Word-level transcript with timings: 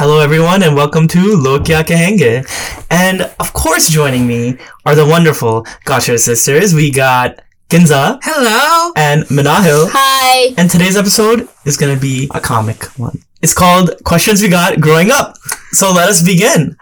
Hello, 0.00 0.18
everyone, 0.20 0.62
and 0.62 0.74
welcome 0.74 1.06
to 1.08 1.36
Log 1.36 1.64
Kya 1.64 1.84
Kahenge. 1.84 2.48
And 2.90 3.20
of 3.38 3.52
course, 3.52 3.90
joining 3.90 4.26
me 4.26 4.56
are 4.86 4.94
the 4.94 5.04
wonderful 5.04 5.66
Gosher 5.84 6.16
sisters. 6.16 6.74
We 6.74 6.90
got 6.90 7.40
Ginza 7.68 8.18
Hello. 8.22 8.92
and 8.96 9.24
Minahil. 9.24 9.90
Hi. 9.92 10.54
And 10.56 10.70
today's 10.70 10.96
episode 10.96 11.46
is 11.66 11.76
going 11.76 11.94
to 11.94 12.00
be 12.00 12.30
a 12.34 12.40
comic 12.40 12.84
one. 12.98 13.18
It's 13.42 13.52
called 13.52 13.90
Questions 14.04 14.40
We 14.40 14.48
Got 14.48 14.80
Growing 14.80 15.10
Up. 15.10 15.36
So 15.72 15.92
let 15.92 16.08
us 16.08 16.22
begin. 16.22 16.78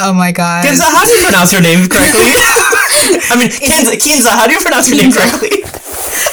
Oh 0.00 0.12
my 0.12 0.32
god. 0.32 0.64
Ginza, 0.64 0.90
how 0.90 1.04
do 1.04 1.12
you 1.12 1.22
pronounce 1.22 1.52
your 1.52 1.62
name 1.62 1.86
correctly? 1.88 2.34
I 3.30 3.36
mean, 3.38 3.48
Kinza, 3.48 3.94
Kinza, 3.94 4.30
how 4.34 4.48
do 4.48 4.54
you 4.54 4.60
pronounce 4.60 4.88
your 4.88 4.98
name 4.98 5.12
correctly? 5.12 5.62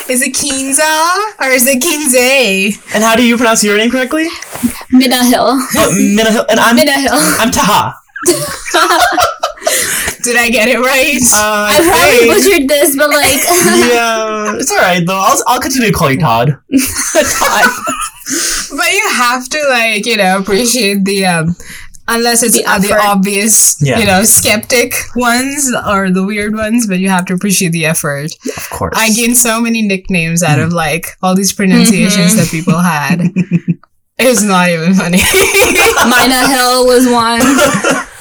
Is 0.09 0.21
it 0.21 0.33
Kinza 0.33 1.39
or 1.39 1.47
is 1.47 1.65
it 1.65 1.81
Kinze? 1.81 2.93
And 2.93 3.03
how 3.03 3.15
do 3.15 3.25
you 3.25 3.37
pronounce 3.37 3.63
your 3.63 3.77
name 3.77 3.89
correctly? 3.89 4.27
Mina 4.91 5.23
Hill. 5.23 5.47
Oh, 5.47 5.95
Minahil. 5.97 6.45
And 6.49 6.59
I'm, 6.59 6.75
Mina 6.75 6.99
Hill. 6.99 7.11
I'm 7.13 7.51
Taha. 7.51 7.95
Did 10.23 10.37
I 10.37 10.49
get 10.49 10.67
it 10.67 10.79
right? 10.79 11.19
Uh, 11.33 11.67
I 11.67 11.79
probably 11.83 12.19
hey. 12.19 12.27
butchered 12.27 12.69
this, 12.69 12.95
but 12.95 13.09
like, 13.09 13.25
yeah, 13.89 14.55
it's 14.55 14.71
alright 14.71 15.05
though. 15.05 15.19
I'll, 15.19 15.41
I'll 15.47 15.61
continue 15.61 15.87
to 15.89 15.93
call 15.93 16.11
you 16.11 16.19
Todd. 16.19 16.49
Todd. 16.49 17.69
but 18.75 18.91
you 18.91 19.09
have 19.13 19.47
to 19.49 19.67
like, 19.69 20.05
you 20.05 20.17
know, 20.17 20.37
appreciate 20.37 21.05
the 21.05 21.25
um 21.25 21.55
unless 22.07 22.43
it's 22.43 22.57
The 22.57 22.65
uh, 22.65 22.79
the 22.79 22.93
obvious, 22.95 23.77
Yeah. 23.81 23.99
you 23.99 24.05
know, 24.05 24.23
skeptic 24.23 24.93
ones 25.15 25.71
or 25.87 26.09
the 26.11 26.23
weird 26.23 26.53
ones, 26.55 26.87
but 26.87 26.99
you 26.99 27.09
have 27.09 27.25
to 27.25 27.33
appreciate 27.33 27.71
the 27.71 27.85
effort. 27.85 28.31
Of 28.57 28.69
course. 28.69 28.95
I 28.97 29.09
gained 29.11 29.37
so 29.37 29.59
many 29.61 29.81
nicknames 29.81 30.43
out 30.43 30.59
of 30.59 30.73
like 30.73 31.07
all 31.21 31.35
these 31.35 31.53
pronunciations 31.53 32.35
that 32.35 32.49
people 32.49 32.77
had. 32.79 33.31
It's 34.19 34.43
not 34.43 34.69
even 34.69 34.93
funny. 34.93 35.17
Mina 35.17 36.47
Hill 36.47 36.85
was 36.85 37.07
one. 37.09 37.41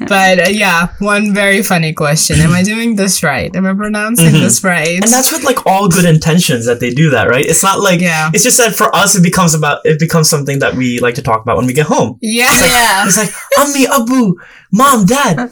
but 0.08 0.38
uh, 0.46 0.48
yeah, 0.48 0.88
one 0.98 1.32
very 1.34 1.62
funny 1.62 1.92
question. 1.92 2.40
Am 2.40 2.52
I 2.52 2.62
doing 2.62 2.96
this 2.96 3.22
right? 3.22 3.54
Am 3.56 3.66
I 3.66 3.74
pronouncing 3.74 4.28
Mhm. 4.32 4.40
this 4.40 4.62
right? 4.64 5.02
and 5.02 5.10
that's 5.10 5.32
with 5.32 5.44
like 5.44 5.66
all 5.66 5.88
good 5.88 6.04
intentions 6.04 6.66
that 6.66 6.80
they 6.80 6.90
do 6.90 7.10
that, 7.10 7.28
right? 7.28 7.44
It's 7.44 7.62
not 7.62 7.80
like 7.80 8.00
Yeah. 8.00 8.30
It's 8.34 8.44
just 8.44 8.58
that 8.58 8.74
for 8.74 8.94
us, 8.94 9.14
it 9.14 9.22
becomes 9.22 9.54
about 9.54 9.80
it 9.84 9.98
becomes 9.98 10.28
something 10.28 10.58
that 10.60 10.74
we 10.74 10.98
like 11.00 11.14
to 11.16 11.22
talk 11.22 11.42
about 11.42 11.56
when 11.56 11.66
we 11.66 11.72
get 11.72 11.86
home. 11.86 12.18
yeah. 12.20 12.52
Yeah. 12.64 13.06
It's 13.06 13.16
like, 13.18 13.32
Ami, 13.58 13.86
Abu, 13.86 14.34
Mom, 14.72 15.06
Dad. 15.06 15.50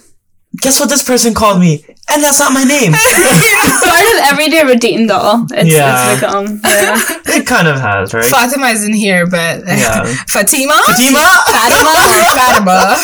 Guess 0.60 0.80
what 0.80 0.90
this 0.90 1.02
person 1.02 1.32
called 1.32 1.58
me? 1.60 1.82
And 2.10 2.22
that's 2.22 2.38
not 2.38 2.52
my 2.52 2.64
name. 2.64 2.92
Part 2.92 4.06
of 4.12 4.18
everyday 4.30 4.62
routine, 4.64 5.06
though. 5.06 5.46
It's, 5.50 5.70
Yeah. 5.72 6.12
it's 6.12 6.20
become. 6.20 6.60
Yeah. 6.62 7.00
it 7.40 7.46
kind 7.46 7.68
of 7.68 7.80
has, 7.80 8.12
right? 8.12 8.24
Fatima 8.26 8.66
isn't 8.66 8.92
here, 8.92 9.26
but 9.26 9.64
Yeah. 9.66 10.04
Fatima? 10.28 10.74
Fatima? 10.84 11.24
Fatima 11.46 11.90
or 11.90 12.24
Fatima? 12.36 12.96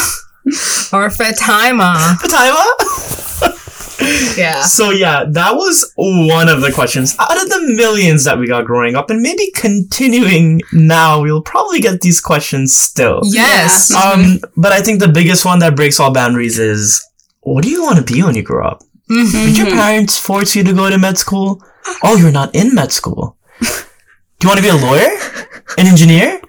or 0.92 1.10
Fatima. 1.10 2.16
Fatima? 2.20 3.54
Yeah. 4.36 4.62
So 4.62 4.90
yeah, 4.90 5.24
that 5.28 5.54
was 5.56 5.92
one 5.96 6.48
of 6.48 6.60
the 6.62 6.70
questions 6.72 7.16
out 7.18 7.36
of 7.42 7.48
the 7.50 7.74
millions 7.76 8.24
that 8.24 8.38
we 8.38 8.46
got 8.46 8.64
growing 8.64 8.94
up, 8.94 9.10
and 9.10 9.20
maybe 9.20 9.50
continuing 9.54 10.60
now. 10.72 11.20
We'll 11.20 11.42
probably 11.42 11.80
get 11.80 12.00
these 12.00 12.20
questions 12.20 12.74
still. 12.74 13.20
Yes. 13.24 13.92
Um, 13.94 14.38
but 14.56 14.72
I 14.72 14.80
think 14.82 15.00
the 15.00 15.08
biggest 15.08 15.44
one 15.44 15.58
that 15.58 15.74
breaks 15.76 15.98
all 15.98 16.12
boundaries 16.12 16.58
is, 16.60 17.04
what 17.40 17.64
do 17.64 17.70
you 17.70 17.82
want 17.82 17.98
to 17.98 18.04
be 18.12 18.22
when 18.22 18.36
you 18.36 18.42
grow 18.42 18.66
up? 18.68 18.82
Mhm. 19.10 19.46
Did 19.46 19.58
your 19.58 19.66
parents 19.72 20.16
force 20.16 20.54
you 20.54 20.62
to 20.64 20.72
go 20.72 20.88
to 20.88 20.96
med 20.96 21.18
school? 21.18 21.60
Oh, 22.02 22.16
you're 22.16 22.32
not 22.32 22.54
in 22.54 22.74
med 22.74 22.92
school. 22.92 23.36
Do 23.60 23.66
you 24.44 24.48
want 24.48 24.58
to 24.58 24.62
be 24.62 24.68
a 24.70 24.76
lawyer? 24.76 25.10
An 25.76 25.86
engineer? 25.86 26.40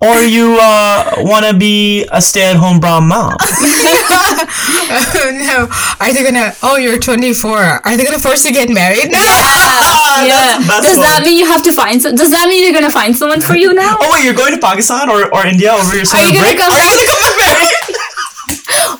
O- 0.00 0.06
Or 0.14 0.22
you 0.22 0.56
uh, 0.60 1.14
want 1.18 1.44
to 1.46 1.54
be 1.58 2.06
a 2.12 2.20
stay-at-home 2.22 2.78
brown 2.80 3.08
mom? 3.08 3.34
oh 3.40 5.30
no. 5.34 5.66
Are 6.00 6.12
they 6.12 6.22
gonna 6.22 6.52
oh 6.62 6.76
you're 6.76 6.98
twenty 6.98 7.34
four. 7.34 7.58
Are 7.58 7.96
they 7.96 8.04
gonna 8.04 8.18
force 8.18 8.44
you 8.44 8.52
to 8.52 8.58
get 8.60 8.70
married 8.70 9.10
now? 9.10 9.18
Ah, 9.18 10.24
yeah. 10.24 10.58
that's 10.62 10.62
the 10.62 10.68
best 10.68 10.82
Does 10.86 10.98
that 11.02 11.22
mean 11.24 11.36
you 11.38 11.46
have 11.46 11.62
to 11.64 11.72
find? 11.72 12.00
Some, 12.00 12.14
does 12.14 12.30
that 12.30 12.46
mean 12.48 12.62
you're 12.64 12.72
gonna 12.72 12.90
find 12.92 13.16
someone 13.16 13.40
for 13.40 13.56
you 13.56 13.74
now? 13.74 13.96
Oh 14.00 14.10
wait, 14.14 14.24
you're 14.24 14.34
going 14.34 14.52
to 14.54 14.58
Pakistan 14.60 15.08
or, 15.10 15.32
or 15.34 15.46
India 15.46 15.72
over 15.72 15.96
your 15.96 16.04
summer 16.04 16.24
you 16.24 16.32
gonna 16.34 16.46
break? 16.54 16.58
come 16.58 16.72
Are 16.72 16.78
you 16.78 16.86
back? 16.86 16.94
gonna 16.94 17.10
come 17.10 17.36
back 17.38 17.58
married? 17.58 17.74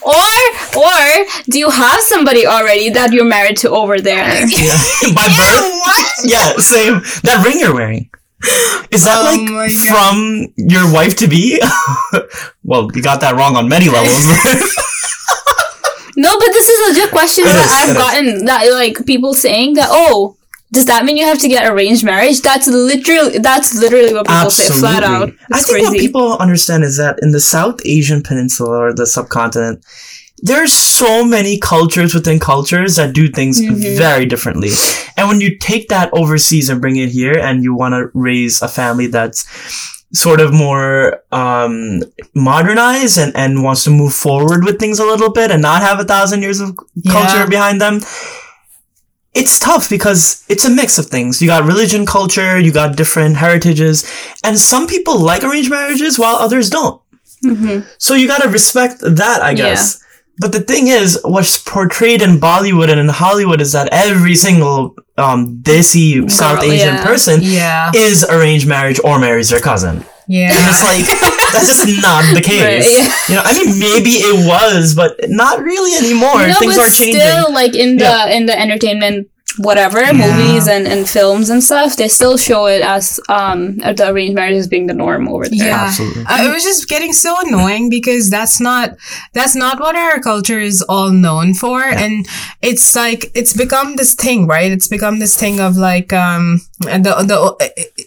Or, 0.03 0.25
or 0.83 1.27
do 1.49 1.59
you 1.59 1.71
have 1.71 2.01
somebody 2.01 2.47
already 2.47 2.91
that 2.91 3.13
you're 3.13 3.25
married 3.25 3.57
to 3.59 3.71
over 3.71 4.01
there? 4.01 4.27
yeah. 4.49 4.77
By 5.15 5.29
birth? 5.31 5.63
what? 5.87 6.05
Yeah, 6.25 6.57
same. 6.59 7.01
That 7.23 7.43
ring 7.47 7.61
you're 7.61 7.75
wearing. 7.75 8.11
Is 8.91 9.05
that 9.05 9.19
Oh 9.21 9.35
like 9.35 9.73
from 9.73 10.47
your 10.57 10.91
wife 10.93 11.17
to 11.17 11.27
be? 11.29 11.61
well, 12.65 12.89
you 12.95 13.03
got 13.03 13.21
that 13.21 13.35
wrong 13.37 13.57
on 13.57 13.69
many 13.69 13.89
levels. 13.89 14.25
No, 16.17 16.37
but 16.37 16.53
this 16.53 16.69
is 16.69 16.89
legit 16.89 17.13
question 17.13 17.45
It 17.45 17.53
that 17.53 17.65
is, 17.65 17.71
I've 17.71 17.89
it 17.89 17.93
is. 17.93 17.97
gotten 17.97 18.45
that 18.47 18.73
like 18.73 19.07
people 19.07 19.35
saying 19.35 19.75
that 19.75 19.87
oh, 19.89 20.37
does 20.73 20.87
that 20.87 21.05
mean 21.05 21.17
you 21.17 21.25
have 21.25 21.39
to 21.39 21.49
get 21.49 21.71
arranged 21.71 22.05
marriage? 22.05 22.41
That's 22.41 22.67
literally 22.67 23.39
that's 23.39 23.75
literally 23.75 24.13
what 24.13 24.27
people 24.27 24.51
say 24.51 24.69
flat 24.81 25.05
out. 25.05 25.31
I 25.53 25.59
It's 25.59 25.71
think 25.71 25.85
what 25.85 25.97
people 25.97 26.37
understand 26.39 26.83
is 26.83 26.97
that 26.97 27.21
in 27.23 27.31
the 27.31 27.41
South 27.41 27.81
Asian 27.85 28.23
peninsula 28.23 28.79
or 28.79 28.93
the 28.93 29.07
subcontinent, 29.07 29.85
there's 30.43 30.73
so 30.73 31.25
many 31.25 31.59
cultures 31.59 32.15
within 32.15 32.39
cultures 32.39 32.97
that 32.97 33.13
do 33.13 33.29
things 33.29 33.61
Mhm. 33.61 33.97
very 33.97 34.25
differently. 34.27 34.71
And 35.17 35.29
when 35.29 35.41
you 35.41 35.57
take 35.59 35.89
that 35.89 36.11
overseas 36.13 36.69
and 36.71 36.81
bring 36.81 36.97
it 36.97 37.11
here 37.11 37.37
and 37.37 37.63
you 37.65 37.75
want 37.75 37.95
to 37.95 38.11
raise 38.15 38.63
a 38.63 38.69
family 38.69 39.07
that's 39.09 39.47
sort 40.15 40.41
of 40.41 40.53
more 40.55 41.21
um, 41.33 42.03
modernized 42.35 43.19
and, 43.19 43.37
and 43.37 43.63
wants 43.63 43.85
to 43.85 43.91
move 43.91 44.15
forward 44.15 44.65
with 44.65 44.79
things 44.79 44.99
a 44.99 45.05
little 45.05 45.31
bit 45.31 45.51
and 45.51 45.61
not 45.61 45.83
have 45.83 46.01
a 46.01 46.05
thousand 46.05 46.43
years 46.43 46.61
of 46.61 46.77
culture 47.11 47.39
Yeah. 47.45 47.47
behind 47.47 47.81
them, 47.81 48.01
it's 49.35 49.59
tough 49.59 49.89
because 49.91 50.45
it's 50.49 50.65
a 50.65 50.71
mix 50.71 50.99
of 50.99 51.07
things. 51.07 51.41
You 51.43 51.49
got 51.49 51.65
religion, 51.65 52.07
culture, 52.07 52.59
you 52.59 52.73
got 52.73 52.97
different 52.97 53.37
heritages, 53.37 54.05
and 54.43 54.59
some 54.59 54.87
people 54.87 55.19
like 55.19 55.45
arranged 55.45 55.71
marriages 55.71 56.19
while 56.19 56.37
others 56.37 56.71
don't. 56.71 57.01
Mhm. 57.45 57.85
So 57.99 58.15
you 58.15 58.27
gotta 58.27 58.49
respect 58.49 59.01
that, 59.03 59.43
I 59.43 59.55
guess. 59.55 59.99
But 60.41 60.53
the 60.53 60.61
thing 60.61 60.89
is, 60.89 61.19
what's 61.25 61.59
portrayed 61.59 62.23
in 62.23 62.39
Bollywood 62.39 62.89
and 62.91 63.01
in 63.01 63.09
Hollywood 63.09 63.61
is 63.61 63.73
that 63.73 63.89
every 63.93 64.35
single 64.37 64.95
um, 65.17 65.59
Desi 65.63 66.31
South 66.31 66.63
Asian 66.63 66.95
yeah. 66.95 67.05
person 67.05 67.41
Yeah. 67.43 67.91
is 67.95 68.25
arranged 68.25 68.67
marriage 68.69 69.01
or 69.03 69.19
marries 69.19 69.49
their 69.51 69.61
cousin. 69.61 70.05
Yeah. 70.29 70.51
And 70.53 70.65
it's 70.69 70.85
like, 70.85 71.07
that's 71.53 71.67
just 71.67 72.03
not 72.03 72.23
the 72.35 72.43
case. 72.43 72.63
Right, 72.63 72.85
yeah. 72.85 73.15
You 73.29 73.35
know, 73.37 73.43
I 73.45 73.53
mean, 73.65 73.79
maybe 73.81 74.11
it 74.21 74.47
was, 74.47 74.95
but 74.95 75.17
not 75.29 75.63
really 75.63 75.97
anymore. 75.97 76.47
No, 76.47 76.55
Things 76.61 76.77
but 76.77 76.87
are 76.87 76.91
changing. 76.91 77.21
still, 77.21 77.53
like 77.53 77.75
in 77.75 77.97
the 77.97 78.05
Yeah. 78.05 78.29
in 78.29 78.47
the 78.47 78.59
entertainment 78.59 79.29
whatever 79.59 80.01
Yeah. 80.01 80.13
movies 80.13 80.69
and, 80.69 80.87
and 80.87 81.09
films 81.09 81.51
and 81.51 81.63
stuff, 81.63 81.97
they 81.97 82.09
still 82.09 82.37
show 82.37 82.67
it 82.67 82.83
as 82.83 83.21
um 83.29 83.77
the 83.79 84.07
arranged 84.09 84.35
marriage 84.35 84.57
as 84.57 84.69
being 84.69 84.87
the 84.87 84.95
norm 84.95 85.29
over 85.29 85.49
there. 85.49 85.67
Yeah. 85.69 85.85
Absolutely. 85.89 86.25
Uh, 86.27 86.45
it 86.45 86.53
was 86.55 86.63
just 86.65 86.89
getting 86.89 87.13
so 87.13 87.35
annoying 87.47 87.91
because 87.91 88.31
that's 88.31 88.61
not 88.61 88.97
that's 89.35 89.55
not 89.55 89.81
what 89.81 89.97
our 89.97 90.21
culture 90.21 90.61
is 90.61 90.83
all 90.89 91.11
known 91.11 91.55
for 91.55 91.81
and 91.83 92.27
it's 92.63 92.95
like 92.97 93.31
it's 93.35 93.53
become 93.57 93.97
this 93.97 94.15
thing 94.15 94.47
right 94.47 94.71
it's 94.73 94.89
become 94.89 95.19
this 95.19 95.37
thing 95.39 95.61
of 95.61 95.77
like 95.77 96.13
um 96.13 96.61
and 96.89 97.05
the 97.05 97.15
the 97.31 97.39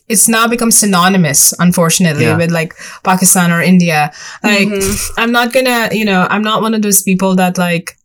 it's 0.08 0.28
now 0.28 0.48
become 0.48 0.72
synonymous 0.72 1.54
unfortunately 1.60 2.26
Yeah. 2.26 2.38
with 2.38 2.52
like 2.52 2.74
pakistan 3.04 3.52
or 3.52 3.62
india 3.62 4.12
like 4.44 4.68
Mhm. 4.70 5.12
i'm 5.18 5.32
not 5.32 5.54
gonna 5.54 5.90
you 5.92 6.06
know 6.06 6.28
i'm 6.30 6.42
not 6.44 6.62
one 6.62 6.74
of 6.74 6.82
those 6.82 7.02
people 7.02 7.36
that 7.36 7.58
like 7.58 7.98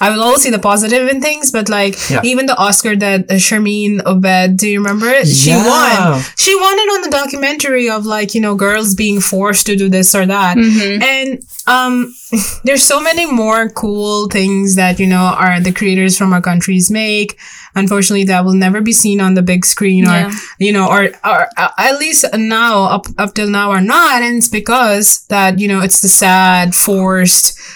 I 0.00 0.10
will 0.10 0.22
always 0.22 0.40
see 0.42 0.50
the 0.50 0.58
positive 0.58 1.08
in 1.08 1.20
things, 1.20 1.50
but 1.52 1.68
like 1.68 1.96
Yeah. 2.08 2.20
even 2.24 2.46
the 2.46 2.56
Oscar 2.56 2.96
that 2.96 3.30
uh, 3.30 3.34
Sharmeen 3.34 4.00
Obaid, 4.02 4.56
do 4.56 4.66
you 4.68 4.78
remember 4.80 5.06
it? 5.08 5.26
She 5.28 5.50
Yeah. 5.50 5.66
won. 5.66 6.22
She 6.36 6.54
won 6.54 6.74
it 6.78 6.88
on 6.94 7.00
the 7.02 7.10
documentary 7.10 7.90
of 7.90 8.06
like, 8.06 8.34
you 8.34 8.40
know, 8.40 8.54
girls 8.54 8.94
being 8.94 9.20
forced 9.20 9.66
to 9.66 9.76
do 9.76 9.88
this 9.90 10.14
or 10.14 10.24
that. 10.26 10.56
Mhm. 10.56 11.02
And 11.02 11.42
um 11.66 12.14
there's 12.64 12.82
so 12.82 13.00
many 13.00 13.26
more 13.30 13.68
cool 13.68 14.28
things 14.28 14.74
that, 14.76 14.98
you 14.98 15.06
know, 15.06 15.34
are 15.38 15.60
the 15.60 15.72
creators 15.72 16.16
from 16.16 16.32
our 16.32 16.40
countries 16.40 16.90
make. 16.90 17.38
Unfortunately, 17.74 18.24
that 18.24 18.44
will 18.46 18.54
never 18.54 18.80
be 18.80 18.92
seen 18.92 19.20
on 19.20 19.34
the 19.34 19.42
big 19.42 19.66
screen 19.66 20.04
Yeah. 20.04 20.28
or, 20.28 20.32
you 20.58 20.72
know, 20.72 20.88
or, 20.88 21.10
or 21.24 21.48
uh, 21.58 21.68
at 21.78 21.98
least 21.98 22.24
now, 22.34 22.84
up, 22.84 23.06
up 23.18 23.34
till 23.34 23.50
now 23.50 23.70
are 23.70 23.82
not. 23.82 24.22
And 24.22 24.38
it's 24.38 24.48
because 24.48 25.26
that, 25.28 25.58
you 25.58 25.68
know, 25.68 25.80
it's 25.80 26.00
the 26.00 26.08
sad, 26.08 26.74
forced 26.74 27.58
s- 27.58 27.75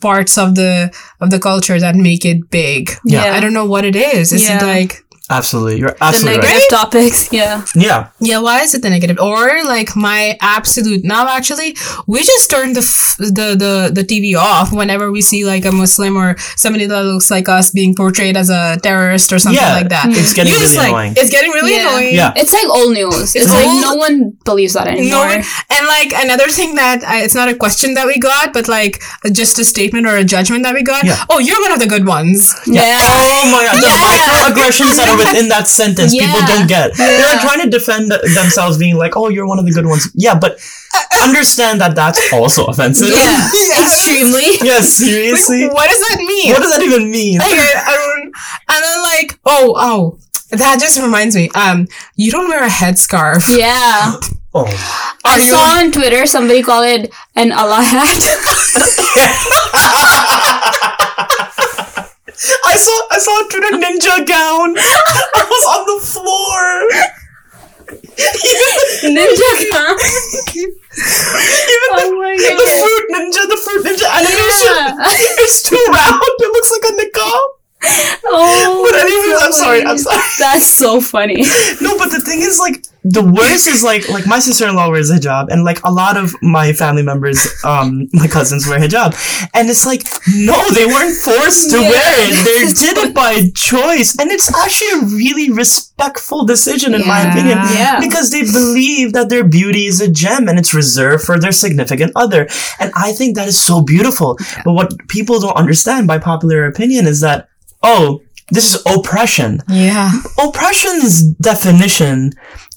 parts 0.00 0.38
of 0.38 0.54
the, 0.54 0.92
of 1.20 1.30
the 1.30 1.38
culture 1.38 1.78
that 1.80 1.94
make 1.96 2.24
it 2.24 2.50
big. 2.50 2.90
Yeah. 3.04 3.34
I 3.34 3.40
don't 3.40 3.52
know 3.54 3.66
what 3.66 3.84
it 3.84 3.96
is. 3.96 4.32
Is 4.32 4.48
Yeah. 4.48 4.58
it 4.62 4.66
like, 4.66 5.04
Absolutely, 5.30 5.78
you're 5.78 5.96
absolutely 6.00 6.38
The 6.40 6.42
negative 6.42 6.62
right. 6.72 6.78
topics. 6.80 7.32
Yeah. 7.32 7.64
Yeah, 7.74 8.08
Yeah, 8.18 8.38
why 8.40 8.60
is 8.62 8.74
it 8.74 8.82
the 8.82 8.90
negative? 8.90 9.18
Or 9.20 9.62
like 9.64 9.94
my 9.96 10.36
absolute 10.40 11.04
now 11.04 11.28
actually 11.28 11.76
we 12.06 12.18
just 12.24 12.50
turn 12.50 12.72
the 12.72 12.80
f- 12.80 13.16
the 13.18 13.54
the 13.64 13.72
the 13.94 14.04
TV 14.04 14.36
off 14.36 14.72
whenever 14.72 15.10
we 15.12 15.22
see 15.22 15.44
like 15.44 15.64
a 15.64 15.72
Muslim 15.72 16.16
or 16.16 16.36
somebody 16.56 16.86
that 16.86 17.02
looks 17.04 17.30
like 17.30 17.48
us 17.48 17.70
being 17.70 17.94
portrayed 17.94 18.36
as 18.36 18.50
a 18.50 18.76
terrorist 18.82 19.32
or 19.32 19.38
something 19.38 19.62
yeah, 19.62 19.74
like 19.74 19.88
that. 19.90 20.06
it's 20.10 20.32
getting 20.34 20.50
You 20.52 20.58
really 20.58 20.66
just 20.66 20.76
like 20.76 20.88
annoying. 20.92 21.14
it's 21.16 21.30
getting 21.30 21.52
really 21.52 21.74
Yeah. 21.76 21.88
annoying. 21.88 22.14
Yeah. 22.14 22.32
It's 22.36 22.52
like 22.52 22.68
old 22.68 22.92
news. 22.92 23.34
It's, 23.36 23.46
It's 23.46 23.52
like 23.54 23.66
old- 23.66 23.80
no 23.82 23.94
one 23.94 24.16
believes 24.44 24.74
that 24.74 24.86
No, 24.86 24.92
anymore. 24.98 25.30
and 25.70 25.82
like 25.86 26.10
another 26.26 26.48
thing 26.48 26.74
that 26.74 27.04
I, 27.06 27.22
it's 27.22 27.34
not 27.34 27.48
a 27.48 27.54
question 27.54 27.94
that 27.94 28.06
we 28.06 28.18
got, 28.18 28.52
but 28.52 28.66
like 28.68 29.00
just 29.30 29.58
a 29.58 29.64
statement 29.64 30.06
or 30.06 30.16
a 30.16 30.24
judgment 30.24 30.64
that 30.64 30.74
we 30.74 30.82
got. 30.82 31.04
Yeah. 31.04 31.16
Oh, 31.30 31.38
you're 31.38 31.60
one 31.60 31.72
of 31.72 31.78
the 31.78 31.86
good 31.86 32.06
ones. 32.06 32.54
yeah. 32.66 32.98
Oh 32.98 33.46
my 33.54 33.62
god, 33.68 33.76
the 33.78 33.92
microaggressions 34.10 34.96
that 34.98 35.08
are 35.12 35.19
within 35.26 35.48
that 35.48 35.68
sentence, 35.68 36.12
people 36.12 36.40
don't 36.46 36.66
get. 36.66 36.96
They're 36.96 37.28
like 37.28 37.40
trying 37.40 37.60
to 37.62 37.70
defend 37.70 38.10
themselves, 38.10 38.78
being 38.78 38.96
like, 38.96 39.16
"Oh, 39.16 39.28
you're 39.28 39.46
one 39.46 39.58
of 39.58 39.64
the 39.66 39.72
good 39.72 39.86
ones." 39.86 40.08
Yeah, 40.14 40.38
but 40.38 40.58
understand 41.22 41.80
that 41.80 41.94
that's 41.94 42.32
also 42.32 42.64
offensive. 42.66 43.08
Yeah. 43.10 43.48
Extremely. 43.82 44.56
yeah, 44.62 44.80
seriously. 44.80 45.68
What 45.68 45.88
does 45.90 46.00
that 46.00 46.18
mean? 46.18 46.52
What 46.52 46.62
does 46.62 46.72
that 46.74 46.82
even 46.82 47.10
mean? 47.10 47.40
okay, 47.40 47.72
I 47.76 47.96
don't, 47.96 48.32
and 48.68 48.84
then 48.84 49.02
like, 49.02 49.38
oh, 49.46 49.74
oh, 49.76 50.18
that 50.50 50.80
just 50.80 50.98
reminds 51.00 51.36
me. 51.36 51.48
Um, 51.54 51.86
you 52.16 52.30
don't 52.32 52.48
wear 52.48 52.64
a 52.64 52.68
headscarf. 52.68 53.56
Yeah. 53.56 54.16
Oh, 54.52 54.66
Yeah. 54.66 54.76
I 55.24 55.36
you- 55.36 55.42
saw 55.42 55.78
on 55.78 55.92
Twitter 55.92 56.26
somebody 56.26 56.60
call 56.60 56.82
it 56.82 57.12
an 57.36 57.52
Allah 57.52 57.84
hat. 57.86 58.18
I 62.64 62.76
saw 62.76 62.96
I 63.10 63.18
saw 63.18 63.34
a 63.40 63.48
Twitter 63.48 63.76
ninja 63.76 64.26
gown. 64.26 64.74
I 64.78 65.42
was 65.44 65.64
on 65.76 65.82
the 65.92 65.98
floor. 66.00 66.64
Ninja 69.04 69.50
gown. 69.72 69.96
Even 70.56 71.90
the, 71.96 72.02
Oh 72.02 72.16
my 72.16 72.36
the 72.36 72.68
fruit 72.80 73.04
ninja, 73.12 73.42
the 73.48 73.58
fruit 73.60 73.82
ninja 73.84 74.08
animation. 74.08 74.72
Yeah. 74.72 75.40
It's 75.44 75.62
too 75.62 75.84
round. 75.92 76.20
It 76.22 76.52
looks 76.52 76.70
like 76.72 76.84
a 76.88 76.92
niqab. 76.96 77.40
Oh. 78.26 78.88
But 78.90 79.00
anyways, 79.00 79.42
I'm 79.42 79.52
sorry. 79.52 79.84
I'm 79.84 79.98
sorry. 79.98 80.18
That's 80.38 80.66
so 80.66 81.00
funny. 81.00 81.42
No, 81.80 81.96
but 81.98 82.10
the 82.10 82.20
thing 82.20 82.40
is, 82.40 82.58
like, 82.58 82.84
the 83.02 83.22
worst 83.24 83.66
is 83.66 83.82
like, 83.82 84.08
like 84.10 84.26
my 84.26 84.38
sister-in-law 84.38 84.90
wears 84.90 85.10
a 85.10 85.14
hijab, 85.16 85.48
and 85.50 85.64
like 85.64 85.82
a 85.84 85.90
lot 85.90 86.16
of 86.16 86.34
my 86.42 86.72
family 86.72 87.02
members, 87.02 87.38
um, 87.64 88.08
my 88.12 88.26
cousins 88.26 88.66
wear 88.66 88.78
hijab, 88.78 89.14
and 89.54 89.70
it's 89.70 89.86
like, 89.86 90.02
no, 90.34 90.56
they 90.74 90.84
weren't 90.86 91.16
forced 91.16 91.70
to 91.70 91.80
Yeah. 91.80 91.88
wear 91.88 92.14
it. 92.28 92.44
They 92.44 92.72
did 92.72 92.98
it 92.98 93.14
by 93.14 93.50
choice, 93.54 94.16
and 94.18 94.30
it's 94.30 94.54
actually 94.54 95.00
a 95.00 95.04
really 95.16 95.50
respectful 95.50 96.44
decision, 96.44 96.94
in 96.94 97.06
my 97.06 97.20
opinion, 97.30 97.58
Yeah. 97.72 98.00
because 98.00 98.30
they 98.30 98.42
believe 98.42 99.12
that 99.14 99.28
their 99.30 99.44
beauty 99.44 99.86
is 99.86 100.00
a 100.00 100.08
gem 100.08 100.48
and 100.48 100.58
it's 100.58 100.74
reserved 100.74 101.24
for 101.24 101.38
their 101.38 101.52
significant 101.52 102.12
other, 102.16 102.48
and 102.78 102.92
I 102.94 103.12
think 103.12 103.36
that 103.36 103.48
is 103.48 103.58
so 103.60 103.80
beautiful. 103.80 104.38
But 104.64 104.72
what 104.74 105.08
people 105.08 105.40
don't 105.40 105.56
understand 105.56 106.06
by 106.06 106.18
popular 106.18 106.66
opinion 106.66 107.06
is 107.06 107.20
that, 107.20 107.48
oh. 107.82 108.20
This 108.52 108.74
is 108.74 108.82
oppression 108.84 109.62
Yeah. 109.68 110.10
oppression's 110.36 111.22
definition 111.22 112.32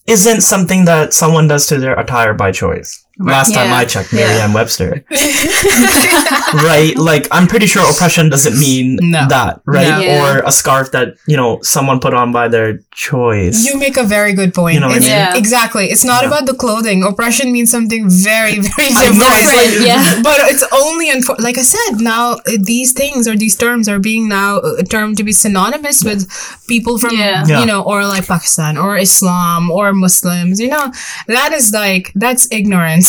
isn't 0.08 0.42
something 0.42 0.86
that 0.86 1.14
someone 1.14 1.48
does 1.48 1.68
to 1.68 1.80
their 1.80 2.00
attire 2.00 2.34
by 2.34 2.52
choice. 2.52 3.03
Last 3.20 3.54
time 3.54 3.72
I 3.72 3.86
checked, 3.86 4.12
Yeah. 4.12 4.28
Merriam-Webster. 4.28 5.06
right? 6.66 6.94
Like, 6.98 7.28
I'm 7.32 7.48
pretty 7.48 7.68
sure 7.68 7.88
oppression 7.90 8.30
doesn't 8.30 8.60
mean 8.60 8.98
No. 9.02 9.28
that, 9.30 9.62
right? 9.66 9.88
No. 9.88 10.00
Yeah. 10.00 10.24
Or 10.24 10.40
a 10.46 10.52
scarf 10.52 10.92
that, 10.92 11.16
you 11.28 11.38
know, 11.38 11.60
someone 11.62 12.00
put 12.00 12.14
on 12.14 12.32
by 12.32 12.48
their 12.48 12.80
choice. 12.92 13.66
You 13.66 13.78
make 13.80 13.98
a 13.98 14.04
very 14.04 14.34
good 14.34 14.54
point. 14.54 14.74
You 14.76 14.80
know 14.80 14.88
what 14.88 14.98
I 14.98 15.00
mean? 15.00 15.10
Yeah. 15.10 15.38
Exactly. 15.38 15.86
It's 15.88 16.04
not 16.04 16.26
about 16.26 16.46
the 16.46 16.54
clothing. 16.56 17.04
Oppression 17.04 17.52
means 17.52 17.70
something 17.72 18.10
very, 18.10 18.60
very 18.60 18.90
I 18.90 19.10
know, 19.10 19.14
different. 19.14 19.42
it's 19.44 19.54
like- 19.78 19.88
Yeah. 19.88 20.22
But 20.24 20.38
it's 20.52 20.64
only, 20.74 21.12
unfor- 21.12 21.40
like 21.40 21.58
I 21.58 21.64
said, 21.64 22.02
now 22.02 22.34
uh, 22.34 22.58
these 22.62 22.94
things 22.94 23.28
or 23.28 23.36
these 23.36 23.56
terms 23.56 23.88
are 23.88 24.00
being 24.00 24.28
now 24.28 24.58
uh, 24.58 24.82
termed 24.84 25.18
to 25.18 25.24
be 25.24 25.32
synonymous 25.34 26.04
with 26.04 26.28
people 26.68 26.98
from, 26.98 27.16
Yeah. 27.16 27.46
Yeah. 27.46 27.60
you 27.62 27.66
know, 27.68 27.84
or 27.84 28.06
like 28.08 28.26
Pakistan 28.28 28.78
or 28.78 28.98
Islam 28.98 29.70
or 29.72 29.94
Muslims. 29.94 30.60
You 30.60 30.70
know, 30.70 30.92
that 31.28 31.54
is 31.54 31.72
like 31.74 32.12
that's 32.16 32.48
ignorance. 32.52 33.03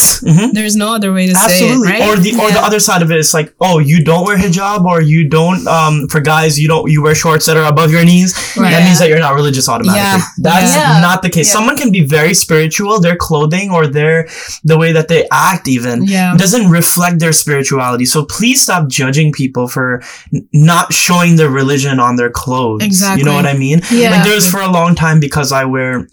There's 0.52 0.76
no 0.76 0.94
other 0.94 1.12
way 1.12 1.26
to 1.26 1.32
Mm-hmm. 1.35 1.44
Absolutely. 1.44 1.88
say 1.88 1.96
it, 1.96 2.00
right? 2.00 2.08
Or 2.08 2.17
the 2.20 2.31
or 2.41 2.50
the 2.52 2.61
other 2.61 2.81
side 2.81 3.02
of 3.02 3.11
it 3.11 3.19
is 3.19 3.32
like, 3.35 3.55
oh, 3.61 3.79
you 3.79 4.02
don't 4.05 4.25
wear 4.25 4.37
hijab, 4.37 4.85
or 4.85 5.00
you 5.02 5.29
don't 5.29 5.67
um 5.67 6.06
for 6.08 6.20
guys 6.20 6.58
you 6.61 6.69
don't 6.69 6.91
you 6.91 7.02
wear 7.02 7.14
shorts 7.14 7.46
that 7.46 7.56
are 7.56 7.69
above 7.70 7.91
your 7.91 8.05
knees. 8.05 8.35
Right. 8.56 8.70
That 8.70 8.85
means 8.85 8.99
that 9.00 9.08
you're 9.08 9.19
not 9.19 9.35
religious 9.35 9.69
automatically. 9.69 10.00
Yeah. 10.00 10.20
That's 10.38 10.75
Yeah. 10.75 11.00
not 11.00 11.23
the 11.23 11.31
case. 11.31 11.49
Yeah. 11.49 11.52
Someone 11.55 11.76
can 11.76 11.91
be 11.93 12.05
very 12.05 12.35
spiritual. 12.35 13.00
Their 13.00 13.17
clothing 13.17 13.70
or 13.70 13.87
their 13.87 14.29
the 14.64 14.76
way 14.79 14.93
that 14.93 15.08
they 15.08 15.26
act 15.32 15.69
even 15.69 16.05
Yeah. 16.05 16.37
doesn't 16.37 16.70
reflect 16.70 17.19
their 17.20 17.32
spirituality. 17.32 18.05
So 18.06 18.25
please 18.25 18.62
stop 18.62 18.88
judging 18.88 19.32
people 19.32 19.69
for 19.69 20.02
n- 20.32 20.46
not 20.52 20.93
showing 20.93 21.37
their 21.37 21.50
religion 21.50 21.99
on 22.00 22.17
their 22.17 22.31
clothes. 22.31 22.82
Exactly. 22.85 23.20
You 23.20 23.25
know 23.26 23.35
what 23.35 23.46
I 23.46 23.55
mean? 23.56 23.81
Yeah. 23.91 24.11
Like 24.11 24.25
there 24.25 24.35
was 24.35 24.49
for 24.50 24.61
a 24.61 24.69
long 24.70 24.94
time 24.94 25.20
because 25.20 25.52
I 25.52 25.64
wear 25.64 26.08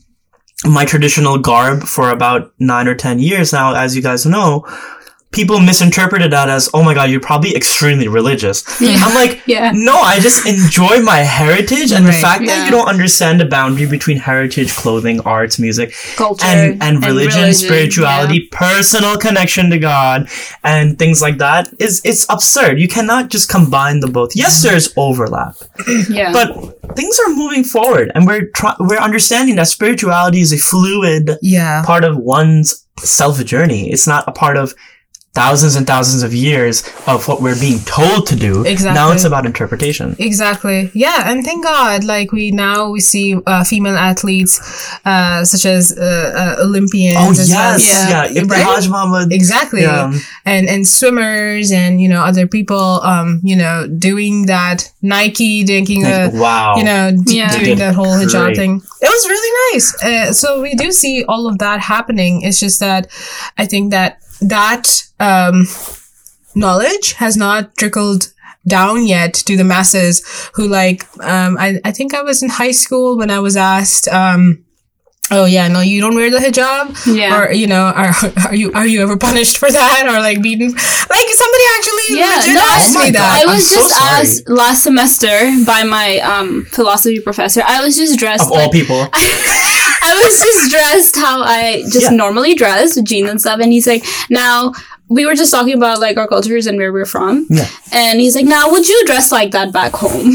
my 0.65 0.85
traditional 0.85 1.37
garb 1.37 1.83
for 1.83 2.09
about 2.09 2.53
nine 2.59 2.87
or 2.87 2.95
ten 2.95 3.19
years 3.19 3.51
now, 3.51 3.73
as 3.75 3.95
you 3.95 4.01
guys 4.01 4.25
know, 4.25 4.65
people 5.31 5.59
misinterpreted 5.59 6.31
that 6.31 6.49
as, 6.49 6.69
oh 6.73 6.83
my 6.83 6.93
god, 6.93 7.09
you're 7.09 7.21
probably 7.21 7.55
extremely 7.55 8.07
religious. 8.07 8.63
I'm 8.81 9.13
like, 9.13 9.41
Yeah. 9.47 9.71
no, 9.73 9.95
I 9.97 10.19
just 10.19 10.45
enjoy 10.45 11.01
my 11.01 11.17
heritage 11.19 11.91
and 11.91 12.05
the 12.05 12.11
Right. 12.11 12.21
fact 12.21 12.45
that 12.45 12.65
you 12.65 12.71
don't 12.71 12.87
understand 12.87 13.39
the 13.39 13.45
boundary 13.45 13.87
between 13.87 14.17
heritage, 14.17 14.73
clothing, 14.75 15.21
arts, 15.21 15.57
music, 15.57 15.93
Culture 16.15 16.45
and, 16.45 16.83
and 16.83 17.05
religion, 17.05 17.53
spirituality, 17.53 18.41
personal 18.51 19.17
connection 19.17 19.69
to 19.69 19.79
God, 19.79 20.27
and 20.63 20.99
things 20.99 21.21
like 21.21 21.37
that 21.37 21.69
is 21.79 22.01
it's 22.03 22.25
absurd. 22.29 22.79
You 22.79 22.87
cannot 22.87 23.29
just 23.29 23.49
combine 23.49 24.01
the 24.01 24.07
both. 24.07 24.35
Yes, 24.35 24.59
mm-hmm. 24.59 24.67
there's 24.69 24.93
overlap 24.97 25.55
Yeah. 25.87 26.03
yeah. 26.09 26.33
but 26.33 26.95
things 26.95 27.17
are 27.25 27.33
moving 27.33 27.63
forward 27.63 28.11
and 28.15 28.27
we're 28.27 28.47
try- 28.47 28.75
we're 28.79 28.97
understanding 28.99 29.55
that 29.55 29.67
spirituality 29.67 30.41
is 30.41 30.51
a 30.51 30.57
fluid 30.57 31.31
yeah. 31.41 31.83
part 31.85 32.03
of 32.03 32.17
one's 32.17 32.85
self 32.99 33.43
journey 33.45 33.89
it's 33.91 34.05
not 34.07 34.27
a 34.27 34.31
part 34.33 34.57
of 34.57 34.73
thousands 35.33 35.77
and 35.77 35.87
thousands 35.87 36.23
of 36.23 36.33
years 36.33 36.83
of 37.07 37.25
what 37.27 37.41
we're 37.41 37.57
being 37.59 37.79
told 37.85 38.27
to 38.27 38.35
do 38.35 38.65
Exactly. 38.65 38.93
now 38.93 39.11
it's 39.13 39.23
about 39.23 39.45
interpretation 39.45 40.13
Exactly. 40.19 40.91
Yeah, 40.93 41.29
and 41.31 41.45
thank 41.45 41.63
God, 41.63 42.03
like 42.03 42.31
we 42.33 42.51
now 42.51 42.89
we 42.89 42.99
see 42.99 43.35
uh, 43.47 43.63
female 43.63 43.95
athletes, 43.95 44.59
uh, 45.05 45.45
such 45.45 45.65
as 45.65 45.97
uh, 45.97 46.55
uh, 46.59 46.63
Olympians. 46.65 47.15
oh 47.17 47.31
as 47.31 47.49
well. 47.49 47.79
yes 47.79 48.09
yeah, 48.09 48.25
Yeah, 48.25 48.41
right? 48.47 48.61
Hajj 48.65 48.89
Muhammad 48.89 49.31
Exactly. 49.31 49.81
Yeah. 49.83 50.11
And 50.43 50.67
and 50.67 50.85
swimmers 50.85 51.71
and 51.71 52.01
you 52.01 52.09
know 52.09 52.21
other 52.23 52.45
people, 52.45 53.01
um, 53.03 53.39
you 53.43 53.55
know, 53.55 53.87
doing 53.87 54.47
that 54.47 54.91
Nike 55.01 55.63
taking 55.63 56.05
a. 56.05 56.29
Wow 56.33 56.75
You 56.77 56.83
know, 56.83 57.11
d- 57.25 57.37
Yeah. 57.37 57.57
Doing 57.57 57.77
that 57.77 57.95
whole 57.95 58.13
hijab 58.21 58.45
great. 58.47 58.57
thing. 58.57 58.81
It 59.01 59.09
was 59.15 59.23
really 59.33 59.51
nice. 59.71 59.87
Uh, 60.03 60.33
so 60.33 60.61
we 60.61 60.75
do 60.75 60.91
see 60.91 61.23
all 61.27 61.47
of 61.47 61.57
that 61.59 61.79
happening. 61.79 62.41
It's 62.41 62.59
just 62.59 62.79
that 62.81 63.07
I 63.57 63.65
think 63.65 63.91
that 63.91 64.19
that 64.41 65.03
um, 65.19 65.65
knowledge 66.55 67.13
has 67.13 67.37
not 67.37 67.75
trickled 67.77 68.33
down 68.67 69.07
yet 69.07 69.33
to 69.33 69.57
the 69.57 69.63
masses 69.63 70.21
who 70.53 70.67
like 70.67 71.03
um 71.23 71.57
I, 71.59 71.79
I 71.83 71.91
think 71.91 72.13
I 72.13 72.21
was 72.21 72.43
in 72.43 72.49
high 72.49 72.69
school 72.71 73.17
when 73.17 73.31
I 73.31 73.39
was 73.39 73.57
asked 73.57 74.07
um 74.09 74.63
oh 75.31 75.45
yeah 75.45 75.67
no 75.67 75.79
you 75.81 75.99
don't 75.99 76.13
wear 76.13 76.29
the 76.29 76.37
hijab 76.37 76.93
Yeah. 77.11 77.41
or 77.41 77.51
you 77.53 77.65
know 77.65 77.85
are 77.85 78.13
are 78.45 78.53
you 78.55 78.71
are 78.73 78.85
you 78.85 79.01
ever 79.01 79.17
punished 79.17 79.57
for 79.57 79.71
that 79.71 80.03
or 80.05 80.19
like 80.19 80.43
beaten 80.43 80.69
like 80.69 81.27
somebody 81.41 81.63
actually 81.77 82.19
Yeah, 82.19 82.35
legit 82.37 82.53
no, 82.55 82.61
asked 82.61 82.91
Oh 82.91 82.99
my 82.99 83.05
me 83.05 83.11
that 83.11 83.39
I 83.39 83.41
I'm 83.49 83.55
was 83.55 83.67
so 83.67 83.75
just 83.77 83.97
sorry. 83.97 84.09
asked 84.21 84.47
last 84.49 84.83
semester 84.83 85.33
by 85.65 85.81
my 85.83 86.19
um 86.19 86.65
philosophy 86.65 87.19
professor. 87.19 87.63
I 87.65 87.83
was 87.83 87.95
just 87.97 88.19
dressed 88.19 88.45
of 88.45 88.51
all 88.51 88.57
like, 88.57 88.71
people 88.71 89.07
I 90.03 90.23
was 90.23 90.39
just 90.39 90.71
dressed 90.71 91.15
how 91.15 91.41
I 91.43 91.83
just 91.91 92.09
Yeah. 92.11 92.17
normally 92.17 92.55
dress 92.55 92.99
jeans 93.01 93.29
and 93.29 93.39
stuff. 93.39 93.59
And 93.61 93.71
he's 93.71 93.87
like, 93.87 94.03
now 94.29 94.73
we 95.09 95.25
were 95.25 95.35
just 95.35 95.51
talking 95.51 95.73
about 95.73 95.99
like 95.99 96.17
our 96.17 96.27
cultures 96.27 96.67
and 96.67 96.77
where 96.77 96.91
we're 96.93 97.05
from. 97.05 97.45
Yeah. 97.49 97.67
And 97.91 98.19
he's 98.19 98.35
like, 98.35 98.45
now 98.45 98.71
would 98.71 98.87
you 98.87 99.05
dress 99.05 99.31
like 99.31 99.51
that 99.51 99.71
back 99.73 99.93
home? 99.93 100.31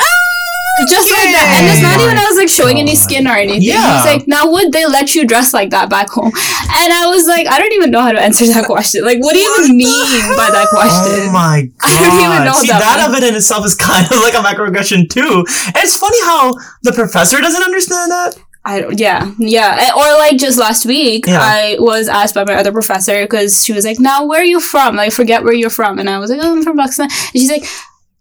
Oh, 0.00 0.86
just 0.88 1.10
like 1.10 1.30
that. 1.30 1.54
And 1.60 1.66
it's 1.70 1.82
not 1.82 2.00
Oh 2.00 2.04
even 2.04 2.16
I 2.18 2.24
was 2.26 2.36
like 2.36 2.48
showing 2.48 2.78
any 2.80 2.92
oh, 2.92 2.94
skin 2.94 3.26
or 3.28 3.36
anything. 3.36 3.62
Yeah. 3.62 3.96
He's 3.96 4.06
like, 4.06 4.26
now 4.26 4.50
would 4.50 4.72
they 4.72 4.86
let 4.86 5.14
you 5.14 5.26
dress 5.26 5.54
like 5.54 5.70
that 5.70 5.88
back 5.88 6.08
home? 6.08 6.32
And 6.34 6.92
I 6.92 7.06
was 7.06 7.26
like, 7.28 7.46
I 7.46 7.58
don't 7.58 7.72
even 7.72 7.90
know 7.92 8.00
how 8.02 8.10
to 8.12 8.20
answer 8.20 8.46
that 8.46 8.66
question. 8.66 9.04
Like, 9.04 9.20
what 9.22 9.34
do 9.34 9.38
you 9.38 9.54
even 9.62 9.76
mean 9.76 10.36
by 10.36 10.50
that 10.50 10.66
oh, 10.72 10.74
question? 10.74 11.28
Oh 11.28 11.32
my 11.32 11.70
god! 11.78 11.90
I 11.94 12.08
don't 12.08 12.32
even 12.32 12.44
know 12.44 12.58
See, 12.58 12.68
that 12.68 12.80
that 12.80 13.06
one. 13.06 13.14
of 13.14 13.22
it 13.22 13.28
in 13.28 13.34
itself 13.36 13.64
is 13.64 13.76
kind 13.90 14.04
of 14.06 14.18
like 14.18 14.34
a 14.34 14.42
microaggression 14.42 15.08
too. 15.10 15.44
And 15.66 15.76
it's 15.84 15.96
funny 15.96 16.20
how 16.24 16.54
the 16.82 16.92
professor 16.92 17.40
doesn't 17.40 17.62
understand 17.62 18.10
that. 18.10 18.36
I 18.66 18.80
don't, 18.80 18.98
yeah, 18.98 19.30
yeah. 19.38 19.76
Eh, 19.78 19.90
Or 19.94 20.18
like 20.18 20.38
just 20.38 20.58
last 20.58 20.86
week, 20.86 21.26
Yeah. 21.26 21.38
I 21.40 21.76
was 21.78 22.08
asked 22.08 22.34
by 22.34 22.44
my 22.44 22.54
other 22.54 22.72
professor 22.72 23.22
because 23.22 23.62
she 23.64 23.72
was 23.74 23.84
like, 23.84 24.00
"Now, 24.00 24.24
where 24.24 24.40
are 24.40 24.44
you 24.44 24.58
from? 24.60 24.96
Like, 24.96 25.12
forget 25.12 25.44
where 25.44 25.52
you're 25.52 25.68
from." 25.70 25.98
And 25.98 26.08
I 26.08 26.18
was 26.18 26.30
like, 26.30 26.40
"Oh, 26.42 26.52
I'm 26.52 26.62
from 26.62 26.78
Pakistan." 26.78 27.08
And 27.10 27.32
she's 27.40 27.50
like, 27.50 27.64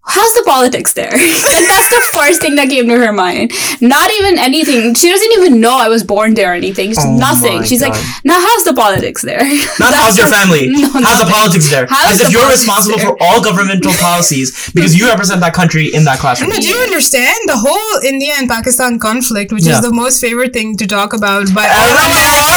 how's 0.05 0.33
the 0.33 0.43
politics 0.45 0.93
there? 0.93 1.09
like 1.11 1.19
that's 1.71 1.89
the 1.89 2.01
first 2.13 2.41
thing 2.41 2.55
that 2.55 2.69
came 2.69 2.87
to 2.87 2.97
her 2.97 3.11
mind. 3.13 3.51
Not 3.81 4.11
even 4.19 4.37
anything. 4.37 4.93
She 4.95 5.09
doesn't 5.09 5.31
even 5.33 5.59
know 5.61 5.77
I 5.77 5.87
was 5.87 6.03
born 6.03 6.33
there 6.33 6.51
or 6.51 6.55
anything. 6.55 6.89
Just 6.93 7.07
Oh 7.07 7.15
nothing. 7.17 7.59
my 7.59 7.65
She's 7.65 7.81
like, 7.81 7.93
now 8.23 8.39
how's 8.39 8.63
the 8.65 8.73
politics 8.73 9.21
there? 9.21 9.43
Not 9.79 9.91
That's 9.91 9.95
how's 9.95 10.17
your 10.17 10.27
family? 10.27 10.67
No, 10.73 10.87
how's 11.07 11.19
the 11.25 11.31
politics 11.31 11.69
there? 11.69 11.87
How's 11.89 12.13
As 12.15 12.21
if 12.21 12.27
the 12.27 12.33
you're 12.33 12.49
responsible 12.49 12.97
there? 12.97 13.07
for 13.07 13.17
all 13.21 13.41
governmental 13.43 13.93
policies 13.99 14.71
because 14.73 14.95
you 14.95 15.07
represent 15.07 15.39
that 15.41 15.53
country 15.53 15.87
in 15.93 16.03
that 16.05 16.19
classroom. 16.19 16.49
No, 16.51 16.57
do 16.59 16.67
you 16.67 16.77
understand 16.83 17.35
the 17.47 17.57
whole 17.57 18.01
India 18.03 18.33
and 18.37 18.49
Pakistan 18.49 18.99
conflict, 18.99 19.51
which 19.51 19.63
Yeah. 19.65 19.75
is 19.79 19.81
the 19.81 19.91
most 19.93 20.19
favorite 20.21 20.53
thing 20.53 20.75
to 20.77 20.85
talk 20.87 21.13
about 21.13 21.53
by 21.53 21.65
I 21.69 21.87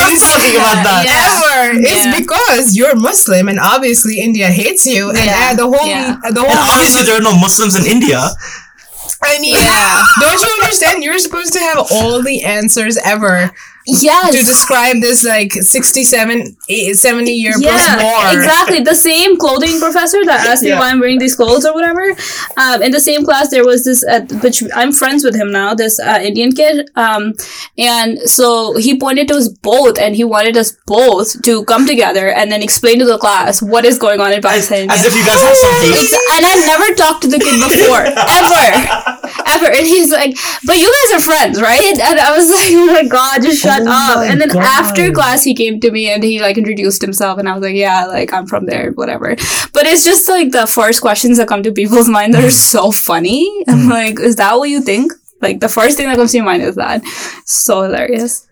all 0.02 0.10
was 0.10 0.22
talking 0.22 0.56
about 0.56 0.82
that. 0.82 1.02
Yeah. 1.06 1.30
ever? 1.30 1.78
It's 1.80 2.06
because 2.18 2.76
you're 2.76 2.96
Muslim 2.96 3.48
and 3.48 3.58
obviously 3.60 4.20
India 4.20 4.48
hates 4.48 4.84
you, 4.86 5.10
and 5.10 5.28
uh, 5.30 5.54
the 5.54 5.66
whole 5.70 5.86
Yeah. 5.88 6.16
the 6.30 6.40
whole. 6.42 6.50
And 6.50 6.58
obviously, 6.58 7.02
there 7.04 7.16
are 7.18 7.22
no 7.22 7.35
Muslims 7.40 7.74
in 7.76 7.86
India. 7.86 8.28
I 9.22 9.38
mean, 9.38 9.54
don't 10.20 10.42
you 10.42 10.60
understand? 10.62 11.02
You're 11.02 11.18
supposed 11.18 11.52
to 11.54 11.58
have 11.60 11.78
all 11.90 12.22
the 12.22 12.44
answers 12.44 12.96
ever 12.98 13.50
yes. 13.86 14.32
to 14.32 14.38
describe 14.38 15.00
this 15.00 15.24
like 15.24 15.52
67, 15.52 16.56
eh, 16.68 16.92
70 16.92 17.30
year 17.32 17.52
plus 17.58 17.86
yeah, 17.86 18.02
war. 18.02 18.32
exactly. 18.32 18.80
The 18.80 18.94
same 18.94 19.36
clothing 19.36 19.78
professor 19.80 20.24
that 20.24 20.46
asked 20.46 20.62
me 20.62 20.70
Yeah. 20.70 20.78
why 20.78 20.90
I'm 20.90 21.00
wearing 21.00 21.18
these 21.18 21.34
clothes 21.36 21.64
or 21.64 21.72
whatever. 21.74 22.14
Um, 22.56 22.82
in 22.82 22.90
the 22.92 23.00
same 23.00 23.24
class, 23.24 23.50
there 23.50 23.64
was 23.64 23.84
this, 23.84 24.04
uh, 24.04 24.20
which 24.42 24.62
I'm 24.74 24.92
friends 24.92 25.24
with 25.24 25.34
him 25.34 25.50
now, 25.52 25.74
this 25.74 25.98
uh, 26.00 26.18
Indian 26.22 26.52
kid. 26.52 26.90
Um, 26.96 27.34
and 27.78 28.18
so 28.20 28.76
he 28.76 28.98
pointed 28.98 29.28
to 29.28 29.34
us 29.36 29.48
both 29.48 29.98
and 29.98 30.16
he 30.16 30.24
wanted 30.24 30.56
us 30.56 30.72
both 30.86 31.40
to 31.42 31.64
come 31.64 31.86
together 31.86 32.28
and 32.30 32.50
then 32.50 32.62
explain 32.62 32.98
to 32.98 33.04
the 33.04 33.18
class 33.18 33.62
what 33.62 33.84
is 33.84 33.98
going 33.98 34.20
on 34.20 34.32
in 34.32 34.42
Pakistan. 34.42 34.90
As 34.90 35.04
if 35.04 35.14
you 35.14 35.24
guys 35.24 35.40
have 35.42 35.56
some 35.56 35.74
beef. 35.80 36.12
Ex- 36.12 36.12
and 36.36 36.44
I've 36.44 36.66
never 36.66 36.94
talked 36.94 37.22
to 37.22 37.28
the 37.28 37.38
kid 37.38 37.60
before, 37.62 38.00
ever, 38.40 39.15
ever. 39.46 39.66
And 39.66 39.86
he's 39.86 40.10
like, 40.10 40.36
"But 40.64 40.78
you 40.78 40.92
guys 41.02 41.18
are 41.18 41.24
friends, 41.24 41.60
right?" 41.60 41.98
And 41.98 42.18
I 42.18 42.36
was 42.36 42.48
like, 42.58 42.72
"Oh 42.72 42.86
my 42.86 43.04
god, 43.04 43.42
just 43.42 43.62
shut 43.62 43.82
Oh 43.82 43.90
up!" 43.90 44.30
And 44.30 44.40
then 44.40 44.48
God. 44.48 44.62
after 44.62 45.10
class, 45.12 45.44
he 45.44 45.54
came 45.54 45.80
to 45.80 45.90
me 45.90 46.10
and 46.10 46.22
he 46.22 46.40
like 46.40 46.58
introduced 46.58 47.02
himself, 47.02 47.38
and 47.38 47.48
I 47.48 47.54
was 47.54 47.62
like, 47.62 47.76
"Yeah, 47.76 48.06
like 48.06 48.32
I'm 48.32 48.46
from 48.46 48.66
there, 48.66 48.92
whatever." 48.92 49.36
But 49.72 49.86
it's 49.86 50.04
just 50.04 50.28
like 50.28 50.52
the 50.52 50.66
first 50.66 51.00
questions 51.00 51.38
that 51.38 51.48
come 51.48 51.62
to 51.62 51.72
people's 51.72 52.08
mind 52.16 52.34
that 52.34 52.44
are 52.44 52.48
mm. 52.48 52.72
so 52.72 52.90
funny. 52.90 53.48
I'm 53.68 53.86
mm. 53.86 53.90
like, 53.90 54.20
"Is 54.20 54.36
that 54.36 54.54
what 54.58 54.70
you 54.70 54.82
think?" 54.82 55.12
Like 55.40 55.60
the 55.60 55.68
first 55.68 55.96
thing 55.96 56.06
that 56.06 56.16
comes 56.16 56.32
to 56.32 56.38
your 56.38 56.46
mind 56.46 56.62
is 56.62 56.76
that. 56.76 57.04
So 57.44 57.82
hilarious. 57.82 58.46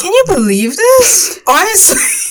Can 0.00 0.12
you 0.12 0.24
believe 0.26 0.76
this? 0.76 1.40
Honestly. 1.46 2.27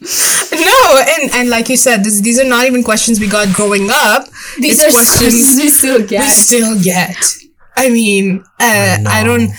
No, 0.00 1.00
and, 1.20 1.34
and 1.34 1.48
like 1.50 1.68
you 1.68 1.76
said, 1.76 2.04
this, 2.04 2.20
these 2.20 2.38
are 2.38 2.44
not 2.44 2.66
even 2.66 2.82
questions 2.82 3.18
we 3.20 3.28
got 3.28 3.54
growing 3.54 3.88
up. 3.90 4.26
These 4.58 4.82
It's 4.82 4.88
are 4.88 4.90
questions 4.90 5.56
we 5.60 5.68
still 5.70 5.98
get 6.00 6.10
we 6.20 6.26
get. 6.26 6.30
still 6.30 6.82
get. 6.82 7.16
I 7.76 7.88
mean, 7.90 8.42
uh, 8.60 8.98
I, 9.06 9.22
know. 9.22 9.38
don't. 9.38 9.50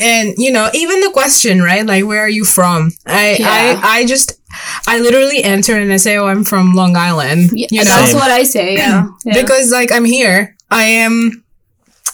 And 0.00 0.34
you 0.38 0.50
know, 0.52 0.70
even 0.74 1.00
the 1.00 1.10
question, 1.10 1.62
right? 1.62 1.84
Like, 1.86 2.04
where 2.04 2.20
are 2.20 2.28
you 2.28 2.44
from? 2.44 2.90
I, 3.06 3.36
Yeah. 3.38 3.80
I, 3.82 3.98
I 4.00 4.06
just, 4.06 4.40
I 4.86 4.98
literally 5.00 5.42
answer 5.42 5.76
and 5.76 5.92
I 5.92 5.96
say, 5.98 6.16
"Oh, 6.16 6.26
I'm 6.26 6.44
from 6.44 6.74
Long 6.74 6.96
Island." 6.96 7.50
Yeah, 7.52 7.66
you 7.70 7.78
know, 7.84 7.84
that's 7.90 8.10
Same. 8.12 8.20
what 8.20 8.30
I 8.30 8.44
say. 8.44 8.74
Yeah, 8.76 9.08
yeah. 9.24 9.34
because 9.40 9.70
like 9.70 9.92
I'm 9.92 10.04
here. 10.04 10.56
I 10.70 10.84
am 10.84 11.44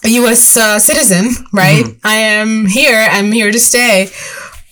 a 0.05 0.09
U.S. 0.09 0.57
Uh, 0.57 0.79
citizen, 0.79 1.31
right? 1.53 1.85
I 2.05 2.15
am 2.17 2.67
here. 2.67 3.07
I'm 3.11 3.33
here 3.33 3.51
to 3.53 3.59
stay. 3.61 4.09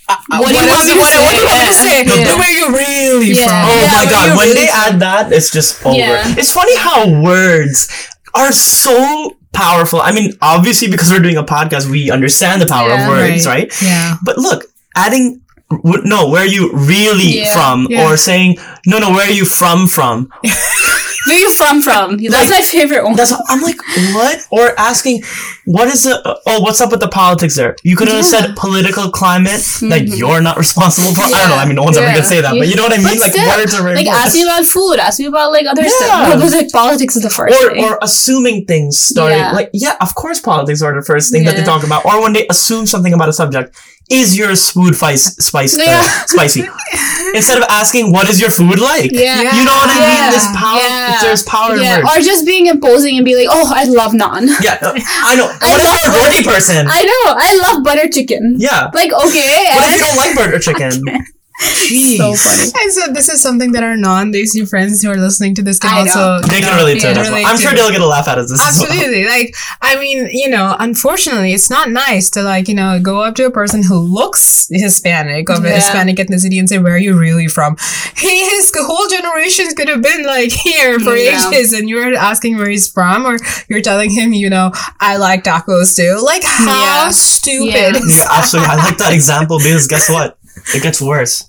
What 0.09 0.49
do 0.49 0.55
you 0.55 0.67
want 0.69 0.87
me 0.87 0.93
to 0.95 0.99
what, 0.99 1.09
say? 1.13 1.21
What 1.25 1.33
do 1.35 1.41
you 1.41 1.47
want 1.47 1.61
me 1.61 1.67
to 1.67 1.73
say? 1.73 1.97
Yeah. 2.05 2.25
But 2.25 2.39
where 2.39 2.51
you 2.51 2.67
really 2.77 3.33
Yeah. 3.33 3.45
from? 3.47 3.71
Oh 3.71 3.81
Yeah, 3.83 3.93
my 3.93 4.07
god, 4.11 4.37
when 4.37 4.49
really 4.49 4.61
they 4.61 4.67
from- 4.69 4.81
add 4.81 5.01
that, 5.01 5.33
it's 5.33 5.51
just 5.51 5.85
over. 5.85 5.97
Yeah. 5.99 6.35
It's 6.37 6.53
funny 6.53 6.77
how 6.77 7.09
words 7.23 7.89
are 8.35 8.53
so 8.53 9.37
powerful. 9.53 10.01
I 10.01 10.13
mean, 10.13 10.33
obviously, 10.41 10.89
because 10.89 11.11
we're 11.11 11.21
doing 11.21 11.37
a 11.37 11.45
podcast, 11.45 11.91
we 11.91 12.11
understand 12.11 12.63
the 12.63 12.67
power 12.67 12.89
Yeah. 12.89 13.03
of 13.03 13.09
words, 13.09 13.47
right? 13.47 13.73
Yeah. 13.83 14.17
But 14.23 14.39
look, 14.39 14.65
adding 14.97 15.41
no, 15.85 16.29
where 16.29 16.43
are 16.43 16.47
you 16.47 16.71
really 16.73 17.41
Yeah. 17.41 17.53
from? 17.53 17.87
Yeah. 17.91 18.05
Or 18.09 18.17
saying, 18.17 18.57
no, 18.87 18.99
no, 18.99 19.11
where 19.11 19.27
are 19.29 19.31
you 19.31 19.45
from 19.45 19.87
from? 19.87 20.31
Where 21.29 21.39
you 21.39 21.51
from? 21.51 21.83
From? 21.83 22.17
That's 22.17 22.51
my 22.51 22.63
favorite 22.63 23.05
one. 23.05 23.15
That's 23.15 23.33
I'm 23.49 23.61
like, 23.63 23.77
what? 24.17 24.47
Or 24.51 24.73
asking, 24.79 25.23
what 25.67 25.87
is 25.89 26.05
the? 26.05 26.17
Oh, 26.47 26.61
what's 26.63 26.81
up 26.81 26.91
with 26.91 27.01
the 27.01 27.09
politics 27.09 27.55
there? 27.57 27.77
You 27.85 27.95
could 27.97 28.09
have 28.09 28.25
said 28.25 28.57
political 28.57 29.11
climate 29.11 29.61
that 29.93 30.05
you're 30.09 30.41
not 30.41 30.57
responsible 30.57 31.15
for. 31.15 31.23
I 31.23 31.29
don't 31.31 31.51
know. 31.51 31.57
I 31.57 31.67
mean, 31.67 31.77
no 31.77 31.85
one's 31.85 31.97
ever 31.97 32.07
Mm-hmm. 32.09 32.17
Gonna 32.17 32.27
say 32.27 32.41
that, 32.41 32.55
but 32.57 32.67
you 32.69 32.75
know 32.77 32.85
what 32.85 32.93
I 32.99 33.03
mean. 33.05 33.21
Like 33.21 33.35
words 33.35 33.75
are 33.75 33.83
very 33.83 33.97
like 34.01 34.07
important. 34.07 34.27
ask 34.27 34.35
me 34.35 34.43
about 34.45 34.65
food, 34.65 34.97
ask 34.99 35.19
me 35.21 35.27
about 35.27 35.53
like 35.53 35.67
other 35.67 35.83
Yeah. 35.83 35.89
stuff. 35.89 36.55
Like 36.55 36.73
politics 36.73 37.17
is 37.17 37.23
the 37.23 37.31
first 37.31 37.55
or, 37.63 37.71
thing. 37.71 37.85
or 37.85 37.99
assuming 38.01 38.65
things 38.65 38.99
starting 38.99 39.39
Yeah. 39.39 39.53
like 39.53 39.71
yeah 39.75 39.97
of 40.01 40.15
course 40.15 40.41
politics 40.41 40.81
are 40.83 40.95
the 40.95 41.05
first 41.05 41.31
thing 41.33 41.45
that 41.45 41.57
they 41.57 41.63
talk 41.65 41.85
about 41.85 42.05
or 42.07 42.21
when 42.23 42.33
they 42.33 42.47
assume 42.49 42.87
something 42.87 43.13
about 43.13 43.29
a 43.29 43.33
subject 43.33 43.77
is 44.09 44.37
your 44.39 44.57
food 44.57 44.95
spice, 44.97 45.25
spice 45.37 45.79
uh, 45.79 45.83
Yeah. 45.85 46.03
spicy 46.27 46.63
instead 47.35 47.59
of 47.59 47.65
asking 47.69 48.11
what 48.13 48.29
is 48.29 48.41
your 48.41 48.51
food 48.51 48.79
like 48.81 49.11
Yeah. 49.13 49.53
you 49.57 49.65
know 49.65 49.77
what 49.77 49.91
i 49.91 49.99
mean 50.01 50.23
Yeah. 50.25 50.31
this 50.31 50.47
power 50.57 50.81
Yeah. 50.81 51.19
there's 51.23 51.43
power 51.43 51.77
yeah, 51.77 51.99
words 51.99 52.17
or 52.17 52.21
just 52.23 52.47
being 52.47 52.67
imposing 52.67 53.17
and 53.17 53.25
be 53.25 53.35
like, 53.37 53.49
"Oh, 53.51 53.67
I 53.81 53.85
love 53.85 54.13
naan." 54.13 54.49
yeah 54.67 54.79
i 55.31 55.37
know 55.37 55.49
I 55.61 55.69
what 55.71 55.81
if 55.85 56.03
you're 56.03 56.13
a 56.13 56.25
roti 56.25 56.43
person 56.43 56.87
I 56.89 57.01
know. 57.11 57.25
I 57.37 57.51
love 57.65 57.85
butter 57.85 58.09
chicken. 58.09 58.57
yeah 58.59 58.91
Like 58.95 59.13
okay, 59.13 59.49
what 59.77 59.85
if 59.89 59.93
you 59.95 60.01
don't 60.07 60.17
like 60.17 60.35
butter 60.37 60.59
chicken 60.59 60.93
Jeez. 61.59 62.17
so 62.17 62.35
funny. 62.35 62.71
And 62.83 62.93
so 62.93 63.13
this 63.13 63.29
is 63.29 63.43
something 63.43 63.73
that 63.73 63.83
our 63.83 63.97
non-Desi 63.97 64.69
friends 64.69 65.03
who 65.03 65.11
are 65.11 65.17
listening 65.17 65.55
to 65.57 65.63
this 65.63 65.79
can 65.79 65.91
I 65.91 66.05
know. 66.05 66.21
also 66.37 66.49
they 66.49 66.57
you 66.59 66.63
can 66.63 66.71
know, 66.77 66.83
relate 66.85 67.01
to 67.01 67.09
it 67.11 67.17
as 67.17 67.17
well. 67.17 67.31
relate 67.31 67.47
i'm 67.47 67.59
sure 67.59 67.73
they'll 67.73 67.91
get 67.91 68.01
a 68.01 68.07
laugh 68.07 68.29
out 68.29 68.39
of 68.39 68.49
this 68.49 68.61
as 68.61 68.79
well. 68.79 68.87
Absolutely. 68.89 69.25
Like, 69.27 69.55
I 69.83 69.97
mean, 69.99 70.29
you 70.33 70.49
know, 70.49 70.77
unfortunately, 70.79 71.53
it's 71.53 71.69
not 71.71 71.91
nice 71.91 72.31
to 72.31 72.43
like, 72.43 72.69
you 72.69 72.75
know, 72.75 73.01
go 73.01 73.21
up 73.23 73.35
to 73.37 73.47
a 73.47 73.51
person 73.51 73.83
who 73.83 73.99
looks 73.99 74.69
Hispanic 74.71 75.49
of 75.51 75.65
a 75.65 75.69
Yeah. 75.69 75.75
Hispanic 75.77 76.17
ethnicity 76.17 76.59
and 76.59 76.69
say, 76.69 76.79
"Where 76.79 76.95
are 76.95 76.99
you 76.99 77.19
really 77.19 77.49
from?" 77.49 77.77
He, 78.17 78.45
his 78.51 78.73
whole 78.77 79.09
generation 79.09 79.67
could 79.77 79.89
have 79.89 80.03
been 80.03 80.25
like 80.25 80.51
here 80.53 80.99
for 81.01 81.15
Yeah. 81.17 81.49
ages, 81.51 81.73
and 81.73 81.89
you're 81.89 82.15
asking 82.15 82.57
where 82.59 82.69
he's 82.69 82.89
from, 82.89 83.25
or 83.27 83.37
you're 83.69 83.81
telling 83.83 84.11
him, 84.11 84.33
you 84.33 84.51
know, 84.51 84.73
I 85.01 85.17
like 85.17 85.45
tacos 85.45 85.97
too. 85.97 86.21
Like, 86.25 86.43
how 86.45 87.05
Yeah. 87.07 87.11
stupid! 87.11 87.95
Yeah. 87.97 88.01
yeah 88.07 88.29
absolutely 88.33 88.71
i 88.71 88.77
like 88.77 88.99
that 88.99 89.13
example 89.13 89.59
because 89.59 89.87
guess 89.87 90.11
what 90.11 90.37
it 90.75 90.83
gets 90.83 91.01
worse 91.01 91.45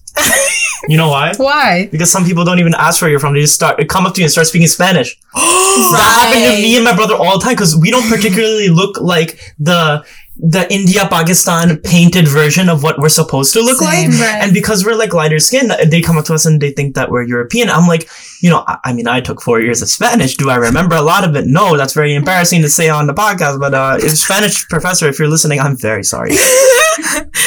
you 0.88 0.98
know 0.98 1.10
why 1.10 1.34
Why? 1.38 1.88
Because 1.92 2.12
some 2.12 2.25
people 2.25 2.46
don't 2.46 2.60
even 2.60 2.74
ask 2.75 3.01
where 3.01 3.12
you're 3.12 3.20
from. 3.20 3.34
They 3.34 3.42
just 3.42 3.56
start, 3.56 3.78
they 3.78 3.86
come 3.86 4.06
up 4.06 4.13
to 4.16 4.22
you 4.22 4.25
and 4.25 4.32
start 4.32 4.48
speaking 4.48 4.68
Spanish. 4.68 5.18
That 5.80 6.34
happened 6.34 6.44
to 6.58 6.62
me 6.62 6.75
and 6.75 6.84
my 6.84 6.96
brother 6.96 7.16
all 7.16 7.38
the 7.39 7.44
time 7.46 7.54
because 7.54 7.75
we 7.75 7.89
don't 7.89 8.08
particularly 8.10 8.68
look 8.70 9.00
like 9.00 9.39
the 9.60 10.06
the 10.42 10.72
India 10.74 11.06
Pakistan 11.10 11.78
painted 11.80 12.25
version 12.28 12.70
of 12.70 12.82
what 12.82 12.98
we're 12.98 13.10
supposed 13.10 13.54
to 13.54 13.60
look 13.62 13.78
Same, 13.78 14.12
like. 14.12 14.20
right. 14.22 14.42
And 14.44 14.54
because 14.54 14.86
we're 14.86 14.96
like 14.96 15.13
lighter 15.13 15.38
skin, 15.39 15.70
they 15.89 16.01
come 16.01 16.18
up 16.18 16.24
to 16.25 16.34
us 16.34 16.46
and 16.46 16.62
they 16.62 16.72
think 16.72 16.96
that 16.96 17.12
we're 17.12 17.24
European. 17.24 17.70
I'm 17.70 17.88
like, 17.88 18.10
you 18.42 18.50
know, 18.50 18.63
I, 18.66 18.78
I 18.86 18.94
mean, 18.94 19.06
I 19.08 19.20
took 19.20 19.42
four 19.42 19.60
years 19.60 19.82
of 19.82 19.89
Spanish. 19.89 20.36
Do 20.38 20.50
I 20.50 20.56
remember 20.56 20.96
a 20.96 21.01
lot 21.01 21.25
of 21.28 21.36
it? 21.36 21.46
No, 21.46 21.75
that's 21.75 21.94
very 21.94 22.16
embarrassing 22.16 22.62
to 22.62 22.70
say 22.70 22.88
on 22.89 23.08
the 23.08 23.13
podcast. 23.13 23.60
But 23.60 23.74
uh, 23.74 24.00
Spanish 24.16 24.66
professor, 24.70 25.08
if 25.10 25.20
you're 25.20 25.28
listening, 25.28 25.60
I'm 25.60 25.75
very 25.75 26.04
sorry. 26.06 26.32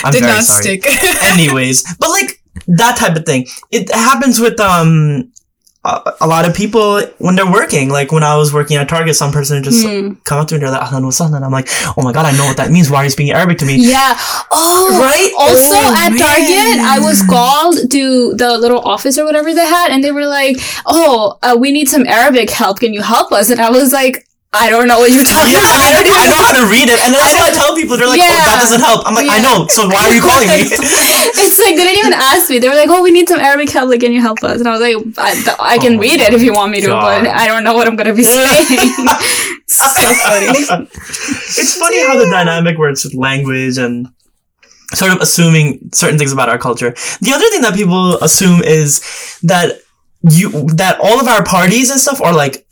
I'm 0.05 0.13
Did 0.13 0.21
very 0.23 0.33
not 0.35 0.45
sorry 0.45 0.63
stick. 0.81 0.87
anyways 1.23 1.97
but 1.97 2.11
like 2.11 2.42
that 2.67 2.97
type 2.97 3.17
of 3.17 3.25
thing 3.25 3.47
it 3.71 3.91
happens 3.95 4.39
with 4.41 4.59
um 4.61 5.31
a, 5.85 6.13
a 6.21 6.27
lot 6.29 6.45
of 6.49 6.55
people 6.55 7.01
when 7.19 7.35
they're 7.35 7.51
working 7.51 7.89
like 7.89 8.13
when 8.13 8.23
i 8.23 8.37
was 8.37 8.53
working 8.55 8.77
at 8.77 8.89
target 8.89 9.17
some 9.17 9.33
person 9.33 9.63
just 9.65 9.85
Hmm. 9.85 10.13
come 10.25 10.39
up 10.39 10.47
to 10.49 10.55
me 10.55 10.57
and 10.59 10.63
they're 10.65 10.71
like 10.79 10.89
"Ahlan 10.89 11.03
wa 11.03 11.11
sahlan." 11.11 11.43
i'm 11.43 11.51
like 11.51 11.67
oh 11.97 12.03
my 12.03 12.13
god 12.13 12.25
i 12.27 12.31
know 12.37 12.45
what 12.45 12.57
that 12.59 12.71
means 12.71 12.89
why 12.91 12.99
are 12.99 13.05
you 13.05 13.11
speaking 13.11 13.33
arabic 13.33 13.59
to 13.59 13.65
me 13.65 13.77
Yeah. 13.79 14.15
Oh, 14.51 14.99
Right? 15.01 15.31
Also, 15.39 15.75
Oh, 15.75 15.95
at 16.05 16.11
Target, 16.11 16.79
I 16.95 16.99
was 17.01 17.23
called 17.23 17.91
to 17.91 18.35
the 18.35 18.57
little 18.59 18.81
office 18.81 19.19
or 19.19 19.25
whatever 19.25 19.53
they 19.55 19.67
had, 19.67 19.91
and 19.91 20.05
they 20.05 20.13
were 20.13 20.27
like, 20.27 20.57
"Oh, 20.87 21.39
uh, 21.43 21.57
we 21.59 21.73
need 21.73 21.89
some 21.89 22.07
Arabic 22.07 22.51
help. 22.51 22.79
Can 22.81 22.93
you 22.95 23.03
help 23.03 23.33
us?" 23.33 23.49
And 23.51 23.61
I 23.61 23.71
was 23.71 23.93
like, 23.93 24.27
"I 24.53 24.69
don't 24.69 24.87
know 24.87 25.01
what 25.01 25.11
you're 25.11 25.25
talking 25.25 25.57
yeah, 25.57 25.65
about. 25.65 25.81
I, 25.81 26.05
mean, 26.05 26.13
I 26.13 26.29
know 26.29 26.41
how 26.45 26.53
to 26.61 26.65
read 26.69 26.93
it, 26.93 27.01
and 27.01 27.15
that's 27.15 27.33
what 27.33 27.49
I 27.49 27.53
tell 27.61 27.75
people. 27.75 27.97
They're 27.97 28.07
like, 28.07 28.21
"Oh, 28.21 28.29
that 28.29 28.61
doesn't 28.61 28.85
help." 28.85 29.09
I'm 29.09 29.17
like, 29.17 29.29
"I 29.29 29.41
know." 29.41 29.67
So 29.73 29.89
why 29.89 30.09
are 30.09 30.15
you 30.15 30.21
calling 30.21 30.49
me? 30.49 30.69
it's 30.69 31.59
like 31.59 31.77
they 31.77 31.85
didn't 31.85 32.05
even 32.05 32.13
ask 32.13 32.51
me. 32.51 32.59
They 32.61 32.69
were 32.69 32.77
like, 32.77 32.93
"Oh, 32.93 33.03
we 33.03 33.11
need 33.11 33.29
some 33.29 33.41
Arabic 33.41 33.71
help. 33.71 33.89
Like, 33.89 34.01
can 34.01 34.13
you 34.13 34.21
help 34.21 34.45
us?" 34.45 34.61
And 34.61 34.69
I 34.69 34.77
was 34.77 34.85
like, 34.85 34.97
"I, 35.17 35.77
I 35.77 35.79
can 35.79 35.97
Oh 35.97 36.01
read 36.01 36.21
it 36.21 36.35
if 36.35 36.43
you 36.43 36.53
want 36.53 36.73
me 36.73 36.81
to, 36.83 36.93
God. 36.93 37.25
but 37.25 37.33
I 37.33 37.49
don't 37.49 37.65
know 37.65 37.75
what 37.75 37.89
I'm 37.89 37.97
gonna 37.97 38.15
be 38.15 38.25
saying." 38.25 38.67
so 39.67 39.89
funny. 39.89 40.53
it's 41.57 41.77
funny 41.79 42.01
how 42.05 42.19
the 42.19 42.29
dynamic 42.31 42.77
works 42.77 43.05
with 43.05 43.15
language 43.15 43.79
and 43.79 44.09
sort 44.93 45.13
of 45.13 45.21
assuming 45.21 45.91
certain 45.93 46.19
things 46.19 46.33
about 46.33 46.49
our 46.49 46.59
culture. 46.59 46.91
The 47.21 47.33
other 47.33 47.49
thing 47.49 47.63
that 47.63 47.75
people 47.75 48.17
assume 48.23 48.63
is 48.63 49.01
that 49.43 49.81
you 50.31 50.51
that 50.77 51.01
all 51.01 51.21
of 51.21 51.27
our 51.27 51.43
parties 51.45 51.91
and 51.91 51.99
stuff 51.99 52.21
are 52.21 52.33
like 52.33 52.67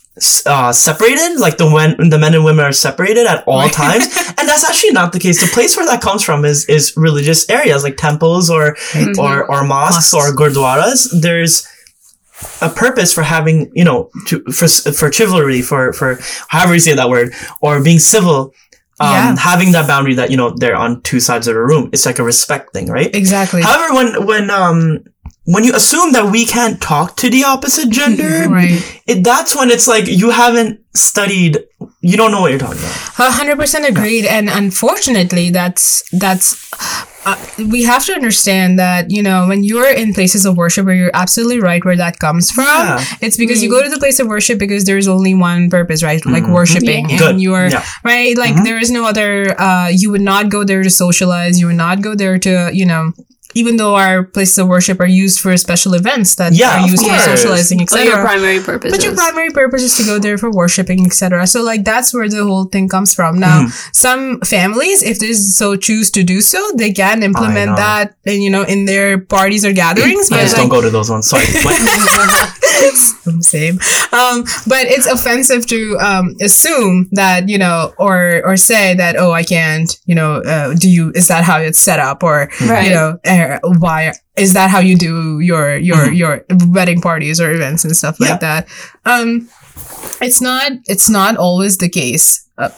uh, 0.47 0.73
separated, 0.73 1.39
like 1.39 1.57
the 1.57 1.71
when 1.71 2.11
the 2.11 2.19
men 2.19 2.35
and 2.35 2.45
women 2.45 2.65
are 2.65 2.73
separated 2.73 3.27
at 3.27 3.45
all 3.47 3.69
times, 3.69 4.05
and 4.39 4.49
that's 4.49 4.65
actually 4.69 4.91
not 4.93 5.13
the 5.13 5.21
case. 5.21 5.41
The 5.41 5.51
place 5.53 5.77
where 5.77 5.87
that 5.87 6.03
comes 6.03 6.23
from 6.23 6.45
is 6.45 6.65
is 6.69 6.95
religious 6.97 7.49
areas 7.49 7.85
like 7.85 7.97
temples 7.97 8.51
or 8.51 8.77
or 9.19 9.51
or 9.51 9.65
mosques 9.65 10.13
or 10.13 10.35
gurdwaras. 10.35 11.09
There's 11.23 11.67
a 12.63 12.69
purpose 12.71 13.13
for 13.13 13.23
having, 13.23 13.71
you 13.75 13.85
know, 13.85 14.11
to, 14.27 14.43
for 14.53 14.67
for 14.69 15.13
chivalry, 15.13 15.63
for 15.63 15.93
for 15.93 16.19
however 16.49 16.75
you 16.75 16.81
say 16.81 16.95
that 16.95 17.09
word, 17.09 17.33
or 17.61 17.83
being 17.83 17.99
civil. 18.01 18.53
Um, 19.03 19.09
Yeah. 19.15 19.37
having 19.39 19.73
that 19.73 19.87
boundary 19.87 20.13
that 20.17 20.31
you 20.31 20.37
know 20.37 20.51
they're 20.51 20.77
on 20.77 21.01
two 21.01 21.21
sides 21.21 21.47
of 21.49 21.57
a 21.57 21.65
room, 21.65 21.89
it's 21.93 22.05
like 22.05 22.19
a 22.19 22.23
respect 22.23 22.75
thing, 22.75 22.89
right? 22.91 23.09
Exactly. 23.15 23.63
However, 23.63 23.95
when 23.95 24.27
when 24.27 24.51
um 24.51 25.05
when 25.45 25.65
you 25.65 25.75
assume 25.75 26.13
that 26.13 26.31
we 26.31 26.45
can't 26.47 26.81
talk 26.81 27.17
to 27.17 27.31
the 27.31 27.45
opposite 27.45 27.89
gender, 27.91 28.49
Right. 28.49 28.81
it, 29.07 29.25
that's 29.25 29.57
when 29.57 29.71
it's 29.71 29.89
like 29.89 30.07
you 30.07 30.31
haven't 30.31 30.81
studied, 30.95 31.59
you 32.03 32.17
don't 32.17 32.31
know 32.31 32.41
what 32.41 32.51
you're 32.51 32.61
talking 32.61 32.79
about. 32.79 33.19
A 33.19 33.31
hundred 33.33 33.59
percent 33.59 33.85
agreed, 33.87 34.25
and 34.27 34.49
unfortunately, 34.49 35.51
that's 35.51 36.03
that's. 36.13 36.57
Uh, 37.27 37.37
we 37.71 37.83
have 37.83 38.03
to 38.07 38.15
understand 38.15 38.79
that 38.79 39.11
you 39.11 39.23
know 39.23 39.47
when 39.47 39.63
you're 39.63 39.91
in 39.93 40.15
places 40.15 40.47
of 40.47 40.57
worship 40.57 40.87
where 40.87 40.95
you're 40.95 41.11
absolutely 41.13 41.61
right 41.61 41.85
where 41.85 41.95
that 41.97 42.19
comes 42.19 42.51
from 42.51 42.65
Yeah. 42.65 43.05
it's 43.21 43.37
because 43.37 43.63
you 43.63 43.69
go 43.69 43.83
to 43.83 43.91
the 43.91 43.99
place 43.99 44.19
of 44.21 44.27
worship 44.27 44.59
because 44.59 44.85
there's 44.87 45.07
only 45.07 45.35
one 45.35 45.69
purpose 45.69 46.03
right 46.03 46.25
like 46.25 46.47
worshiping 46.49 47.11
Yeah. 47.11 47.17
and 47.17 47.19
Good. 47.19 47.41
you're 47.43 47.67
Yeah. 47.69 47.85
right 48.05 48.35
like 48.39 48.65
there 48.65 48.79
is 48.79 48.91
no 48.91 49.05
other 49.05 49.55
uh 49.61 49.89
you 49.89 50.11
would 50.11 50.23
not 50.23 50.49
go 50.49 50.65
there 50.65 50.83
to 50.83 50.89
socialize 50.89 51.61
you 51.61 51.67
would 51.67 51.77
not 51.77 52.01
go 52.01 52.15
there 52.15 52.39
to 52.39 52.71
you 52.73 52.87
know 52.87 53.13
even 53.55 53.77
though 53.77 53.95
our 53.97 54.23
places 54.25 54.59
of 54.59 54.69
worship 54.69 55.01
are 55.01 55.07
used 55.07 55.41
for 55.41 55.57
special 55.57 55.95
events 55.95 56.37
that 56.37 56.53
Yeah, 56.55 56.79
are 56.81 56.85
of 56.85 56.91
used 56.91 57.03
for 57.03 57.11
course. 57.11 57.25
socializing 57.25 57.79
But 57.79 57.83
etc 57.93 58.07
your 58.07 58.23
primary 58.23 58.61
purpose. 58.61 58.91
but 58.93 59.03
your 59.05 59.15
primary 59.15 59.51
purpose 59.51 59.83
is 59.83 59.97
to 59.99 60.05
go 60.05 60.19
there 60.19 60.39
for 60.39 60.51
worshiping, 60.51 61.05
etc. 61.07 61.47
So 61.47 61.63
like 61.63 61.85
that's 61.85 62.15
where 62.15 62.29
the 62.29 62.45
whole 62.45 62.65
thing 62.65 62.89
comes 62.89 63.15
from. 63.15 63.39
Now, 63.41 63.61
Mm-hmm. 63.61 63.91
some 63.93 64.41
families, 64.43 65.03
if 65.03 65.19
they 65.19 65.33
so 65.33 65.77
choose 65.77 66.11
to 66.13 66.23
do 66.23 66.41
so, 66.41 66.61
they 66.77 66.93
can 66.93 67.23
implement 67.23 67.77
that, 67.77 68.15
and 68.25 68.43
you 68.43 68.51
know, 68.51 68.63
in 68.63 68.85
their 68.87 69.19
parties 69.19 69.65
or 69.65 69.73
gatherings. 69.73 70.31
I 70.31 70.37
But 70.37 70.41
just 70.43 70.55
like, 70.55 70.63
don't 70.63 70.71
go 70.71 70.81
to 70.81 70.91
those 70.91 71.11
ones. 71.11 71.29
Sorry. 71.29 71.45
But 73.25 73.45
same. 73.45 73.79
Um, 74.13 74.45
but 74.67 74.87
it's 74.87 75.07
offensive 75.07 75.67
to 75.67 75.99
um, 75.99 76.35
assume 76.41 77.09
that 77.13 77.49
you 77.49 77.59
know, 77.59 77.93
or 77.99 78.43
or 78.45 78.57
say 78.57 78.95
that 78.95 79.17
oh, 79.17 79.33
I 79.33 79.43
can't. 79.43 79.95
You 80.07 80.15
know, 80.15 80.37
uh, 80.43 80.75
do 80.75 80.89
you? 80.91 81.13
Is 81.15 81.29
that 81.29 81.45
how 81.45 81.59
it's 81.59 81.79
set 81.79 81.99
up? 81.99 82.23
Or 82.23 82.49
Right. 82.67 82.85
you 82.89 82.91
know, 82.95 83.19
uh, 83.27 83.59
why 83.79 84.13
is 84.37 84.53
that 84.55 84.71
how 84.71 84.79
you 84.81 84.97
do 84.97 85.41
your 85.41 85.77
your 85.77 85.97
Mhm. 86.09 86.17
your 86.17 86.45
wedding 86.69 87.01
parties 87.01 87.41
or 87.41 87.51
events 87.53 87.85
and 87.85 87.97
stuff 87.97 88.17
Yeah. 88.21 88.31
like 88.31 88.41
that? 88.41 88.69
Um, 89.05 89.49
it's 90.21 90.41
not. 90.41 90.73
It's 90.87 91.09
not 91.09 91.37
always 91.37 91.79
the 91.79 91.89
case. 91.89 92.47
Uh, 92.59 92.71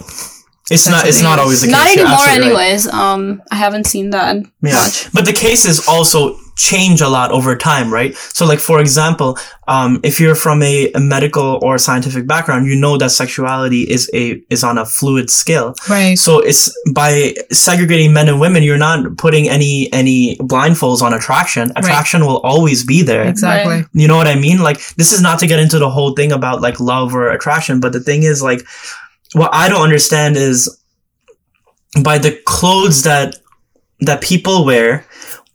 it's 0.70 0.88
not. 0.88 1.06
It's 1.06 1.22
not 1.22 1.38
always 1.38 1.60
the 1.60 1.66
case. 1.68 1.72
Not 1.76 1.86
anymore, 1.92 2.12
absolutely 2.12 2.38
right. 2.50 2.60
anyways. 2.62 2.88
Um, 2.88 3.42
I 3.50 3.56
haven't 3.56 3.86
seen 3.86 4.10
that 4.10 4.36
Yeah. 4.62 4.72
much. 4.74 5.12
But 5.12 5.24
the 5.26 5.32
case 5.32 5.64
is 5.64 5.86
also 5.88 6.36
change 6.56 7.00
a 7.00 7.08
lot 7.08 7.30
over 7.30 7.56
time, 7.56 7.92
right? 7.92 8.14
So, 8.14 8.44
like 8.44 8.58
for 8.60 8.80
example, 8.80 9.38
um, 9.68 10.00
if 10.02 10.20
you're 10.20 10.34
from 10.34 10.62
a, 10.62 10.92
a 10.92 11.00
medical 11.00 11.58
or 11.62 11.78
scientific 11.78 12.26
background, 12.26 12.66
you 12.66 12.76
know 12.76 12.96
that 12.98 13.10
sexuality 13.10 13.82
is 13.82 14.10
a 14.12 14.42
is 14.50 14.62
on 14.62 14.78
a 14.78 14.84
fluid 14.84 15.30
scale. 15.30 15.74
right. 15.88 16.18
So 16.18 16.40
it's 16.40 16.72
by 16.92 17.34
segregating 17.50 18.12
men 18.12 18.28
and 18.28 18.40
women, 18.40 18.62
you're 18.62 18.78
not 18.78 19.16
putting 19.16 19.48
any 19.48 19.92
any 19.92 20.36
blindfolds 20.36 21.02
on 21.02 21.14
attraction. 21.14 21.72
Attraction 21.76 22.26
will 22.26 22.38
always 22.38 22.84
be 22.84 23.02
there. 23.02 23.26
Exactly. 23.26 23.74
Right. 23.74 23.84
You 23.92 24.08
know 24.08 24.16
what 24.16 24.28
I 24.28 24.34
mean? 24.34 24.62
Like 24.62 24.78
this 24.96 25.12
is 25.12 25.22
not 25.22 25.38
to 25.40 25.46
get 25.46 25.58
into 25.58 25.78
the 25.78 25.90
whole 25.90 26.14
thing 26.14 26.32
about 26.32 26.60
like 26.60 26.80
love 26.80 27.14
or 27.14 27.30
attraction, 27.30 27.80
but 27.80 27.92
the 27.92 28.00
thing 28.00 28.22
is 28.24 28.42
like 28.42 28.62
what 29.34 29.50
I 29.54 29.68
don't 29.68 29.82
understand 29.82 30.36
is 30.36 30.78
by 32.02 32.18
the 32.18 32.40
clothes 32.44 33.02
that 33.02 33.36
that 34.00 34.20
people 34.20 34.64
wear 34.64 35.06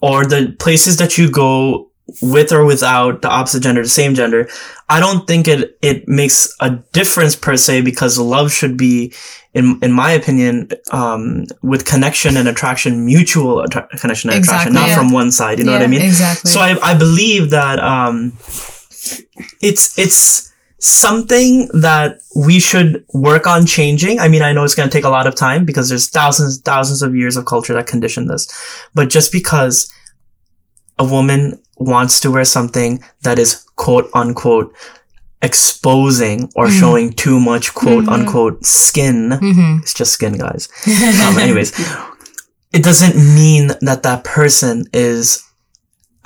or 0.02 0.26
the 0.26 0.56
places 0.60 0.98
that 0.98 1.18
you 1.18 1.30
go 1.30 1.90
with 2.22 2.52
or 2.52 2.66
without 2.66 3.22
the 3.22 3.30
opposite 3.30 3.64
gender, 3.64 3.84
the 3.84 3.90
same 3.90 4.16
gender, 4.16 4.48
I 4.90 5.00
don't 5.00 5.28
think 5.28 5.48
it 5.48 5.78
it 5.82 6.08
makes 6.08 6.54
a 6.60 6.72
difference 6.94 7.36
per 7.36 7.58
se 7.58 7.82
because 7.82 8.18
love 8.18 8.52
should 8.52 8.78
be 8.78 9.14
in 9.54 9.78
in 9.82 9.92
my 9.92 10.12
opinion 10.12 10.70
um 10.92 11.46
with 11.64 11.86
connection 11.86 12.38
and 12.38 12.48
attraction 12.48 13.06
mutual 13.06 13.64
attra- 13.64 13.88
connection 14.00 14.30
and 14.30 14.44
attraction 14.44 14.74
not 14.74 14.88
yeah. 14.88 14.96
from 14.96 15.12
one 15.12 15.32
side 15.32 15.58
you 15.58 15.66
know 15.66 15.72
what 15.72 15.82
i 15.82 15.88
mean 15.88 16.02
Exactly. 16.02 16.52
so 16.52 16.60
I, 16.60 16.78
I 16.82 16.98
believe 16.98 17.50
that 17.52 17.80
um, 17.80 18.34
it's 19.62 19.98
it's 19.98 20.54
something 20.80 21.68
that 21.74 22.20
we 22.36 22.60
should 22.60 23.04
work 23.14 23.48
on 23.48 23.66
changing. 23.66 24.20
I 24.20 24.28
mean, 24.28 24.42
I 24.44 24.54
know 24.54 24.64
it's 24.64 24.76
going 24.76 24.90
to 24.90 24.94
take 24.94 25.06
a 25.06 25.10
lot 25.10 25.26
of 25.28 25.36
time 25.36 25.66
because 25.66 25.90
there's 25.90 26.08
thousands 26.10 26.62
thousands 26.62 27.02
of 27.02 27.16
years 27.16 27.36
of 27.36 27.46
culture 27.46 27.74
that 27.74 27.88
condition 27.88 28.28
this. 28.28 28.48
But 28.94 29.10
just 29.10 29.32
because 29.32 29.92
a 31.00 31.06
woman 31.06 31.60
wants 31.78 32.20
to 32.22 32.32
wear 32.32 32.46
something 32.46 33.04
that 33.22 33.40
is 33.40 33.64
quote 33.76 34.10
unquote 34.14 34.74
exposing 35.42 36.50
or 36.56 36.68
Mhm. 36.68 36.80
showing 36.80 37.14
too 37.14 37.40
much 37.40 37.74
quote 37.74 38.06
Mhm. 38.06 38.12
unquote 38.14 38.66
skin, 38.66 39.30
mm-hmm. 39.30 39.78
it's 39.82 39.94
just 39.94 40.12
skin, 40.12 40.34
guys. 40.38 40.68
Um, 40.88 41.38
anyways, 41.40 41.72
it 42.74 42.84
doesn't 42.84 43.16
mean 43.16 43.72
that 43.82 44.04
that 44.04 44.24
person 44.24 44.86
is 44.94 45.44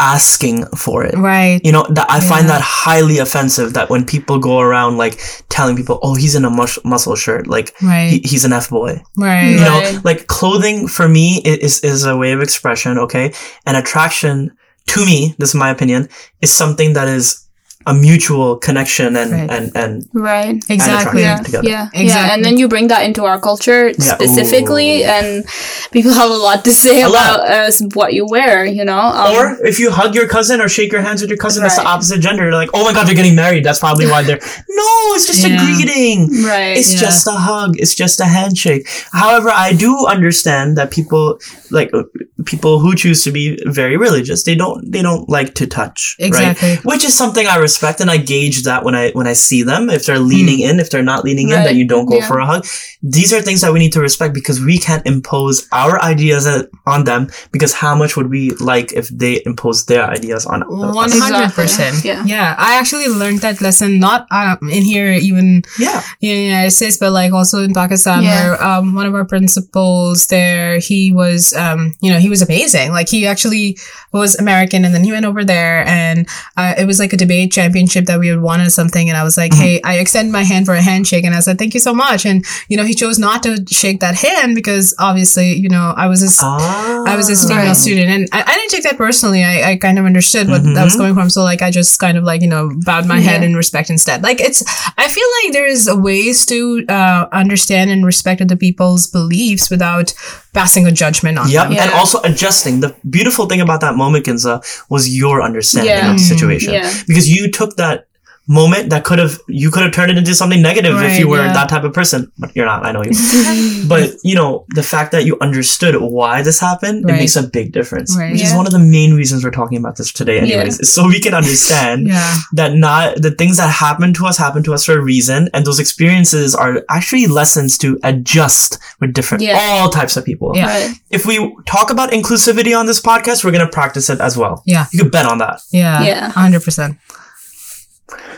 asking 0.02 0.66
for 0.76 1.06
it. 1.06 1.16
right. 1.16 1.62
You 1.64 1.72
know, 1.72 1.86
that 1.92 2.08
I 2.10 2.20
find 2.20 2.50
that 2.50 2.62
highly 2.62 3.20
offensive 3.20 3.74
that 3.76 3.90
when 3.92 4.04
people 4.06 4.40
go 4.40 4.60
around 4.60 4.98
like 4.98 5.20
telling 5.50 5.76
people, 5.78 6.00
oh, 6.02 6.16
he's 6.16 6.34
in 6.36 6.44
a 6.44 6.50
mus- 6.50 6.80
muscle 6.84 7.16
shirt, 7.16 7.46
like 7.48 7.74
Right. 7.82 8.10
he, 8.12 8.18
he's 8.26 8.44
an 8.44 8.52
F 8.54 8.70
boy. 8.70 9.02
right. 9.16 9.50
You 9.52 9.60
know, 9.60 9.80
Right. 9.80 10.04
like 10.04 10.28
clothing 10.28 10.88
for 10.88 11.08
me 11.08 11.42
is, 11.46 11.80
is 11.82 12.04
a 12.04 12.18
way 12.18 12.32
of 12.34 12.42
expression, 12.42 12.98
okay? 12.98 13.32
And 13.66 13.78
attraction 13.78 14.52
to 14.88 15.06
me, 15.06 15.36
this 15.38 15.50
is 15.50 15.56
my 15.56 15.70
opinion, 15.70 16.10
is 16.42 16.52
something 16.52 16.94
that 16.94 17.08
is 17.08 17.41
a 17.86 17.94
mutual 17.94 18.58
connection 18.58 19.16
and, 19.16 19.32
Right. 19.32 19.50
and, 19.50 19.72
and, 19.76 20.06
Right. 20.14 20.56
Exactly. 20.70 21.24
attraction 21.24 21.24
Yeah, 21.24 21.38
together. 21.62 21.70
yeah, 21.70 21.88
yeah, 21.94 22.34
and 22.34 22.44
then 22.46 22.58
you 22.58 22.68
bring 22.68 22.88
that 22.90 23.04
into 23.06 23.26
our 23.26 23.40
culture 23.40 23.90
Yeah. 23.90 24.16
specifically, 24.16 25.04
Ooh. 25.04 25.06
and 25.16 25.46
people 25.92 26.14
have 26.14 26.30
a 26.30 26.34
lot 26.48 26.64
to 26.66 26.72
say 26.74 27.02
A 27.02 27.08
about 27.10 27.40
lot. 27.40 27.50
us 27.50 27.82
what 27.94 28.14
you 28.14 28.26
wear. 28.28 28.66
You 28.66 28.86
know, 28.86 29.00
um, 29.00 29.36
Or 29.36 29.58
if 29.66 29.80
you 29.80 29.92
hug 29.92 30.16
your 30.16 30.28
cousin 30.28 30.62
or 30.62 30.70
shake 30.70 30.92
your 30.92 31.02
hands 31.02 31.22
with 31.22 31.30
your 31.30 31.38
cousin, 31.38 31.64
that's 31.64 31.76
the 31.78 31.84
opposite 31.86 32.20
gender. 32.22 32.44
They're 32.44 32.54
like, 32.66 32.70
oh 32.74 32.84
my 32.84 32.94
god, 32.94 33.08
they're 33.08 33.16
getting 33.22 33.36
married. 33.36 33.64
That's 33.64 33.80
probably 33.80 34.08
why 34.08 34.24
they're. 34.24 34.40
No, 34.82 34.92
it's 35.16 35.28
just 35.28 35.40
Yeah. 35.46 35.56
a 35.56 35.58
greeting. 35.66 36.44
right? 36.44 36.76
It's 36.78 36.94
Yeah. 36.94 37.02
just 37.02 37.28
a 37.28 37.32
hug. 37.50 37.76
It's 37.78 37.94
just 37.94 38.20
a 38.20 38.26
handshake. 38.26 38.88
However, 39.12 39.50
I 39.54 39.74
do 39.74 39.92
understand 40.08 40.78
that 40.78 40.90
people 40.92 41.40
like 41.70 41.90
uh, 41.94 42.04
people 42.46 42.80
who 42.80 42.96
choose 42.96 43.24
to 43.26 43.32
be 43.32 43.46
very 43.68 43.96
religious. 43.98 44.44
They 44.44 44.56
don't. 44.56 44.80
They 44.92 45.02
don't 45.02 45.30
like 45.30 45.54
to 45.56 45.68
touch. 45.68 46.16
Exactly. 46.20 46.70
Right? 46.70 46.86
Which 46.86 47.04
is 47.06 47.14
something 47.14 47.46
I 47.48 47.58
respect, 47.58 47.71
and 48.02 48.10
I 48.12 48.18
gauge 48.18 48.64
that 48.64 48.84
when 48.84 48.96
I 48.96 49.12
when 49.12 49.28
I 49.28 49.34
see 49.34 49.64
them. 49.64 49.90
If 49.90 50.06
they're 50.06 50.20
leaning 50.20 50.60
in, 50.60 50.80
if 50.80 50.90
they're 50.90 51.04
not 51.04 51.24
leaning 51.24 51.50
in, 51.50 51.64
that 51.64 51.76
you 51.76 51.86
don't 51.88 52.06
go 52.06 52.18
Yeah. 52.18 52.28
for 52.28 52.40
a 52.40 52.46
hug. 52.46 52.66
These 53.04 53.34
are 53.34 53.42
things 53.42 53.62
that 53.62 53.72
we 53.74 53.80
need 53.80 53.94
to 53.94 54.00
respect 54.02 54.34
because 54.34 54.60
we 54.62 54.78
can't 54.78 55.06
impose 55.06 55.68
our 55.72 56.02
ideas 56.02 56.48
on 56.86 57.04
them. 57.06 57.30
Because 57.52 57.74
how 57.74 57.96
much 57.96 58.16
would 58.18 58.30
we 58.30 58.52
like 58.60 58.94
if 58.94 59.08
they 59.10 59.42
imposed 59.46 59.88
their 59.88 60.06
ideas 60.06 60.46
on 60.46 60.62
One 60.68 61.10
us? 61.12 61.20
hundred 61.20 61.54
percent. 61.54 62.04
Yeah. 62.06 62.24
Yeah. 62.26 62.56
I 62.58 62.78
actually 62.80 63.08
learned 63.08 63.40
that 63.42 63.62
lesson 63.62 64.00
not 64.00 64.28
um, 64.32 64.58
in 64.70 64.84
here 64.84 65.12
even 65.14 65.64
Yeah. 65.80 66.02
in 66.22 66.36
the 66.36 66.44
United 66.56 66.72
States, 66.72 66.98
but 66.98 67.12
like 67.12 67.32
also 67.34 67.64
in 67.64 67.74
Pakistan, 67.74 68.24
Yeah. 68.24 68.30
where 68.30 68.64
um, 68.64 68.94
one 68.94 69.06
of 69.06 69.14
our 69.16 69.26
principals 69.26 70.28
there, 70.28 70.80
he 70.80 71.12
was, 71.12 71.54
um, 71.54 71.94
you 72.02 72.12
know, 72.12 72.20
he 72.20 72.30
was 72.30 72.42
amazing. 72.42 72.92
Like 72.92 73.10
he 73.10 73.26
actually 73.26 73.78
was 74.12 74.36
American, 74.40 74.86
and 74.86 74.94
then 74.94 75.04
he 75.04 75.12
went 75.12 75.26
over 75.26 75.44
there, 75.44 75.86
and 75.88 76.28
uh, 76.58 76.74
it 76.78 76.86
was 76.86 77.00
like 77.00 77.14
a 77.14 77.18
debate 77.18 77.52
championship 77.62 78.06
that 78.06 78.20
we 78.20 78.28
had 78.28 78.42
won 78.42 78.60
or 78.62 78.70
something. 78.70 79.10
And 79.10 79.18
I 79.18 79.24
was 79.24 79.38
like, 79.38 79.54
hey, 79.54 79.82
I 79.84 80.00
extend 80.00 80.32
my 80.32 80.44
hand 80.44 80.66
for 80.66 80.74
a 80.76 80.82
handshake, 80.82 81.24
and 81.26 81.36
I 81.36 81.40
said, 81.40 81.58
thank 81.60 81.74
you 81.74 81.80
so 81.80 81.94
much. 81.94 82.26
And 82.26 82.44
you 82.70 82.78
know, 82.78 82.84
he 82.84 82.94
chose 82.94 83.18
not 83.20 83.44
to 83.44 83.52
shake 83.70 84.00
that 84.02 84.16
hand 84.16 84.56
because 84.56 84.94
obviously, 85.00 85.54
you 85.54 85.70
know, 85.70 85.94
I 85.96 86.08
was 86.08 86.22
his 86.22 86.40
Ah. 86.42 87.04
I 87.08 87.16
was 87.16 87.28
his 87.28 87.44
female 87.48 87.66
Right. 87.68 87.76
student, 87.76 88.10
and 88.10 88.28
I, 88.32 88.42
I 88.52 88.54
didn't 88.58 88.72
take 88.72 88.84
that 88.84 88.98
personally. 88.98 89.44
I, 89.44 89.72
I 89.72 89.76
kind 89.78 90.00
of 90.00 90.06
understood 90.06 90.48
what 90.50 90.64
that 90.64 90.84
was 90.84 90.94
Mhm. 90.96 90.98
coming 90.98 91.14
from, 91.16 91.30
so 91.30 91.44
like 91.44 91.62
I 91.62 91.70
just 91.72 92.00
kind 92.00 92.18
of 92.18 92.24
like 92.24 92.42
you 92.42 92.48
know 92.48 92.72
bowed 92.86 93.06
my 93.08 93.20
head 93.20 93.42
Yeah. 93.42 93.48
in 93.50 93.56
respect 93.56 93.90
instead. 93.90 94.24
Like 94.24 94.40
it's, 94.42 94.64
I 94.98 95.08
feel 95.08 95.28
like 95.44 95.54
there 95.54 95.68
is 95.68 95.90
ways 95.92 96.46
to 96.48 96.86
uh, 96.90 97.26
understand 97.32 97.90
and 97.92 98.06
respect 98.06 98.42
other 98.42 98.56
people's 98.56 99.08
beliefs 99.08 99.70
without 99.70 100.14
passing 100.54 100.86
a 100.86 100.92
judgment 100.92 101.38
on 101.38 101.50
Yep, 101.50 101.64
them. 101.64 101.72
Yeah. 101.74 101.84
and 101.84 101.92
also 101.94 102.20
adjusting. 102.24 102.82
The 102.82 102.96
beautiful 103.10 103.46
thing 103.48 103.62
about 103.62 103.82
that 103.82 103.96
moment, 103.96 104.26
Kinza, 104.26 104.62
was 104.90 105.16
your 105.16 105.42
understanding 105.42 105.92
Yeah. 105.92 106.12
of 106.12 106.18
the 106.18 106.24
situation. 106.24 106.74
Mm-hmm. 106.74 106.84
Yeah. 106.98 107.04
Because 107.08 107.30
you 107.30 107.50
took 107.50 107.78
that 107.78 108.08
moment 108.52 108.90
that 108.90 109.04
could 109.06 109.20
have 109.20 109.40
you 109.48 109.72
could 109.72 109.84
have 109.84 109.94
turned 109.94 110.12
it 110.12 110.18
into 110.18 110.34
something 110.36 110.62
negative 110.62 110.96
if 111.02 111.18
you 111.20 111.28
were 111.28 111.38
yeah. 111.46 111.54
that 111.54 111.70
type 111.70 111.84
of 111.84 111.94
person. 111.94 112.32
But 112.38 112.56
you're 112.56 112.66
not. 112.66 112.86
I 112.86 112.92
know 112.92 113.04
you. 113.04 113.12
but 113.88 114.12
you 114.24 114.36
know 114.36 114.66
the 114.76 114.84
fact 114.84 115.12
that 115.14 115.26
you 115.26 115.38
understood 115.42 115.96
why 116.02 116.42
this 116.42 116.60
happened, 116.60 117.06
Right. 117.06 117.16
it 117.16 117.18
makes 117.20 117.36
a 117.36 117.44
big 117.44 117.72
difference. 117.72 118.16
Right. 118.18 118.32
Which 118.34 118.42
is 118.42 118.54
one 118.54 118.66
of 118.66 118.74
the 118.74 118.80
main 118.98 119.14
reasons 119.14 119.44
we're 119.44 119.52
talking 119.62 119.78
about 119.78 119.96
this 119.96 120.12
today, 120.12 120.40
anyways, 120.40 120.80
is 120.80 120.94
so 120.94 121.08
we 121.08 121.20
can 121.20 121.34
understand 121.34 122.08
Yeah, 122.08 122.36
that 122.54 122.74
not 122.76 123.22
the 123.22 123.32
things 123.32 123.58
that 123.58 123.70
happen 123.70 124.14
to 124.16 124.26
us 124.26 124.38
happen 124.38 124.64
to 124.64 124.74
us 124.74 124.86
for 124.86 124.94
a 124.98 125.02
reason, 125.02 125.50
and 125.54 125.66
those 125.66 125.80
experiences 125.80 126.54
are 126.56 126.84
actually 126.90 127.28
lessons 127.28 127.78
to 127.80 127.98
adjust 128.04 128.78
with 129.00 129.14
different 129.14 129.44
Yeah. 129.44 129.58
all 129.62 129.90
types 129.90 130.18
of 130.18 130.26
people 130.26 130.52
Yeah. 130.56 130.68
Right. 130.68 130.92
if 131.10 131.26
we 131.26 131.36
talk 131.66 131.90
about 131.90 132.12
inclusivity 132.12 132.78
on 132.78 132.86
this 132.86 133.00
podcast, 133.00 133.44
we're 133.44 133.52
gonna 133.52 133.70
practice 133.82 134.10
it 134.10 134.20
as 134.20 134.36
well. 134.38 134.62
Yeah. 134.66 134.86
You 134.92 135.00
could 135.04 135.12
bet 135.12 135.26
on 135.26 135.38
that. 135.40 135.62
yeah, 135.72 136.04
Yeah. 136.04 136.30
hundred 136.32 136.64
percent. 136.64 136.98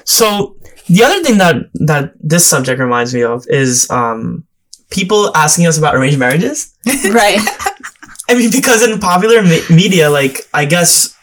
So 0.04 0.56
the 0.88 1.04
other 1.04 1.24
thing 1.24 1.38
that 1.38 1.56
that 1.76 2.14
this 2.20 2.46
subject 2.46 2.80
reminds 2.80 3.14
me 3.14 3.24
of 3.24 3.46
is 3.48 3.90
um, 3.90 4.46
people 4.90 5.32
asking 5.36 5.66
us 5.68 5.78
about 5.78 5.96
arranged 5.96 6.20
marriages. 6.20 6.74
right. 7.12 7.40
I 8.30 8.36
mean, 8.36 8.52
because 8.52 8.82
in 8.84 9.00
popular 9.00 9.42
me- 9.42 9.62
media, 9.70 10.10
like 10.10 10.42
I 10.54 10.66
guess 10.66 11.16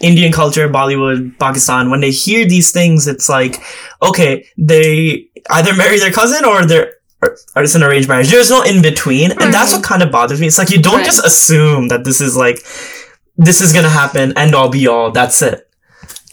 Indian 0.00 0.32
culture, 0.32 0.68
Bollywood, 0.68 1.38
Pakistan, 1.38 1.90
when 1.90 2.00
they 2.00 2.10
hear 2.10 2.46
these 2.46 2.72
things, 2.72 3.06
it's 3.06 3.28
like, 3.28 3.62
okay, 4.02 4.44
they 4.58 5.26
either 5.50 5.74
marry 5.74 5.98
their 5.98 6.10
cousin 6.12 6.44
or 6.44 6.64
they're 6.66 6.94
or, 7.22 7.36
or 7.54 7.62
it's 7.62 7.76
an 7.76 7.84
arranged 7.84 8.08
marriage. 8.08 8.30
There's 8.30 8.50
no 8.50 8.62
in 8.62 8.82
between, 8.82 9.30
and 9.30 9.54
that's 9.54 9.72
what 9.72 9.84
kind 9.84 10.02
of 10.02 10.10
bothers 10.10 10.40
me. 10.40 10.48
It's 10.48 10.58
like 10.58 10.70
you 10.70 10.82
don't 10.82 10.96
Right. 10.96 11.06
just 11.06 11.24
assume 11.24 11.86
that 11.88 12.02
this 12.02 12.20
is 12.20 12.36
like 12.36 12.56
this 13.36 13.60
is 13.60 13.72
gonna 13.72 13.88
happen, 13.88 14.36
end 14.36 14.54
all 14.56 14.68
be 14.68 14.88
all. 14.88 15.12
That's 15.12 15.40
it. 15.42 15.68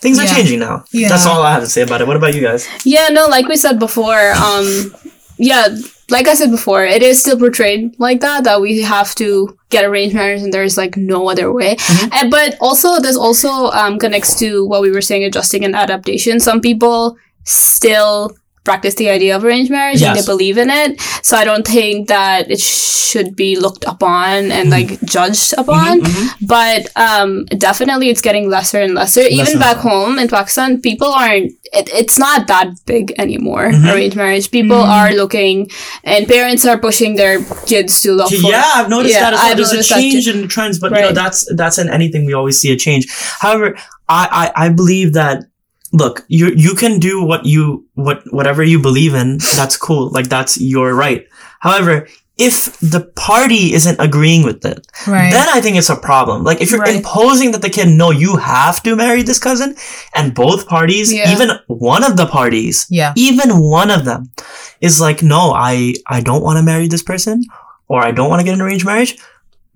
Things 0.02 0.20
are 0.20 0.26
changing 0.26 0.60
now. 0.60 0.86
Yeah. 0.92 1.10
That's 1.10 1.26
all 1.26 1.42
I 1.42 1.52
have 1.52 1.64
to 1.64 1.70
say 1.70 1.82
about 1.82 2.02
it. 2.02 2.08
What 2.08 2.16
about 2.16 2.34
you 2.34 2.42
guys? 2.42 2.68
Yeah, 2.86 3.10
no, 3.10 3.28
like 3.28 3.48
we 3.48 3.58
said 3.58 3.80
before, 3.80 4.32
um, 4.32 4.96
yeah, 5.38 5.68
like 6.10 6.28
I 6.28 6.34
said 6.34 6.52
before, 6.52 6.84
it 6.86 7.04
is 7.04 7.20
still 7.20 7.38
portrayed 7.38 8.00
like 8.00 8.22
that, 8.22 8.44
that 8.46 8.62
we 8.62 8.82
have 8.82 9.14
to 9.16 9.58
get 9.70 9.86
arranged 9.86 10.16
marriage 10.16 10.42
and 10.42 10.54
there's 10.54 10.78
like 10.78 10.98
no 10.98 11.30
other 11.30 11.52
way. 11.54 11.78
And, 12.12 12.32
but 12.32 12.56
also, 12.60 13.00
this 13.00 13.16
also 13.18 13.50
um, 13.50 14.00
connects 14.00 14.40
to 14.40 14.66
what 14.66 14.82
we 14.82 14.92
were 14.92 15.02
saying, 15.02 15.24
adjusting 15.24 15.64
and 15.64 15.76
adaptation. 15.76 16.40
Some 16.40 16.62
people 16.62 17.18
still 17.44 18.36
practice 18.70 18.96
the 19.02 19.10
idea 19.18 19.36
of 19.36 19.44
arranged 19.44 19.72
marriage 19.72 20.02
and 20.06 20.16
Yes. 20.16 20.18
they 20.18 20.26
believe 20.34 20.58
in 20.64 20.70
it. 20.82 21.02
So 21.28 21.34
I 21.42 21.44
don't 21.50 21.68
think 21.78 22.08
that 22.16 22.52
it 22.56 22.62
should 23.10 23.36
be 23.36 23.50
looked 23.66 23.86
upon 23.94 24.52
and 24.58 24.70
mm-hmm. 24.70 24.78
like 24.78 25.02
judged 25.16 25.52
upon. 25.58 26.02
Mm-hmm, 26.02 26.26
mm-hmm. 26.26 26.46
But 26.56 26.82
um, 27.08 27.46
definitely 27.68 28.08
it's 28.12 28.22
getting 28.22 28.46
lesser 28.56 28.80
and 28.86 28.94
lesser. 28.94 29.22
Even 29.22 29.46
Lesser. 29.46 29.66
back 29.68 29.78
home 29.78 30.20
in 30.20 30.28
Pakistan, 30.28 30.80
people 30.90 31.08
aren't, 31.08 31.52
it, 31.80 31.90
it's 32.02 32.20
not 32.20 32.46
that 32.54 32.68
big 32.86 33.06
anymore, 33.18 33.66
arranged 33.90 34.16
marriage. 34.16 34.52
People 34.52 34.82
are 35.00 35.12
looking 35.22 35.56
and 36.04 36.28
parents 36.28 36.64
are 36.70 36.78
pushing 36.78 37.16
their 37.16 37.36
kids 37.66 38.02
to 38.02 38.14
look 38.14 38.30
for. 38.30 38.52
Yeah, 38.56 38.72
I've 38.78 38.90
noticed 38.90 39.16
Yeah, 39.16 39.26
that 39.26 39.34
as 39.34 39.40
well. 39.40 39.52
I've 39.52 39.58
There's 39.58 39.74
a 39.74 39.84
change 39.84 40.28
in 40.28 40.42
the 40.42 40.48
trends, 40.48 40.78
but 40.84 40.92
you 40.92 41.02
know 41.06 41.12
that's 41.22 41.40
that's 41.62 41.78
in 41.82 41.90
anything 41.90 42.26
we 42.26 42.34
always 42.34 42.58
see 42.62 42.72
a 42.72 42.78
change. 42.78 43.04
However, 43.44 43.68
I 44.08 44.24
I, 44.42 44.66
I 44.66 44.70
believe 44.82 45.14
that 45.14 45.46
look, 45.92 46.26
you 46.28 46.52
you 46.56 46.76
can 46.76 47.00
do 47.00 47.24
what 47.24 47.46
you 47.46 47.86
what 47.96 48.22
whatever 48.32 48.64
you 48.64 48.80
believe 48.80 49.14
in. 49.14 49.38
That's 49.56 49.78
cool. 49.78 50.10
Like 50.10 50.30
that's 50.30 50.60
your 50.60 50.94
right. 50.96 51.28
However, 51.60 52.08
if 52.38 52.80
the 52.80 53.02
party 53.16 53.74
isn't 53.74 54.00
agreeing 54.00 54.44
with 54.46 54.64
it, 54.66 54.88
Right. 55.06 55.30
then 55.34 55.48
I 55.54 55.60
think 55.60 55.76
it's 55.76 55.90
a 55.90 55.96
problem. 55.98 56.44
Like 56.46 56.62
if 56.62 56.72
you're 56.72 56.80
Right. 56.80 56.96
imposing 56.96 57.52
that 57.52 57.62
the 57.62 57.70
kid, 57.70 57.90
no, 57.90 58.12
you 58.12 58.38
have 58.38 58.82
to 58.84 58.96
marry 58.96 59.24
this 59.24 59.40
cousin, 59.40 59.76
and 60.16 60.34
both 60.34 60.66
parties, 60.66 61.12
Yeah. 61.14 61.30
even 61.34 61.50
one 61.68 62.04
of 62.06 62.16
the 62.16 62.26
parties, 62.26 62.86
yeah. 62.90 63.12
even 63.18 63.58
one 63.60 63.92
of 63.92 64.06
them 64.06 64.32
is 64.80 65.02
like, 65.02 65.22
no, 65.22 65.52
I, 65.54 65.96
I 66.08 66.22
don't 66.22 66.42
want 66.42 66.58
to 66.60 66.64
marry 66.64 66.88
this 66.88 67.04
person 67.04 67.44
or 67.90 68.02
I 68.02 68.12
don't 68.12 68.30
want 68.30 68.40
to 68.40 68.46
get 68.46 68.54
an 68.54 68.62
arranged 68.62 68.86
marriage, 68.86 69.18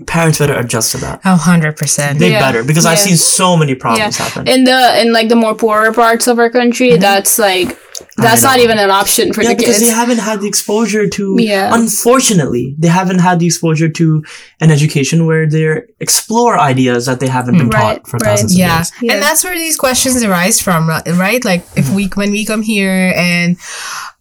parents 0.05 0.39
better 0.39 0.53
adjust 0.53 0.91
to 0.91 0.97
that. 0.99 1.19
A 1.25 1.31
oh, 1.31 1.35
hundred 1.35 1.77
percent. 1.77 2.19
They 2.19 2.31
Yeah. 2.31 2.39
better 2.39 2.63
because 2.63 2.85
I've 2.85 2.99
seen 2.99 3.17
so 3.17 3.57
many 3.57 3.75
problems 3.75 4.17
happen. 4.17 4.47
In 4.47 4.63
the 4.63 5.01
in 5.01 5.13
like 5.13 5.29
the 5.29 5.35
more 5.35 5.55
poorer 5.55 5.93
parts 5.93 6.27
of 6.27 6.39
our 6.39 6.49
country, 6.49 6.89
mm-hmm. 6.89 7.01
that's 7.01 7.39
like 7.39 7.77
that's 8.17 8.43
not 8.43 8.59
even 8.59 8.77
an 8.77 8.89
option 8.89 9.33
for 9.33 9.41
yeah, 9.41 9.49
the 9.49 9.55
because 9.55 9.77
kids. 9.77 9.87
they 9.87 9.93
haven't 9.93 10.19
had 10.19 10.41
the 10.41 10.47
exposure 10.47 11.07
to, 11.07 11.35
Yeah. 11.39 11.73
unfortunately, 11.73 12.75
they 12.77 12.87
haven't 12.87 13.19
had 13.19 13.39
the 13.39 13.45
exposure 13.45 13.89
to 13.89 14.23
an 14.59 14.71
education 14.71 15.25
where 15.25 15.47
they 15.47 15.81
explore 15.99 16.59
ideas 16.59 17.05
that 17.05 17.19
they 17.19 17.27
haven't 17.27 17.57
been 17.57 17.69
Right, 17.69 17.97
taught 17.97 18.07
for 18.07 18.17
right. 18.17 18.29
thousands 18.29 18.53
of 18.53 18.57
Yeah. 18.59 18.77
years. 18.77 18.91
Yeah. 19.01 19.13
And 19.13 19.21
that's 19.21 19.43
where 19.43 19.57
these 19.57 19.77
questions 19.77 20.23
arise 20.23 20.59
from, 20.59 20.89
right? 20.89 21.43
Like 21.43 21.65
if 21.75 21.89
we, 21.93 22.07
when 22.15 22.31
we 22.31 22.45
come 22.45 22.61
here 22.61 23.13
and 23.15 23.57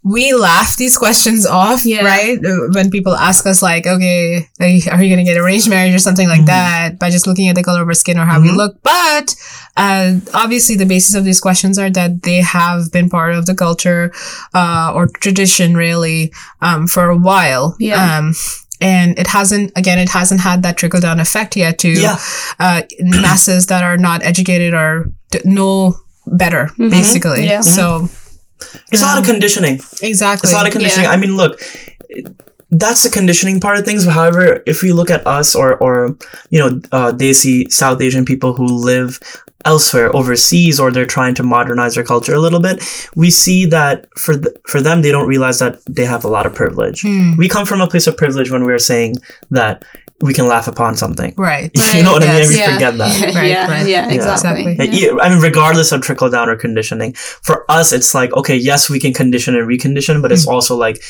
we 0.05 0.33
laugh 0.35 0.77
these 0.77 0.99
questions 0.99 1.47
off, 1.47 1.85
Yeah. 1.85 2.03
right? 2.05 2.39
Uh, 2.45 2.69
When 2.73 2.91
people 2.91 3.15
ask 3.15 3.47
us 3.47 3.63
like, 3.63 3.87
okay, 3.87 4.49
like, 4.59 4.87
are 4.91 5.01
you 5.03 5.15
going 5.15 5.25
to 5.25 5.31
get 5.33 5.39
arranged 5.41 5.69
marriage 5.69 5.95
or 5.95 6.01
something 6.01 6.29
like 6.29 6.45
that 6.47 6.99
by 6.99 7.09
just 7.11 7.27
looking 7.29 7.49
at 7.49 7.55
the 7.55 7.63
color 7.63 7.83
of 7.83 7.89
our 7.89 7.95
skin 7.95 8.19
or 8.19 8.25
how 8.27 8.41
we 8.41 8.49
Mhm. 8.49 8.57
look? 8.57 8.77
But, 8.83 9.37
uh, 9.77 10.15
obviously 10.35 10.75
the 10.75 10.87
basis 10.87 11.15
of 11.15 11.25
these 11.25 11.41
questions 11.41 11.79
are 11.79 11.89
that 11.91 12.25
they 12.25 12.41
have 12.41 12.91
been 12.91 13.09
part 13.11 13.35
of 13.35 13.47
the 13.47 13.55
culture, 13.55 14.11
uh, 14.55 14.91
or 14.93 15.07
tradition 15.07 15.75
really, 15.77 16.33
um, 16.61 16.89
for 16.89 17.09
a 17.09 17.17
while. 17.17 17.77
Yeah. 17.79 18.19
Um, 18.19 18.35
and 18.81 19.17
it 19.17 19.29
hasn't, 19.29 19.71
again, 19.77 20.01
it 20.01 20.09
hasn't 20.09 20.41
had 20.41 20.65
that 20.65 20.77
trickle 20.77 20.99
down 21.01 21.21
effect 21.21 21.57
yet 21.57 21.79
to, 21.79 21.89
Yeah. 21.91 22.19
uh, 22.59 22.83
masses 23.01 23.67
that 23.67 23.85
are 23.85 23.97
not 23.97 24.25
educated 24.25 24.75
or 24.75 25.13
d- 25.31 25.41
know 25.45 25.95
better, 26.27 26.71
basically. 26.77 27.47
Yeah. 27.47 27.61
So 27.61 28.09
It's 28.91 29.03
a 29.03 29.07
lot 29.07 29.19
of 29.19 29.25
conditioning. 29.25 29.81
exactly. 30.03 30.49
It's 30.49 30.53
a 30.53 30.57
lot 30.57 30.67
of 30.67 30.73
conditioning. 30.73 31.05
Yeah. 31.05 31.13
I 31.13 31.17
mean, 31.17 31.37
look, 31.37 31.61
that's 32.71 33.03
the 33.03 33.11
conditioning 33.11 33.61
part 33.61 33.79
of 33.79 33.85
things. 33.85 34.07
However, 34.07 34.63
if 34.67 34.83
we 34.83 34.93
look 34.93 35.11
at 35.11 35.27
us 35.27 35.55
or, 35.55 35.77
or 35.77 36.17
you 36.51 36.59
know, 36.59 36.81
uh, 36.91 37.13
Desi 37.13 37.71
South 37.71 38.01
Asian 38.01 38.25
people 38.25 38.55
who 38.55 38.67
live 38.67 39.21
elsewhere, 39.65 40.15
overseas, 40.17 40.81
or 40.81 40.91
they're 40.91 41.07
trying 41.07 41.35
to 41.35 41.43
modernize 41.43 41.95
their 41.95 42.05
culture 42.05 42.35
a 42.35 42.41
little 42.41 42.61
bit, 42.61 42.83
we 43.15 43.31
see 43.31 43.67
that 43.67 44.07
for 44.19 44.35
th- 44.39 44.57
for 44.67 44.81
them, 44.81 45.03
they 45.03 45.13
don't 45.13 45.29
realize 45.29 45.59
that 45.59 45.85
they 45.87 46.05
have 46.05 46.25
a 46.25 46.29
lot 46.29 46.47
of 46.47 46.55
privilege. 46.55 47.03
Hmm. 47.03 47.37
We 47.37 47.49
come 47.49 47.67
from 47.67 47.81
a 47.81 47.87
place 47.87 48.07
of 48.07 48.17
privilege 48.17 48.51
when 48.51 48.65
we're 48.65 48.79
saying 48.79 49.17
that 49.51 49.85
we 50.23 50.33
can 50.33 50.47
laugh 50.47 50.69
upon 50.69 50.97
something. 50.97 51.35
right. 51.37 51.71
You 51.95 52.03
know 52.03 52.13
what 52.13 52.23
I 52.23 52.41
mean? 52.41 52.49
We 52.49 52.57
yeah. 52.59 52.73
forget 52.75 52.97
that. 52.99 53.35
Right, 53.35 53.51
yeah, 53.51 53.69
right. 53.69 53.87
yeah, 53.87 54.09
Yeah. 54.09 54.15
exactly. 54.15 54.73
Exactly. 54.73 55.01
Yeah, 55.01 55.17
I 55.21 55.29
mean, 55.29 55.41
regardless 55.41 55.93
of 55.93 56.01
trickle 56.01 56.31
down 56.31 56.49
or 56.49 56.57
conditioning, 56.57 57.13
for 57.15 57.71
us, 57.71 57.93
it's 57.93 58.15
like, 58.15 58.33
okay, 58.35 58.57
yes, 58.57 58.89
we 58.89 58.99
can 59.01 59.13
condition 59.13 59.55
and 59.57 59.69
recondition, 59.69 60.23
but 60.23 60.33
it's 60.33 60.45
hmm. 60.45 60.55
also 60.55 60.77
like 60.77 61.03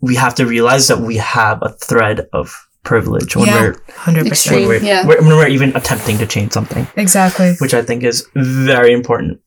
we 0.00 0.14
have 0.14 0.34
to 0.36 0.46
realize 0.46 0.86
that 0.88 1.00
we 1.00 1.16
have 1.16 1.58
a 1.62 1.70
thread 1.72 2.28
of 2.32 2.54
privilege 2.84 3.34
when 3.36 3.46
Yeah. 3.46 3.60
we're, 3.60 3.76
Hundred 3.96 4.22
when 4.24 4.32
Extreme. 4.32 4.66
percent. 4.68 4.82
we're, 4.82 4.88
Yeah. 4.88 5.06
when 5.06 5.26
we're 5.36 5.48
even 5.48 5.74
attempting 5.76 6.18
to 6.18 6.26
change 6.26 6.52
something, 6.52 6.86
Exactly. 6.96 7.54
which 7.58 7.74
I 7.74 7.82
think 7.82 8.04
is 8.04 8.26
very 8.34 8.92
important. 8.92 9.40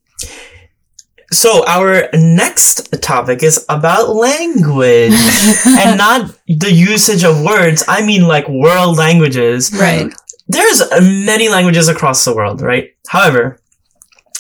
So 1.31 1.63
our 1.65 2.09
next 2.13 3.01
topic 3.01 3.41
is 3.41 3.65
about 3.69 4.09
language 4.15 5.13
and 5.79 5.97
not 5.97 6.31
the 6.47 6.71
usage 6.71 7.23
of 7.23 7.41
words. 7.43 7.83
I 7.87 8.05
mean 8.05 8.27
like 8.27 8.47
world 8.49 8.97
languages 8.97 9.71
Right. 9.73 10.11
there's 10.47 10.81
uh, 10.81 10.99
many 11.01 11.47
languages 11.47 11.87
across 11.87 12.25
the 12.25 12.35
world, 12.35 12.61
right? 12.61 12.89
However, 13.07 13.57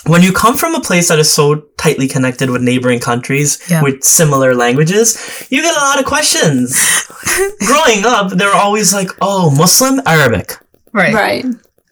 when 0.07 0.21
you 0.23 0.33
come 0.33 0.57
from 0.57 0.75
a 0.75 0.81
place 0.81 1.07
that 1.07 1.19
is 1.19 1.31
so 1.31 1.63
tightly 1.77 2.07
connected 2.07 2.49
with 2.49 2.61
neighboring 2.61 2.99
countries 2.99 3.59
Yeah. 3.69 3.81
with 3.83 4.03
similar 4.03 4.53
languages, 4.55 5.15
you 5.49 5.61
get 5.61 5.75
a 5.77 5.79
lot 5.79 5.99
of 5.99 6.05
questions. 6.05 6.75
Growing 7.69 8.03
up, 8.05 8.31
they're 8.35 8.53
always 8.65 8.93
like, 8.93 9.09
"Oh, 9.21 9.49
Muslim, 9.51 10.01
Arabic, 10.05 10.57
Right. 10.91 11.13
Right. 11.13 11.45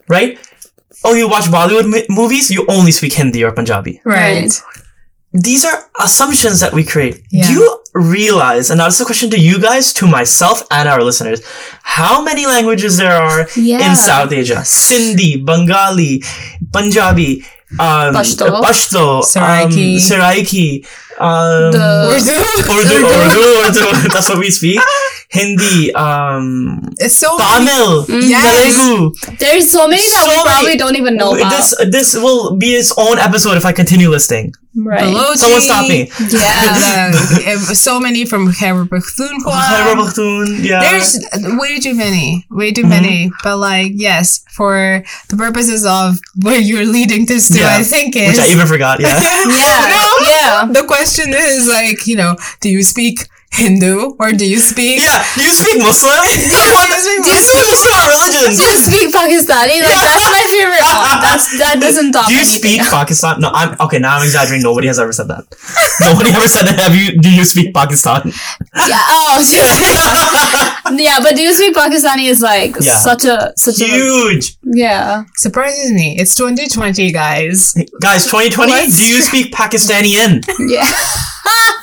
right? 0.08 0.38
Oh, 1.04 1.14
you 1.14 1.28
watch 1.28 1.44
Bollywood 1.48 1.88
m- 1.88 2.04
movies, 2.10 2.50
you 2.50 2.66
only 2.68 2.90
speak 2.92 3.14
Hindi 3.14 3.44
or 3.44 3.52
Punjabi." 3.52 4.02
Right. 4.04 4.42
Right. 4.50 4.62
These 5.32 5.64
are 5.64 5.78
assumptions 6.00 6.58
that 6.60 6.72
we 6.72 6.82
create. 6.82 7.22
Yeah. 7.30 7.46
Do 7.46 7.52
you 7.52 7.78
realize, 7.94 8.70
and 8.70 8.80
is 8.80 9.00
a 9.00 9.04
question 9.04 9.30
to 9.30 9.38
you 9.38 9.60
guys, 9.60 9.92
to 9.94 10.06
myself, 10.06 10.62
and 10.70 10.88
our 10.88 11.02
listeners, 11.02 11.40
how 11.82 12.22
many 12.22 12.46
languages 12.46 12.96
there 12.98 13.14
are 13.14 13.46
Yeah. 13.54 13.90
in 13.90 13.94
South 13.96 14.32
Asia? 14.32 14.62
Sindhi, 14.66 15.38
Bengali, 15.44 16.22
Punjabi, 16.72 17.44
um, 17.78 18.10
Pashto. 18.14 18.60
Pashto, 18.60 19.22
Saraiki. 19.22 19.94
um, 19.94 20.02
Saraiki, 20.02 20.66
um, 21.22 21.70
The- 21.70 22.18
Urdu, 22.18 22.36
Urdu, 22.66 22.98
Urdu, 23.06 24.08
that's 24.12 24.28
what 24.28 24.38
we 24.38 24.50
speak. 24.50 24.80
Hindi, 25.30 25.94
um, 25.94 26.82
It's 26.98 27.14
so 27.16 27.38
Tamil, 27.38 28.04
Yes. 28.08 28.74
Telugu. 28.74 29.14
There's 29.38 29.70
so 29.70 29.86
many 29.86 30.02
that 30.02 30.24
So 30.24 30.28
we 30.28 30.42
probably 30.42 30.66
many. 30.74 30.78
don't 30.78 30.96
even 30.96 31.14
know 31.16 31.36
about. 31.38 31.50
This 31.54 31.74
this 31.86 32.08
will 32.18 32.56
be 32.58 32.74
its 32.74 32.90
own 32.98 33.18
episode 33.22 33.54
if 33.56 33.64
I 33.64 33.70
continue 33.70 34.10
listing. 34.10 34.50
Right. 34.76 35.00
Balochi. 35.02 35.36
Someone 35.36 35.60
stop 35.60 35.88
me. 35.88 36.10
Yeah. 36.30 37.10
the- 37.10 37.74
so 37.74 37.98
many 38.00 38.24
from 38.24 38.52
Khyber 38.52 38.84
Pakhtunkhwa. 38.86 39.52
Khyber 39.52 40.00
Pakhtunkhwa, 40.02 40.64
yeah. 40.64 40.80
There's 40.80 41.18
way 41.58 41.78
too 41.80 41.94
many, 41.94 42.46
way 42.50 42.72
too 42.72 42.82
Mhm. 42.84 42.88
many. 42.88 43.32
But 43.42 43.56
like, 43.58 43.92
yes, 43.94 44.40
for 44.50 45.02
the 45.28 45.36
purposes 45.36 45.84
of 45.86 46.18
where 46.42 46.58
you're 46.60 46.86
leading 46.86 47.26
this 47.26 47.48
to, 47.48 47.58
Yeah. 47.58 47.76
I 47.78 47.82
think 47.82 48.16
is 48.16 48.36
Which 48.38 48.46
I 48.46 48.50
even 48.52 48.66
forgot, 48.66 49.00
yeah. 49.00 49.18
Yeah. 49.46 49.86
No. 49.88 50.06
Yeah. 50.26 50.66
the 50.70 50.84
question 50.84 51.32
is 51.34 51.66
like, 51.66 52.06
you 52.06 52.16
know, 52.16 52.36
do 52.60 52.68
you 52.68 52.82
speak 52.82 53.28
Hindu 53.52 54.14
or 54.18 54.30
do 54.32 54.46
you 54.48 54.58
speak? 54.58 55.00
Yeah, 55.02 55.22
do 55.34 55.42
you 55.44 55.50
speak 55.52 55.82
Muslim? 55.82 56.16
do 56.22 56.30
you 56.38 56.46
speak 57.02 57.20
Muslim? 57.26 57.66
What's 57.66 57.84
our 57.90 58.08
religions? 58.08 58.56
Do 58.56 58.64
you 58.64 58.78
speak 58.78 59.06
Pakistani? 59.12 59.82
Like 59.82 60.00
that's 60.00 60.26
my 60.30 60.44
favorite. 60.48 60.78
That's 61.20 61.58
that 61.58 61.76
doesn't 61.80 62.12
top 62.12 62.28
Do 62.28 62.34
you 62.34 62.40
anything 62.40 62.58
speak. 62.58 62.80
Pakistan? 62.80 63.40
No, 63.40 63.50
I'm 63.52 63.76
okay. 63.80 63.98
Now 63.98 64.16
I'm 64.16 64.22
exaggerating. 64.22 64.62
Nobody 64.62 64.86
has 64.86 64.98
ever 64.98 65.12
said 65.12 65.28
that. 65.28 65.44
Nobody 66.00 66.30
ever 66.30 66.48
said 66.48 66.64
that. 66.66 66.78
Have 66.80 66.94
you? 66.94 67.20
Do 67.20 67.30
you 67.30 67.44
speak 67.44 67.74
Pakistan? 67.74 68.22
Yeah. 68.88 68.96
Oh. 69.12 69.42
yeah, 70.96 71.20
but 71.20 71.36
do 71.36 71.42
you 71.42 71.52
speak 71.52 71.74
Pakistani 71.76 72.26
is 72.28 72.40
like 72.40 72.76
Yeah. 72.80 72.96
such 72.98 73.24
a 73.24 73.52
such 73.56 73.80
a 73.80 73.84
Huge, 73.84 74.56
yeah. 74.64 75.24
Surprises 75.36 75.92
me. 75.92 76.16
It's 76.18 76.34
2020, 76.34 77.12
guys. 77.12 77.74
guys. 78.00 78.24
2020. 78.24 78.72
What's- 78.72 78.96
Do 78.96 79.04
you 79.06 79.20
speak 79.22 79.52
Pakistanian? 79.52 80.42
Yeah. 80.58 80.90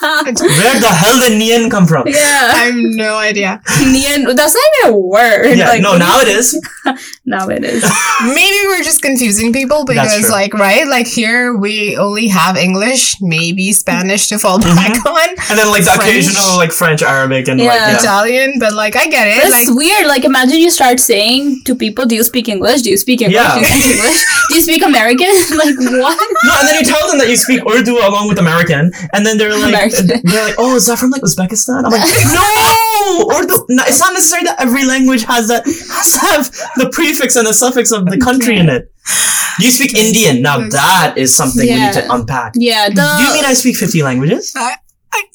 Where 0.02 0.80
the 0.80 0.93
hell 0.93 1.20
did 1.20 1.41
Nian 1.41 1.70
come 1.72 1.88
from? 1.88 2.08
Yeah. 2.08 2.52
I 2.54 2.70
have 2.70 2.76
no 2.76 3.17
idea. 3.17 3.62
Nian, 3.65 4.36
that's 4.36 4.54
not 4.54 4.63
even 4.82 4.93
a 4.93 4.98
word. 4.98 5.58
Yeah, 5.58 5.70
like, 5.70 5.82
no, 5.82 5.98
now 5.98 6.20
it 6.20 6.28
is. 6.28 6.54
now 7.26 7.48
it 7.50 7.63
is. 7.63 7.84
Maybe 8.26 8.58
we're 8.67 8.84
just 8.84 9.02
confusing 9.02 9.52
people 9.54 9.86
because, 9.86 10.30
like, 10.30 10.54
right? 10.54 10.88
Like, 10.88 11.08
here 11.08 11.56
we 11.56 11.98
only 11.98 12.28
have 12.28 12.58
English, 12.58 13.22
maybe 13.22 13.74
Spanish 13.74 14.28
to 14.28 14.39
fall 14.39 14.60
mm-hmm. 14.60 14.76
back 14.76 15.06
on, 15.06 15.30
And 15.50 15.58
then 15.60 15.70
like 15.70 15.84
the 15.84 15.91
French. 15.91 16.12
occasional 16.12 16.58
like 16.58 16.72
French, 16.72 17.02
Arabic, 17.02 17.48
and 17.48 17.60
like 17.60 17.67
Yeah. 17.67 17.91
yeah. 17.91 17.98
Italian, 17.98 18.60
but, 18.60 18.74
like, 18.74 18.96
I 18.96 19.08
get 19.08 19.28
it. 19.28 19.41
But 19.41 19.52
it's 19.54 19.67
like, 19.67 19.78
weird. 19.78 20.06
Like, 20.08 20.24
imagine 20.26 20.58
you 20.58 20.70
start 20.70 21.00
saying 21.00 21.63
to 21.65 21.76
people, 21.76 22.06
"Do 22.06 22.15
you 22.15 22.24
speak 22.24 22.48
English? 22.50 22.82
Do 22.84 22.89
you 22.89 22.98
speak 22.98 23.22
English? 23.22 23.41
Yeah. 23.41 23.54
Do 23.56 23.60
you 23.60 23.65
speak 23.65 23.86
English? 23.96 24.26
Do 24.50 24.56
you 24.56 24.62
speak 24.62 24.84
American?" 24.84 25.28
like, 25.63 25.78
what? 26.02 26.17
No, 26.46 26.54
and 26.60 26.67
then 26.67 26.76
you 26.80 26.86
tell 26.86 27.08
them 27.08 27.17
that 27.20 27.30
you 27.30 27.36
speak 27.36 27.62
Urdu 27.65 27.98
along 27.98 28.28
with 28.30 28.39
American, 28.39 28.91
and 29.13 29.26
then 29.26 29.38
they're 29.38 29.47
like, 29.56 29.70
American. 29.70 30.08
they're 30.24 30.46
like, 30.46 30.56
oh, 30.58 30.76
is 30.76 30.88
that 30.88 31.00
from 31.00 31.12
like 31.12 31.22
Uzbekistan? 31.22 31.86
I'm 31.86 31.92
like, 31.92 32.02
no, 32.34 33.30
Urdu. 33.38 33.66
No, 33.70 33.84
it's 33.88 34.00
not 34.00 34.14
necessary 34.14 34.44
that 34.44 34.60
every 34.60 34.86
language 34.86 35.24
has 35.24 35.48
that 35.48 35.66
has 35.66 36.14
to 36.14 36.20
have 36.28 36.52
the 36.78 36.90
prefix 36.92 37.36
and 37.36 37.48
the 37.48 37.54
suffix 37.54 37.92
of 37.92 38.06
the 38.06 38.18
country 38.18 38.58
in 38.58 38.70
it. 38.70 38.92
You 39.60 39.72
speak 39.72 39.96
Indian? 39.96 40.42
Now 40.42 40.60
that 40.70 41.18
is 41.18 41.36
something 41.36 41.66
we 41.66 41.76
need 41.76 41.94
to 41.94 42.14
unpack. 42.14 42.54
Yeah, 42.56 42.90
the 42.90 43.16
Do 43.18 43.24
you 43.24 43.34
mean 43.34 43.46
I 43.46 43.54
speak 43.54 43.76
50 43.76 44.04
languages? 44.04 44.54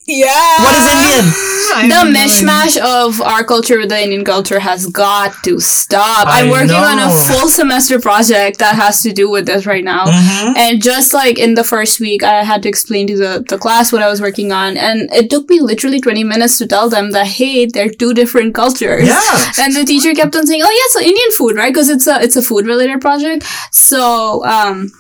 Yeah. 0.07 0.63
What 0.63 0.75
is 0.75 0.87
Indian? 0.87 1.33
I 1.75 1.89
the 1.89 1.95
have 1.95 2.09
no 2.09 2.21
mishmash 2.21 2.77
of 2.79 3.21
our 3.23 3.45
culture 3.45 3.79
with 3.79 3.89
the 3.89 4.01
Indian 4.01 4.25
culture 4.25 4.59
has 4.59 4.87
got 4.87 5.33
to 5.45 5.59
stop. 5.61 6.27
I 6.27 6.43
I'm 6.43 6.51
working 6.51 6.77
on 6.77 6.99
a 6.99 7.11
full 7.11 7.49
semester 7.49 7.99
project 8.01 8.59
that 8.59 8.75
has 8.75 9.03
to 9.03 9.13
do 9.13 9.31
with 9.31 9.47
this 9.47 9.65
right 9.65 9.83
now. 9.85 10.07
Mhm. 10.07 10.57
And 10.57 10.83
just 10.83 11.13
like 11.15 11.39
in 11.39 11.55
the 11.55 11.65
first 11.65 12.01
week, 12.01 12.23
I 12.23 12.45
had 12.45 12.63
to 12.65 12.69
explain 12.69 13.07
to 13.07 13.17
the, 13.17 13.45
the 13.49 13.59
class 13.59 13.93
what 13.93 14.03
I 14.03 14.09
was 14.09 14.21
working 14.21 14.53
on. 14.53 14.77
And 14.77 15.09
it 15.13 15.31
took 15.31 15.49
me 15.49 15.61
literally 15.61 16.01
20 16.01 16.25
minutes 16.25 16.59
to 16.59 16.67
tell 16.67 16.89
them 16.89 17.13
that, 17.13 17.27
hey, 17.27 17.67
they're 17.67 17.89
two 17.89 18.13
different 18.13 18.55
cultures. 18.55 19.09
Yeah. 19.09 19.53
And 19.59 19.75
the 19.75 19.85
teacher 19.85 20.15
kept 20.15 20.37
on 20.37 20.47
saying, 20.47 20.63
oh, 20.63 20.71
yeah, 20.71 21.01
so 21.01 21.01
Indian 21.01 21.31
food, 21.39 21.57
right? 21.57 21.73
Because 21.73 21.89
it's 21.89 22.07
a, 22.07 22.21
it's 22.21 22.37
a 22.37 22.43
food 22.43 22.67
related 22.67 23.01
project. 23.01 23.45
So, 23.71 24.45
um, 24.45 24.91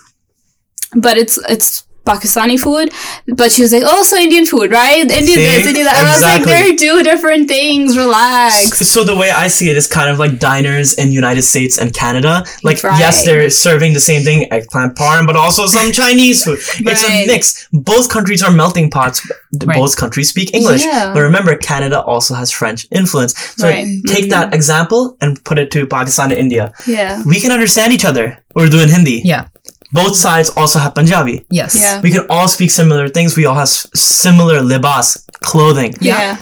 but 0.94 1.18
it's, 1.18 1.38
it's, 1.48 1.86
Pakistani 2.04 2.58
food, 2.58 2.90
but 3.36 3.52
she 3.52 3.62
was 3.62 3.72
like, 3.72 3.82
"Oh, 3.86 4.02
so 4.02 4.16
Indian 4.16 4.44
food, 4.46 4.70
right? 4.72 5.00
Indian 5.02 5.26
See? 5.26 5.34
this, 5.46 5.66
Indian 5.66 5.86
that." 5.86 5.96
And 5.98 6.08
I 6.08 6.12
was 6.12 6.22
like, 6.22 6.40
Exactly. 6.42 6.52
"They're 6.52 6.76
two 6.96 7.02
different 7.04 7.48
things. 7.48 7.96
Relax." 7.96 8.78
So 8.88 9.04
the 9.04 9.14
way 9.16 9.30
I 9.30 9.48
see 9.48 9.70
it 9.70 9.76
is 9.76 9.86
kind 9.86 10.10
of 10.10 10.18
like 10.18 10.38
diners 10.38 10.94
in 10.94 11.12
United 11.12 11.42
States 11.42 11.78
and 11.78 11.92
Canada. 11.94 12.44
Like 12.62 12.82
Right. 12.82 12.98
yes, 12.98 13.24
they're 13.24 13.48
serving 13.50 13.92
the 13.94 14.00
same 14.00 14.22
thing, 14.22 14.50
eggplant 14.52 14.96
parm, 14.96 15.26
but 15.26 15.36
also 15.36 15.66
some 15.66 15.92
Chinese 16.02 16.44
food. 16.44 16.58
It's 16.80 17.04
a 17.04 17.26
mix. 17.26 17.68
Both 17.72 18.08
countries 18.10 18.42
are 18.42 18.50
melting 18.50 18.90
pots. 18.90 19.22
Right. 19.64 19.76
Both 19.76 19.96
countries 19.96 20.28
speak 20.30 20.54
English. 20.54 20.84
Yeah. 20.84 21.12
But 21.14 21.20
remember, 21.20 21.54
Canada 21.56 22.00
also 22.02 22.34
has 22.34 22.50
French 22.50 22.86
influence. 22.90 23.34
So 23.56 23.68
Right. 23.68 23.86
take 24.06 24.24
Mhm. 24.26 24.30
that 24.30 24.54
example 24.54 25.16
and 25.20 25.42
put 25.44 25.58
it 25.58 25.70
to 25.72 25.86
Pakistan 25.86 26.30
and 26.32 26.40
India. 26.40 26.72
Yeah. 26.86 27.22
We 27.24 27.38
can 27.40 27.52
understand 27.52 27.92
each 27.92 28.04
other. 28.04 28.38
We're 28.54 28.68
doing 28.68 28.88
Hindi. 28.88 29.22
Yeah. 29.24 29.44
Both 29.92 30.16
sides 30.16 30.50
also 30.56 30.78
have 30.78 30.94
Punjabi. 30.94 31.44
Yes. 31.50 31.76
Yeah. 31.78 32.00
We 32.00 32.10
can 32.10 32.26
all 32.30 32.48
speak 32.48 32.70
similar 32.70 33.08
things. 33.08 33.36
We 33.36 33.44
all 33.46 33.54
have 33.56 33.68
similar 33.68 34.60
libas, 34.60 35.24
clothing. 35.42 35.94
Yeah. 36.00 36.18
Yeah. 36.18 36.36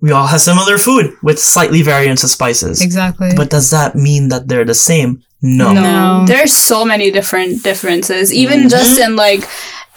We 0.00 0.10
all 0.12 0.26
have 0.26 0.40
similar 0.40 0.76
food 0.78 1.14
with 1.22 1.38
slightly 1.38 1.82
variants 1.82 2.22
of 2.24 2.30
spices. 2.30 2.82
Exactly. 2.82 3.30
But 3.36 3.50
does 3.50 3.70
that 3.70 3.94
mean 3.94 4.28
that 4.28 4.48
they're 4.48 4.64
the 4.64 4.74
same? 4.74 5.22
No. 5.40 5.72
No. 5.72 5.82
No. 5.82 6.24
There's 6.26 6.52
so 6.52 6.84
many 6.84 7.10
different 7.10 7.62
differences. 7.62 8.32
Even 8.34 8.64
Mhm. 8.64 8.70
just 8.70 8.98
in 8.98 9.16
like 9.16 9.46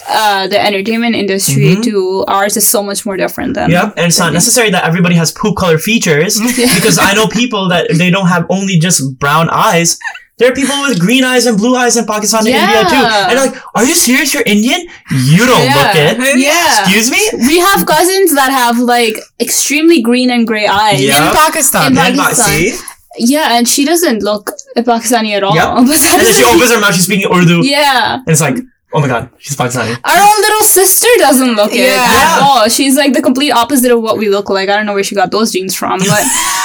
uh 0.08 0.48
the 0.48 0.60
entertainment 0.60 1.16
industry 1.16 1.76
Mhm. 1.76 1.84
too, 1.84 2.26
ours 2.28 2.56
is 2.58 2.66
so 2.68 2.82
much 2.82 3.06
more 3.06 3.18
different 3.18 3.54
than 3.56 3.70
Yep, 3.70 3.94
and 3.98 4.06
it's 4.08 4.18
not 4.18 4.32
necessary 4.34 4.70
that 4.72 4.84
everybody 4.86 5.16
has 5.16 5.32
poop 5.32 5.56
color 5.58 5.78
features 5.78 6.40
because 6.76 6.98
I 6.98 7.14
know 7.14 7.28
people 7.28 7.68
that 7.70 7.88
they 7.94 8.10
don't 8.10 8.28
have 8.28 8.46
only 8.50 8.80
just 8.80 9.02
brown 9.20 9.50
eyes. 9.52 9.98
There 10.40 10.50
are 10.52 10.56
people 10.56 10.76
with 10.88 11.00
green 11.00 11.24
eyes 11.26 11.46
and 11.46 11.58
blue 11.58 11.76
eyes 11.76 11.98
in 11.98 12.06
Pakistan 12.06 12.48
and 12.48 12.56
India 12.56 12.84
too. 12.90 12.96
And 12.96 13.38
they're 13.38 13.46
like, 13.48 13.56
are 13.76 13.84
you 13.86 13.94
serious? 13.94 14.34
You're 14.34 14.44
Indian? 14.46 14.88
You 15.12 15.46
don't 15.46 15.66
Yeah. 15.66 15.76
look 15.76 15.96
it. 15.96 16.40
Yeah. 16.40 16.80
Excuse 16.84 17.12
me? 17.12 17.20
We 17.48 17.60
have 17.60 17.86
cousins 17.86 18.34
that 18.36 18.50
have 18.52 18.80
like 18.80 19.18
extremely 19.40 20.02
green 20.02 20.30
and 20.32 20.48
gray 20.48 20.66
eyes. 20.68 21.02
Yeah. 21.04 21.28
in 21.28 21.34
Pakistan. 21.36 21.92
In 21.92 21.98
And 21.98 22.18
Pakistan. 22.18 22.48
see? 22.48 22.78
Yeah, 23.18 23.58
and 23.58 23.68
she 23.68 23.84
doesn't 23.86 24.24
look 24.24 24.52
Pakistani 24.78 25.36
at 25.36 25.44
all. 25.44 25.56
Yep. 25.56 25.68
But 25.88 25.98
And 26.14 26.22
then 26.24 26.34
she 26.34 26.44
opens 26.46 26.72
her 26.72 26.80
mouth, 26.80 26.96
she's 26.96 27.06
speaking 27.06 27.28
Urdu. 27.30 27.62
Yeah. 27.66 28.14
And 28.16 28.28
it's 28.30 28.40
like, 28.40 28.58
oh 28.94 29.02
my 29.02 29.08
god, 29.08 29.30
she's 29.40 29.58
Pakistani. 29.58 29.98
Our 30.04 30.20
own 30.30 30.38
little 30.46 30.64
sister 30.64 31.08
doesn't 31.18 31.54
look 31.56 31.74
it 31.74 31.92
Yeah. 31.92 32.06
at 32.22 32.40
all. 32.42 32.70
She's 32.70 32.96
like 32.96 33.12
the 33.14 33.22
complete 33.22 33.52
opposite 33.52 33.92
of 33.92 34.02
what 34.02 34.18
we 34.18 34.30
look 34.30 34.50
like. 34.50 34.70
I 34.70 34.76
don't 34.78 34.86
know 34.86 34.94
where 34.94 35.04
she 35.04 35.16
got 35.16 35.32
those 35.32 35.52
jeans 35.52 35.76
from, 35.76 36.00
but 36.00 36.24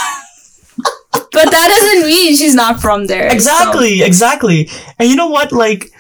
but 1.35 1.51
that 1.51 1.69
doesn't 1.69 2.07
mean 2.07 2.37
she's 2.37 2.55
not 2.55 2.81
from 2.81 3.07
there. 3.07 3.29
so- 3.31 3.35
Exactly, 3.35 4.03
exactly. 4.03 4.69
And 4.99 5.09
you 5.11 5.17
know 5.17 5.29
what? 5.29 5.53
Like, 5.53 5.91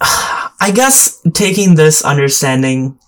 I 0.00 0.70
guess 0.74 1.20
taking 1.34 1.74
this 1.74 2.02
understanding 2.04 2.98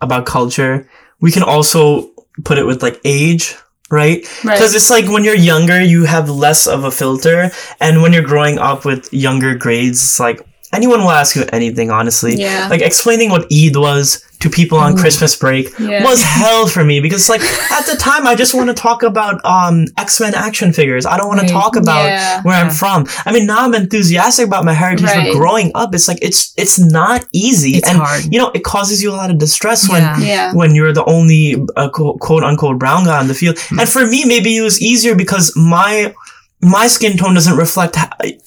about 0.00 0.26
culture, 0.26 0.88
we 1.20 1.30
can 1.30 1.42
also 1.42 2.10
put 2.44 2.58
it 2.58 2.64
with 2.64 2.82
like 2.82 3.00
age, 3.04 3.54
right? 3.90 4.24
Right. 4.44 4.54
Because 4.54 4.74
it's 4.74 4.90
like 4.90 5.06
when 5.06 5.24
you're 5.24 5.34
younger, 5.36 5.80
you 5.80 6.04
have 6.04 6.28
less 6.30 6.66
of 6.66 6.84
a 6.84 6.90
filter, 6.90 7.50
and 7.80 8.02
when 8.02 8.12
you're 8.12 8.22
growing 8.24 8.58
up 8.58 8.84
with 8.84 9.12
younger 9.12 9.54
grades, 9.54 10.02
it's 10.02 10.20
like 10.20 10.40
anyone 10.72 11.00
will 11.00 11.10
ask 11.10 11.36
you 11.36 11.44
anything, 11.52 11.90
honestly. 11.90 12.34
Yeah. 12.36 12.68
Like 12.70 12.80
explaining 12.82 13.30
what 13.30 13.46
Eid 13.52 13.76
was 13.76 14.24
to 14.40 14.48
people 14.50 14.78
on 14.78 14.96
Christmas 14.96 15.36
break 15.36 15.68
Yeah. 15.78 16.02
was 16.02 16.22
hell 16.40 16.66
for 16.66 16.82
me 16.84 17.00
because 17.00 17.28
like 17.28 17.42
at 17.42 17.84
the 17.86 17.96
time 17.96 18.26
I 18.26 18.34
just 18.34 18.54
want 18.54 18.68
to 18.68 18.74
talk 18.74 19.02
about 19.02 19.44
um 19.44 19.84
X-Men 19.98 20.34
action 20.34 20.72
figures. 20.72 21.04
I 21.06 21.16
don't 21.18 21.28
want 21.28 21.40
Right. 21.40 21.48
to 21.48 21.52
talk 21.52 21.76
about 21.76 22.04
Yeah. 22.06 22.40
where 22.42 22.54
I'm 22.56 22.70
from. 22.70 23.06
I 23.26 23.32
mean 23.32 23.46
now 23.46 23.64
I'm 23.64 23.74
enthusiastic 23.74 24.46
about 24.46 24.64
my 24.64 24.72
heritage 24.72 25.04
Right. 25.06 25.32
but 25.32 25.38
growing 25.38 25.70
up 25.74 25.94
it's 25.94 26.08
like 26.08 26.18
it's 26.22 26.52
it's 26.56 26.78
not 26.78 27.24
easy 27.32 27.72
It's 27.76 27.88
and 27.88 27.98
hard. 27.98 28.24
you 28.32 28.38
know 28.38 28.50
it 28.54 28.64
causes 28.64 29.02
you 29.02 29.10
a 29.10 29.16
lot 29.22 29.30
of 29.30 29.38
distress 29.38 29.88
when 29.88 30.02
Yeah. 30.22 30.52
When 30.54 30.74
you're 30.74 30.92
the 30.92 31.04
only 31.04 31.42
uh, 31.76 31.88
quote, 31.90 32.18
quote 32.20 32.42
unquote 32.42 32.78
brown 32.78 33.04
guy 33.04 33.18
on 33.18 33.28
the 33.28 33.34
field. 33.34 33.56
And 33.78 33.88
for 33.88 34.06
me, 34.06 34.24
maybe 34.24 34.56
it 34.56 34.62
was 34.62 34.80
easier 34.80 35.14
because 35.14 35.54
my 35.56 36.14
my 36.62 36.86
skin 36.88 37.16
tone 37.16 37.34
doesn't 37.34 37.56
reflect 37.56 37.96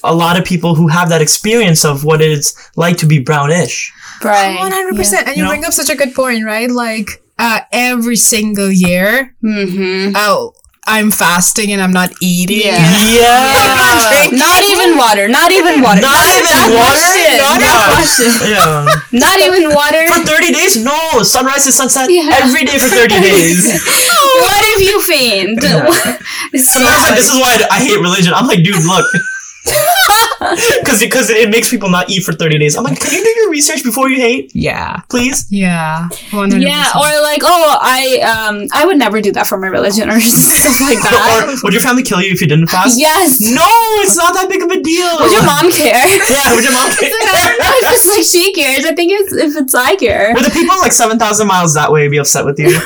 a 0.04 0.14
lot 0.14 0.38
of 0.38 0.44
people 0.44 0.74
who 0.76 0.86
have 0.88 1.08
that 1.08 1.20
experience 1.20 1.84
of 1.84 2.04
what 2.04 2.20
it's 2.20 2.54
like 2.76 2.96
to 2.98 3.06
be 3.06 3.18
brownish. 3.18 3.92
Right. 4.22 4.56
One 4.58 4.72
hundred 4.72 4.96
percent. 4.96 5.26
And 5.26 5.36
you 5.36 5.42
You 5.42 5.44
know? 5.44 5.50
bring 5.50 5.64
up 5.64 5.72
such 5.72 5.88
a 5.90 5.96
good 5.96 6.14
point, 6.14 6.44
right? 6.44 6.70
Like 6.70 7.22
uh, 7.38 7.60
every 7.72 8.16
single 8.16 8.70
year, 8.70 9.34
Mm-hmm. 9.42 10.12
oh, 10.16 10.52
I'm 10.86 11.10
fasting 11.10 11.72
and 11.72 11.80
I'm 11.80 11.92
not 11.92 12.10
eating. 12.20 12.60
Yeah. 12.60 12.76
Yeah. 13.08 14.28
Not 14.36 14.62
even 14.68 14.96
water. 15.00 15.28
Not 15.28 15.50
even 15.50 15.80
water. 15.80 16.00
Not 16.04 16.12
That- 16.12 16.28
even 16.36 16.44
that 16.44 16.68
water? 16.76 16.92
question, 16.92 17.36
Not 17.40 17.56
that 17.60 17.76
even- 17.80 17.92
question. 17.96 18.30
yeah. 18.52 18.84
Not 19.24 19.38
even 19.40 19.72
water. 19.72 20.04
For 20.12 20.20
30 20.28 20.52
days? 20.52 20.76
No. 20.84 21.22
Sunrise 21.24 21.64
to 21.64 21.72
sunset 21.72 22.10
Yeah. 22.12 22.28
every 22.36 22.64
day 22.68 22.76
for 22.78 22.88
30 22.92 23.16
days. 23.32 23.64
what 24.44 24.60
if 24.76 24.80
you 24.84 24.96
faint? 25.02 25.56
so, 25.62 26.80
And 26.80 26.88
I 26.88 26.92
was 26.92 27.02
like, 27.08 27.16
this 27.16 27.32
is 27.32 27.36
why 27.40 27.56
I 27.72 27.80
hate 27.80 27.96
religion. 28.00 28.32
I'm 28.36 28.46
like, 28.46 28.60
dude, 28.62 28.84
look. 28.84 29.06
Because 30.84 31.00
because 31.00 31.30
it 31.30 31.48
makes 31.50 31.70
people 31.70 31.88
not 31.90 32.10
eat 32.10 32.22
for 32.24 32.32
30 32.32 32.58
days. 32.58 32.76
I'm 32.76 32.84
like, 32.84 33.00
can 33.00 33.12
you 33.12 33.22
do 33.24 33.30
your 33.40 33.50
research 33.50 33.82
before 33.82 34.08
you 34.10 34.20
hate, 34.20 34.50
Yeah. 34.54 35.00
please? 35.08 35.46
Yeah. 35.50 36.08
100%. 36.30 36.60
yeah, 36.60 36.90
or 36.94 37.08
like, 37.22 37.40
oh, 37.44 37.78
I 37.80 38.18
um, 38.20 38.66
I 38.72 38.84
would 38.86 38.98
never 38.98 39.20
do 39.20 39.32
that 39.32 39.46
for 39.46 39.56
my 39.58 39.68
religion 39.68 40.10
or 40.10 40.20
stuff 40.20 40.80
like 40.80 40.98
that. 41.06 41.48
or 41.48 41.56
would 41.64 41.72
your 41.72 41.82
family 41.82 42.02
kill 42.02 42.20
you 42.20 42.32
if 42.32 42.40
you 42.40 42.46
didn't 42.48 42.66
fast? 42.68 42.98
yes. 42.98 43.40
No, 43.40 43.64
it's 44.04 44.16
not 44.16 44.34
that 44.34 44.48
big 44.48 44.62
of 44.62 44.70
a 44.70 44.80
deal. 44.82 45.08
Would 45.20 45.32
your 45.32 45.44
mom 45.44 45.70
care? 45.72 46.06
Yeah, 46.30 46.54
would 46.54 46.64
your 46.64 46.72
mom 46.74 46.90
care? 46.90 47.10
I 47.10 47.34
don't 47.34 47.58
know 47.58 47.72
if 47.80 47.92
it's 47.94 48.08
like 48.08 48.24
she 48.24 48.52
cares. 48.52 48.84
I 48.84 48.94
think 48.94 49.12
it's 49.12 49.32
if 49.32 49.56
it's 49.56 49.74
I 49.74 49.96
care. 49.96 50.32
Would 50.34 50.44
the 50.44 50.50
people 50.50 50.76
like 50.80 50.92
7,000 50.92 51.46
miles 51.46 51.74
that 51.74 51.90
way 51.92 52.08
be 52.08 52.18
upset 52.18 52.44
with 52.44 52.58
you? 52.58 52.78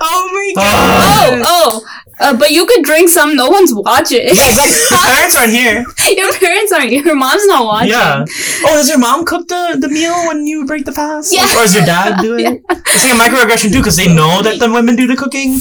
Oh 0.00 0.28
my 0.32 0.52
Oh. 0.56 0.62
god. 0.62 1.42
Oh, 1.46 1.82
oh. 1.84 2.02
Uh, 2.18 2.34
but 2.34 2.50
you 2.50 2.64
could 2.64 2.82
drink 2.82 3.10
some. 3.10 3.36
No 3.36 3.50
one's 3.50 3.74
watching. 3.74 4.22
Yeah, 4.24 4.30
exactly. 4.32 4.96
Your 4.96 5.04
parents 5.04 5.36
aren't 5.36 5.52
here. 5.52 5.84
your 6.16 6.32
parents 6.38 6.72
aren't. 6.72 6.90
Here. 6.90 7.04
Your 7.04 7.14
mom's 7.14 7.44
not 7.46 7.66
watching. 7.66 7.90
Yeah. 7.90 8.24
Oh, 8.64 8.74
does 8.76 8.88
your 8.88 8.98
mom 8.98 9.26
cook 9.26 9.48
the, 9.48 9.76
the 9.78 9.88
meal 9.88 10.14
when 10.26 10.46
you 10.46 10.64
break 10.64 10.86
the 10.86 10.92
fast? 10.92 11.34
Yeah. 11.34 11.42
Or 11.58 11.62
does 11.62 11.74
your 11.74 11.84
dad 11.84 12.20
do 12.22 12.36
it? 12.38 12.62
It's 12.88 13.04
like 13.04 13.12
a 13.12 13.36
microaggression 13.36 13.72
too, 13.72 13.78
because 13.80 13.96
they 13.98 14.08
know 14.08 14.40
that 14.40 14.58
the 14.58 14.72
women 14.72 14.96
do 14.96 15.06
the 15.06 15.16
cooking. 15.16 15.58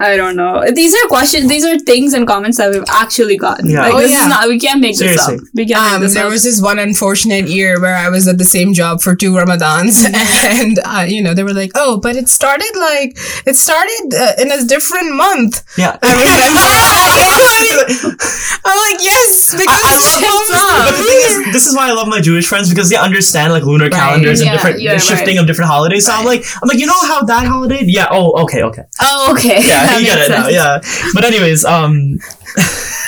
I 0.00 0.16
don't 0.16 0.34
know. 0.36 0.64
These 0.74 0.94
are 0.94 1.06
questions. 1.08 1.48
These 1.48 1.64
are 1.64 1.78
things 1.78 2.12
and 2.12 2.26
comments 2.26 2.58
that 2.58 2.70
we've 2.72 2.82
actually 2.88 3.36
gotten. 3.36 3.70
Yeah. 3.70 3.82
Like, 3.82 3.94
Oh, 3.94 3.98
this 4.00 4.10
yeah. 4.10 4.22
is 4.22 4.26
not. 4.28 4.48
We 4.48 4.58
can't 4.58 4.80
make 4.80 4.96
Seriously. 4.96 5.36
this 5.36 5.42
up. 5.42 5.48
We 5.54 5.66
can't 5.66 5.78
Um, 5.80 5.92
make 5.92 6.00
this 6.08 6.14
there 6.14 6.24
up. 6.26 6.30
was 6.32 6.42
this 6.42 6.60
one 6.60 6.78
unfortunate 6.80 7.48
year 7.48 7.80
where 7.80 7.94
I 7.96 8.08
was 8.08 8.26
at 8.26 8.36
the 8.38 8.44
same 8.44 8.74
job 8.74 9.00
for 9.00 9.14
two 9.14 9.32
Ramadans, 9.32 10.04
and 10.12 10.80
uh, 10.84 11.06
you 11.08 11.22
know 11.22 11.32
they 11.34 11.44
were 11.44 11.54
like, 11.54 11.70
"Oh, 11.76 11.98
but 11.98 12.16
it 12.16 12.28
started 12.28 12.72
like 12.74 13.16
it 13.46 13.54
started 13.56 14.14
uh, 14.14 14.32
in 14.42 14.50
a 14.52 14.64
different 14.64 15.14
month." 15.14 15.62
Yeah. 15.78 15.96
I 16.02 16.12
remember. 16.12 16.60
I'm 18.64 18.78
like, 18.92 19.00
"Yes, 19.02 19.50
because 19.52 19.66
I, 19.68 19.90
I 19.90 19.94
love 19.94 20.02
shit's 20.02 20.50
But 20.50 20.96
the 20.96 21.04
thing 21.04 21.20
is, 21.46 21.52
this 21.52 21.66
is 21.66 21.76
why 21.76 21.88
I 21.88 21.92
love 21.92 22.08
my 22.08 22.20
Jewish 22.20 22.46
friends 22.48 22.68
because 22.68 22.88
they 22.90 22.96
understand 22.96 23.52
like 23.52 23.64
lunar 23.64 23.90
calendars 23.90 24.40
and 24.40 24.46
Yeah, 24.46 24.52
different 24.56 24.80
yeah, 24.80 24.94
the 24.94 25.00
shifting 25.00 25.36
right. 25.36 25.40
of 25.42 25.46
different 25.46 25.70
holidays. 25.70 26.06
So 26.06 26.12
I'm 26.12 26.24
like, 26.24 26.44
I'm 26.62 26.68
like, 26.68 26.78
you 26.78 26.86
know 26.86 27.00
how 27.06 27.22
that 27.24 27.46
holiday? 27.46 27.82
Yeah. 27.84 28.08
Oh, 28.10 28.42
okay, 28.44 28.62
okay. 28.62 28.84
oh, 29.00 29.32
okay. 29.32 29.60
Yeah, 29.70 29.86
That 29.86 30.00
you 30.00 30.06
get 30.06 30.18
makes 30.18 30.28
it 30.28 30.32
now. 30.32 30.48
Yeah. 30.48 30.80
But 31.14 31.24
anyways, 31.24 31.64
um. 31.64 32.18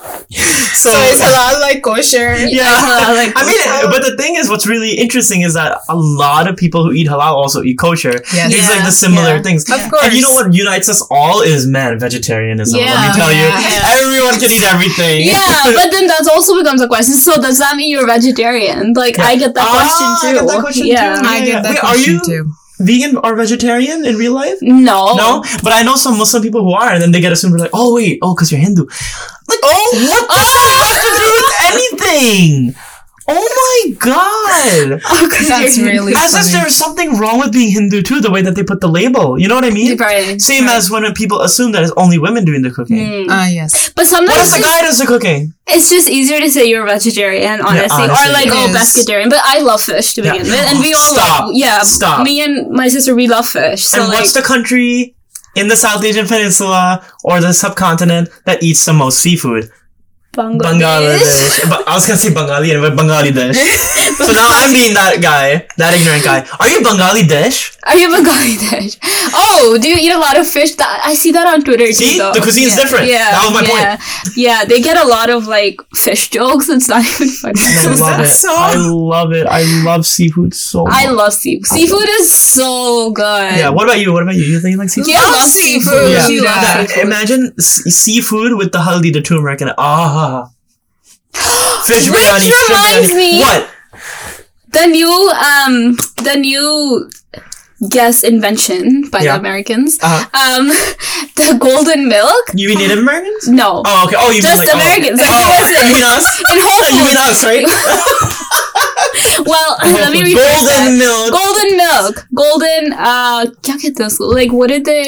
so, 0.80 0.88
So 0.88 0.96
is 1.12 1.20
halal 1.20 1.60
like 1.60 1.82
kosher? 1.82 2.32
yeah. 2.48 2.64
Like, 3.12 3.32
I 3.36 3.42
mean, 3.44 3.90
but 3.92 4.02
the 4.02 4.16
thing 4.16 4.36
is, 4.36 4.48
what's 4.48 4.66
really 4.66 4.92
interesting 4.94 5.42
is 5.42 5.54
that 5.54 5.80
a 5.88 5.96
lot 5.96 6.48
of 6.48 6.56
people 6.56 6.84
who 6.84 6.92
eat 6.92 7.06
halal 7.08 7.34
also 7.36 7.62
eat 7.62 7.78
kosher. 7.78 8.14
Yes. 8.32 8.52
It's 8.54 8.68
like 8.68 8.84
the 8.84 8.90
similar 8.92 9.36
yeah. 9.36 9.42
things. 9.42 9.68
Of 9.68 9.90
course. 9.90 10.04
And 10.04 10.14
you 10.14 10.22
know 10.22 10.32
what 10.32 10.54
unites 10.54 10.88
us 10.88 11.02
all 11.10 11.42
is 11.42 11.66
man 11.66 11.98
vegetarianism. 11.98 12.80
Let 12.80 13.08
me 13.08 13.20
tell 13.20 13.32
Yeah. 13.32 13.58
you, 13.58 14.06
everyone 14.06 14.40
can 14.40 14.50
eat 14.50 14.64
everything. 14.64 15.26
yeah, 15.26 15.64
but 15.74 15.90
then 15.92 16.06
that 16.06 16.26
also 16.32 16.56
becomes 16.56 16.80
a 16.80 16.88
question. 16.88 17.14
So 17.14 17.40
does 17.40 17.58
that 17.58 17.76
mean 17.76 17.90
you're 17.90 18.06
vegetarian? 18.06 18.92
Like 18.94 19.18
I 19.18 19.36
get 19.36 19.54
that 19.54 19.66
Ah, 19.68 19.72
question 19.76 20.06
I 20.08 20.18
too. 20.32 20.38
get 20.38 20.48
that 20.54 20.60
question 20.60 20.86
yeah. 20.86 21.20
too. 21.20 21.26
I 21.26 21.44
get 21.44 21.62
that 21.62 21.70
Wait, 21.74 21.84
are 21.84 21.92
question 21.94 22.14
you- 22.14 22.24
too. 22.24 22.52
vegan 22.80 23.16
or 23.22 23.36
vegetarian 23.36 24.06
in 24.06 24.16
real 24.16 24.32
life? 24.32 24.56
No. 24.62 25.14
No, 25.14 25.44
but 25.62 25.72
I 25.74 25.82
know 25.82 25.96
some 25.96 26.16
Muslim 26.16 26.42
people 26.42 26.62
who 26.64 26.72
are, 26.72 26.88
and 26.94 27.02
then 27.02 27.12
they 27.12 27.20
get 27.20 27.30
assumed 27.32 27.60
like, 27.60 27.70
oh 27.74 27.94
wait, 27.94 28.18
oh, 28.22 28.34
because 28.34 28.50
you're 28.50 28.60
Hindu. 28.60 28.86
Like, 29.50 29.60
oh, 29.62 30.06
what 30.10 30.28
does 30.30 30.52
that 30.54 30.68
have 30.80 31.02
to 31.04 31.10
do 31.20 31.26
with 31.36 31.52
anything? 31.74 32.74
Oh 33.32 33.46
my 33.62 33.94
god! 33.94 35.00
Oh, 35.12 35.28
'cause 35.30 35.48
That's 35.48 35.76
you're- 35.78 35.92
really 35.92 36.14
As 36.16 36.34
if 36.34 36.50
there's 36.50 36.74
something 36.74 37.16
wrong 37.16 37.38
with 37.38 37.52
being 37.52 37.70
Hindu 37.70 38.02
too, 38.02 38.20
the 38.20 38.30
way 38.30 38.42
that 38.42 38.56
they 38.56 38.64
put 38.64 38.80
the 38.80 38.88
label. 38.88 39.38
You 39.38 39.46
know 39.46 39.54
what 39.54 39.64
I 39.64 39.70
mean? 39.70 39.96
Right, 39.96 40.40
Same 40.40 40.66
right. 40.66 40.74
as 40.76 40.90
when 40.90 41.04
people 41.14 41.40
assume 41.42 41.70
that 41.72 41.84
it's 41.84 41.92
only 41.96 42.18
women 42.18 42.44
doing 42.44 42.62
the 42.62 42.72
cooking. 42.72 42.96
Mm. 42.98 43.26
Ah, 43.30 43.46
yes. 43.48 43.90
But 43.90 44.02
What 44.02 44.06
sometimes 44.08 44.46
if 44.46 44.50
the 44.50 44.56
it's, 44.56 44.66
guy 44.66 44.80
does 44.82 44.98
the 44.98 45.06
cooking? 45.06 45.54
it's 45.68 45.88
just 45.90 46.08
easier 46.08 46.40
to 46.40 46.50
say 46.50 46.64
you're 46.66 46.82
a 46.84 46.90
vegetarian, 46.90 47.60
honestly, 47.60 48.02
honestly, 48.04 48.30
or 48.30 48.32
like 48.32 48.48
it 48.48 48.52
oh 48.56 48.74
pescatarian. 48.76 49.30
But 49.30 49.40
I 49.44 49.60
love 49.60 49.80
fish 49.82 50.14
to 50.14 50.22
Yeah. 50.22 50.32
begin 50.32 50.48
with, 50.50 50.66
and 50.68 50.80
we 50.80 50.92
all 50.94 51.14
Stop. 51.14 51.40
love 51.46 51.50
yeah. 51.54 51.82
Stop. 51.82 52.24
Me 52.24 52.40
and 52.42 52.70
my 52.70 52.88
sister 52.88 53.14
we 53.14 53.28
love 53.28 53.46
fish. 53.46 53.84
So 53.84 54.00
and 54.00 54.08
like 54.08 54.18
what's 54.20 54.32
the 54.32 54.42
country 54.42 55.14
in 55.54 55.68
the 55.68 55.76
South 55.76 56.04
Asian 56.04 56.26
Peninsula 56.26 57.06
or 57.24 57.40
the 57.40 57.52
subcontinent 57.52 58.28
that 58.44 58.62
eats 58.62 58.84
the 58.84 58.92
most 58.92 59.18
seafood? 59.18 59.70
Bangladesh. 60.32 60.62
Bangladesh. 60.62 61.84
I 61.88 61.94
was 61.94 62.06
gonna 62.06 62.16
say 62.18 62.32
Bengali, 62.32 62.70
but 62.80 62.92
Bangladesh. 62.94 63.54
so 64.16 64.32
now 64.32 64.46
I'm 64.62 64.72
being 64.72 64.94
that 64.94 65.18
guy, 65.20 65.66
that 65.76 65.92
ignorant 65.94 66.22
guy. 66.24 66.46
Are 66.60 66.68
you 66.68 66.80
Bangladesh? 66.86 67.76
Are 67.84 67.96
you 67.96 68.08
Bangladesh? 68.08 68.96
Oh, 69.34 69.76
do 69.82 69.88
you 69.88 69.96
eat 69.98 70.12
a 70.12 70.18
lot 70.18 70.38
of 70.38 70.46
fish? 70.48 70.76
That 70.76 71.00
I 71.04 71.14
see 71.14 71.32
that 71.32 71.46
on 71.48 71.64
Twitter 71.64 71.90
See? 71.92 72.12
too. 72.14 72.18
Though. 72.18 72.32
The 72.34 72.40
cuisine's 72.42 72.76
yeah. 72.76 72.82
different. 72.82 73.06
Yeah, 73.08 73.30
That 73.32 73.42
was 73.50 73.62
my 73.62 73.68
yeah. 73.68 74.00
Yeah, 74.36 74.64
they 74.64 74.80
get 74.80 74.96
a 74.96 75.08
lot 75.08 75.30
of 75.30 75.48
like 75.48 75.80
fish 75.96 76.28
jokes. 76.30 76.68
It's 76.68 76.88
not 76.88 77.02
even 77.04 77.26
funny. 77.28 77.54
I 77.58 77.96
love 77.98 78.20
it. 78.20 78.28
So- 78.28 78.54
I 78.54 78.74
love 78.76 79.32
it. 79.32 79.46
I 79.48 79.62
love 79.84 80.06
seafood 80.06 80.54
so 80.54 80.84
much. 80.84 80.94
I 80.94 81.10
love 81.10 81.32
seafood. 81.32 81.66
Seafood 81.66 82.08
is 82.20 82.32
so 82.32 83.10
good. 83.10 83.56
yeah. 83.56 83.70
What 83.70 83.84
about 83.84 83.98
you? 83.98 84.12
What 84.12 84.22
about 84.22 84.36
you? 84.36 84.42
You 84.44 84.60
think 84.60 84.72
you 84.74 84.78
like 84.78 84.90
seafood? 84.90 85.10
Yeah, 85.10 85.22
I 85.24 85.40
Love 85.40 85.48
seafood. 85.50 85.82
seafood. 85.82 86.10
Yeah. 86.12 86.28
Yeah. 86.52 86.86
seafood. 86.86 87.04
Imagine 87.04 87.58
seafood 87.60 88.54
with 88.56 88.70
the 88.72 88.78
haldi, 88.78 89.12
the 89.12 89.22
turmeric, 89.22 89.60
and 89.62 89.72
ah, 89.78 90.19
fish 91.87 92.09
Which 92.09 92.19
biryani. 92.21 92.51
shrimp 92.51 92.69
reminds 92.69 93.09
biryani. 93.11 93.15
me- 93.15 93.39
What? 93.39 93.69
The 94.75 94.85
new 94.87 95.11
um 95.51 95.75
the 96.27 96.35
new 96.35 97.09
guess 97.89 98.23
invention 98.23 99.09
by 99.13 99.19
Yeah. 99.21 99.33
the 99.33 99.39
Americans. 99.39 99.97
Uh-huh. 100.01 100.25
Um 100.43 100.67
the 101.39 101.47
golden 101.65 102.07
milk? 102.09 102.51
You 102.61 102.69
mean 102.69 102.79
Native 102.79 102.99
Americans? 102.99 103.47
No. 103.47 103.69
Oh, 103.85 104.05
okay. 104.05 104.15
Oh, 104.19 104.31
you 104.31 104.41
Just 104.41 104.59
mean 104.59 104.67
like, 104.67 104.75
Americans. 104.79 105.19
Oh, 105.23 105.27
Like, 105.31 105.45
oh, 105.45 105.55
listen. 105.59 105.87
you 105.87 105.93
mean 105.93 106.03
us? 106.11 106.27
In 106.51 106.57
Whole 106.65 106.83
You 106.97 107.03
mean 107.07 107.15
Foods. 107.15 107.29
us, 107.29 107.39
right? 107.51 107.65
Well, 109.47 109.71
let 109.81 110.11
me 110.11 110.21
rephrase 110.27 110.63
that. 110.67 110.75
Golden 110.75 110.97
milk. 110.99 111.31
Golden 111.39 111.69
milk. 111.83 112.15
Golden 112.41 112.83
uh 112.93 113.41
क्या 113.63 113.75
कहते 113.83 114.03
हैं 114.03 114.07
उसको? 114.11 114.31
like 114.37 114.51
what 114.59 114.69
did 114.75 114.83
they 114.91 115.03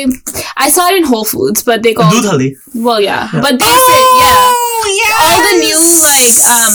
I 0.65 0.69
saw 0.77 0.87
it 0.91 0.97
in 1.01 1.07
Whole 1.11 1.25
Foods, 1.33 1.63
but 1.69 1.83
they 1.87 1.93
call 1.99 2.11
Dudh 2.15 2.27
haldi. 2.31 2.49
well 2.87 3.01
yeah. 3.07 3.27
But 3.47 3.59
they 3.63 3.73
say 3.89 3.99
yeah. 4.23 4.47
yeah. 4.86 5.14
All 5.22 5.40
the 5.42 5.56
new 5.60 5.78
like 6.02 6.36
um 6.50 6.74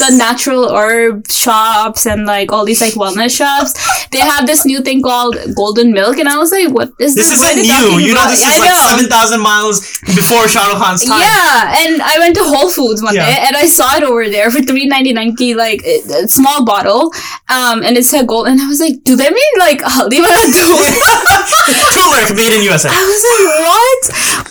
the 0.00 0.16
natural 0.16 0.70
herb 0.74 1.26
shops 1.30 2.06
and 2.06 2.24
like 2.24 2.52
all 2.52 2.64
these 2.64 2.80
like 2.80 2.94
wellness 2.94 3.36
shops, 3.36 3.74
they 4.12 4.18
have 4.18 4.46
this 4.46 4.64
new 4.64 4.80
thing 4.82 5.02
called 5.02 5.36
golden 5.56 5.92
milk, 5.92 6.18
and 6.18 6.28
I 6.28 6.38
was 6.38 6.50
like, 6.52 6.68
"What 6.70 6.90
is 6.98 7.14
This 7.14 7.28
this? 7.28 7.42
isn't 7.42 7.62
new. 7.62 7.98
You 7.98 8.14
know 8.14 8.20
about?" 8.22 8.30
this 8.30 8.44
I 8.44 8.50
is 8.52 8.58
like 8.58 8.70
know. 8.70 8.88
seven 8.96 9.06
thousand 9.10 9.40
miles 9.40 9.80
before 10.14 10.48
Shah 10.48 10.66
Rukh 10.68 10.78
Khan's 10.82 11.04
time. 11.04 11.20
Yeah, 11.20 11.84
and 11.84 12.02
I 12.02 12.18
went 12.18 12.34
to 12.36 12.44
Whole 12.44 12.70
Foods 12.70 13.02
one 13.02 13.14
Yeah. 13.14 13.26
day 13.26 13.38
and 13.46 13.56
I 13.56 13.66
saw 13.66 13.96
it 13.96 14.02
over 14.02 14.28
there 14.28 14.50
for 14.50 14.60
three 14.62 14.86
ninety 14.86 15.12
nine 15.12 15.34
ki 15.36 15.54
like 15.54 15.82
a, 15.84 16.24
a 16.24 16.28
small 16.28 16.64
bottle, 16.64 17.12
um, 17.48 17.82
and 17.82 17.96
it 17.96 18.04
said 18.04 18.26
gold, 18.26 18.46
and 18.48 18.60
I 18.60 18.66
was 18.68 18.80
like, 18.80 19.02
do 19.04 19.16
they 19.16 19.30
mean 19.30 19.54
like 19.58 19.80
haldi 19.80 20.18
wala 20.20 20.44
doodh? 20.48 20.88
Turmeric 21.94 22.34
made 22.36 22.52
in 22.56 22.62
USA. 22.64 22.88
I 22.90 23.02
was 23.04 23.22
like, 23.30 23.46
what? 23.66 24.02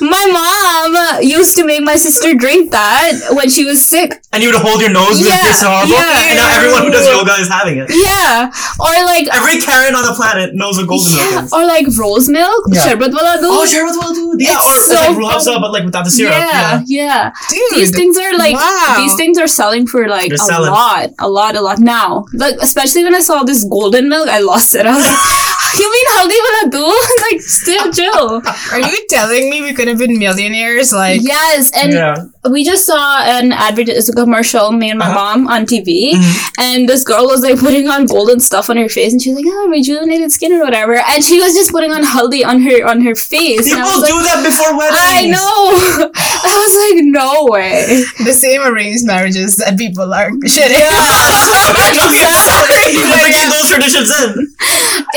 My 0.01 0.25
mom 0.31 1.23
used 1.23 1.55
to 1.57 1.65
make 1.65 1.83
my 1.83 1.95
sister 1.95 2.33
drink 2.33 2.71
that 2.71 2.78
when 3.35 3.49
she 3.49 3.65
was 3.65 3.79
sick. 3.85 4.13
And 4.31 4.43
you 4.43 4.49
would 4.53 4.61
hold 4.61 4.79
your 4.81 4.91
nose 4.91 5.17
with 5.17 5.27
Yeah, 5.27 5.41
this 5.43 5.61
horrible. 5.63 5.89
yeah. 5.91 6.29
And 6.29 6.35
now 6.37 6.49
everyone 6.57 6.81
who 6.85 6.91
does 6.91 7.07
yoga 7.07 7.33
is 7.41 7.47
having 7.49 7.77
it. 7.81 7.89
Yeah, 7.89 8.49
or 8.79 8.93
like 9.05 9.25
Every 9.33 9.57
Karen 9.59 9.95
on 9.95 10.03
the 10.05 10.13
planet 10.13 10.53
knows 10.53 10.77
what 10.77 10.87
golden 10.87 11.09
yeah, 11.17 11.29
milk 11.31 11.45
is. 11.45 11.53
or 11.53 11.65
like 11.65 11.85
rose 11.97 12.27
milk, 12.29 12.63
Yeah. 12.69 12.85
sharbat 12.85 13.11
wala 13.17 13.33
doodh. 13.41 13.57
Oh, 13.57 13.65
Sherbet 13.65 13.95
will 13.97 14.13
do. 14.13 14.25
Yeah, 14.39 14.57
It's 14.57 14.67
or 14.67 14.75
it's 14.77 14.87
so 14.87 14.95
like 15.01 15.17
Rooh 15.17 15.29
Afza, 15.33 15.53
but 15.61 15.71
like 15.71 15.83
without 15.85 16.05
the 16.05 16.11
syrup. 16.11 16.33
Yeah, 16.37 16.83
yeah. 16.85 17.31
Dude. 17.49 17.79
These 17.81 17.91
things 17.95 18.17
are 18.17 18.33
like 18.37 18.55
Wow. 18.55 18.95
these 19.01 19.15
things 19.15 19.37
are 19.37 19.47
selling 19.47 19.87
for 19.87 20.07
like 20.07 20.29
They're 20.29 20.35
a 20.45 20.51
selling. 20.53 20.71
lot, 20.71 21.09
a 21.19 21.27
lot, 21.29 21.55
a 21.55 21.61
lot 21.61 21.79
now. 21.79 22.25
Like 22.33 22.55
especially 22.61 23.03
when 23.03 23.15
I 23.15 23.21
saw 23.21 23.43
this 23.43 23.63
golden 23.65 24.09
milk, 24.09 24.29
I 24.29 24.39
lost 24.39 24.75
it. 24.75 24.85
I 24.85 24.93
was 24.95 25.03
like, 25.05 25.21
"You 25.81 25.87
mean 25.95 26.07
haldi 26.15 26.37
wala 26.45 26.63
doodh? 26.77 27.09
like 27.31 27.41
still 27.41 27.91
chill." 27.91 28.41
Are 28.73 28.79
you 28.79 28.97
telling 29.09 29.49
me 29.49 29.61
we 29.61 29.73
could 29.73 29.87
have 29.87 29.97
been 29.97 30.17
millionaires? 30.19 30.93
Like, 30.93 31.21
yes, 31.23 31.71
and 31.75 31.93
Yeah. 31.93 32.15
we 32.49 32.63
just 32.71 32.85
saw 32.85 33.21
an 33.37 33.51
advert, 33.51 33.89
a 33.89 34.01
commercial, 34.13 34.71
me 34.71 34.89
and 34.89 34.99
my 34.99 35.05
Uh-huh. 35.09 35.19
mom 35.37 35.47
on 35.47 35.65
TV, 35.65 36.13
Mhm. 36.15 36.49
and 36.67 36.89
this 36.89 37.03
girl 37.03 37.25
was 37.33 37.41
like 37.47 37.59
putting 37.59 37.87
on 37.95 38.05
golden 38.05 38.39
stuff 38.39 38.69
on 38.69 38.77
her 38.77 38.89
face, 38.97 39.11
and 39.13 39.21
she 39.21 39.29
was 39.31 39.37
like, 39.43 39.51
"Oh, 39.53 39.67
rejuvenated 39.77 40.31
skin 40.31 40.53
or 40.57 40.61
whatever," 40.67 40.95
and 41.11 41.23
she 41.29 41.39
was 41.43 41.53
just 41.59 41.71
putting 41.71 41.91
on 41.97 42.03
haldi 42.13 42.41
on 42.45 42.61
her 42.67 42.77
on 42.91 43.01
her 43.07 43.15
face. 43.15 43.65
and 43.71 43.81
I 43.81 43.83
People 43.83 43.91
was 43.91 44.01
like, 44.05 44.13
do 44.13 44.21
that 44.29 44.39
before 44.49 44.71
weddings. 44.77 44.99
I 45.19 45.25
know. 45.35 46.11
I 46.51 46.53
was 46.63 46.73
like, 46.83 46.97
no 47.21 47.31
way. 47.55 48.03
the 48.29 48.33
same 48.33 48.61
arranged 48.61 49.05
marriages 49.05 49.55
that 49.57 49.77
people 49.77 50.13
are 50.13 50.29
shitting. 50.53 50.79
You're 52.93 53.19
bringing 53.19 53.49
those 53.49 53.69
traditions 53.69 54.09
in. 54.21 54.53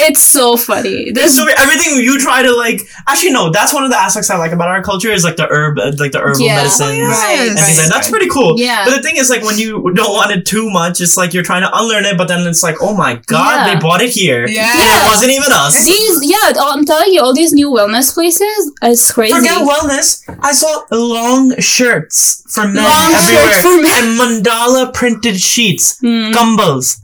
It's 0.09 0.23
so 0.23 0.57
funny. 0.57 1.11
This 1.13 1.37
So 1.37 1.47
everything 1.59 1.97
you 2.03 2.19
try 2.19 2.43
to 2.43 2.55
like. 2.57 2.81
Actually, 3.09 3.33
no. 3.33 3.51
That's 3.51 3.73
one 3.73 3.85
of 3.85 3.91
the 3.91 3.99
aspects 4.01 4.31
I 4.31 4.37
like 4.37 4.53
about 4.53 4.69
our 4.69 4.83
culture 4.83 5.11
is 5.13 5.25
like 5.25 5.37
the 5.37 5.47
herb, 5.49 5.79
like 5.99 6.13
the 6.13 6.21
herbal 6.21 6.41
Yeah. 6.41 6.57
medicines. 6.57 6.91
Oh, 6.91 6.93
yes. 6.93 7.19
right, 7.23 7.42
And 7.51 7.59
things 7.59 7.79
like 7.79 7.89
That's 7.89 8.11
pretty 8.11 8.29
cool. 8.29 8.59
Yeah. 8.59 8.85
But 8.85 8.97
the 8.97 9.03
thing 9.03 9.17
is, 9.17 9.31
like, 9.31 9.43
when 9.43 9.59
you 9.59 9.93
don't 9.95 10.13
want 10.15 10.31
it 10.31 10.47
too 10.47 10.71
much, 10.71 11.01
it's 11.01 11.17
like 11.17 11.33
you're 11.35 11.43
trying 11.43 11.63
to 11.63 11.71
unlearn 11.77 12.05
it, 12.05 12.17
but 12.19 12.29
then 12.29 12.47
it's 12.47 12.63
like, 12.63 12.77
oh 12.81 12.95
my 12.95 13.17
god, 13.27 13.67
Yeah. 13.67 13.75
they 13.75 13.81
bought 13.81 14.01
it 14.01 14.11
here. 14.11 14.47
Yeah. 14.47 14.71
And 14.73 15.07
it 15.07 15.09
wasn't 15.09 15.33
even 15.33 15.51
us. 15.53 15.87
These, 15.87 16.31
yeah, 16.31 16.53
I'm 16.61 16.85
telling 16.85 17.13
you, 17.13 17.21
all 17.21 17.35
these 17.35 17.53
new 17.53 17.71
wellness 17.71 18.13
places, 18.15 18.73
it's 18.83 19.11
crazy. 19.13 19.35
Forget 19.35 19.61
wellness. 19.67 20.23
I 20.41 20.53
saw 20.53 20.85
long 20.91 21.59
shirts 21.61 22.43
for 22.53 22.65
men 22.65 22.85
Long 22.85 23.13
everywhere 23.15 23.53
shirts 23.53 23.63
for 23.63 23.81
men. 23.83 24.05
and 24.05 24.21
mandala 24.21 24.93
printed 24.93 25.41
sheets, 25.41 26.01
gumbals. 26.03 26.99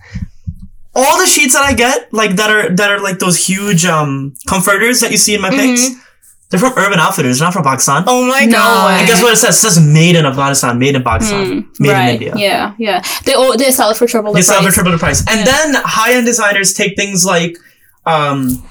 All 0.94 1.18
the 1.18 1.26
sheets 1.26 1.54
that 1.54 1.62
I 1.64 1.74
get, 1.74 2.12
like 2.12 2.32
that 2.36 2.50
are 2.50 2.74
that 2.74 2.90
are 2.90 3.00
like 3.00 3.18
those 3.20 3.36
huge 3.46 3.84
um 3.84 4.34
comforters 4.48 5.00
that 5.00 5.12
you 5.12 5.16
see 5.16 5.34
in 5.34 5.40
my 5.40 5.50
pics. 5.50 5.88
Mm-hmm. 5.90 6.00
They're 6.50 6.58
from 6.60 6.72
Urban 6.78 6.98
Outfitters, 6.98 7.40
not 7.40 7.52
from 7.52 7.62
Pakistan. 7.62 8.04
Oh 8.06 8.26
my 8.26 8.46
No. 8.46 8.52
god. 8.56 9.00
And 9.00 9.06
guess 9.08 9.22
what 9.22 9.32
it 9.34 9.36
says? 9.36 9.56
It 9.56 9.58
says 9.58 9.80
made 9.84 10.16
in 10.16 10.24
Afghanistan, 10.24 10.78
made 10.78 10.94
in 10.96 11.02
Pakistan, 11.02 11.44
Mm, 11.44 11.80
made 11.80 11.90
right. 11.92 12.08
in 12.08 12.14
India. 12.14 12.32
Yeah, 12.36 12.72
yeah. 12.78 13.02
They 13.24 13.34
oh, 13.36 13.54
they 13.56 13.70
sell 13.70 13.90
it 13.90 13.96
for 13.98 14.06
triple 14.06 14.32
the 14.32 14.38
They 14.38 14.42
sell 14.42 14.56
it 14.56 14.60
for 14.60 14.62
price. 14.64 14.74
triple 14.74 14.92
the 14.92 14.98
price. 14.98 15.20
And 15.28 15.46
then 15.46 15.74
high 15.84 16.14
end 16.14 16.24
designers 16.24 16.72
take 16.72 16.96
things 16.96 17.26
like 17.26 17.58
um 18.06 18.62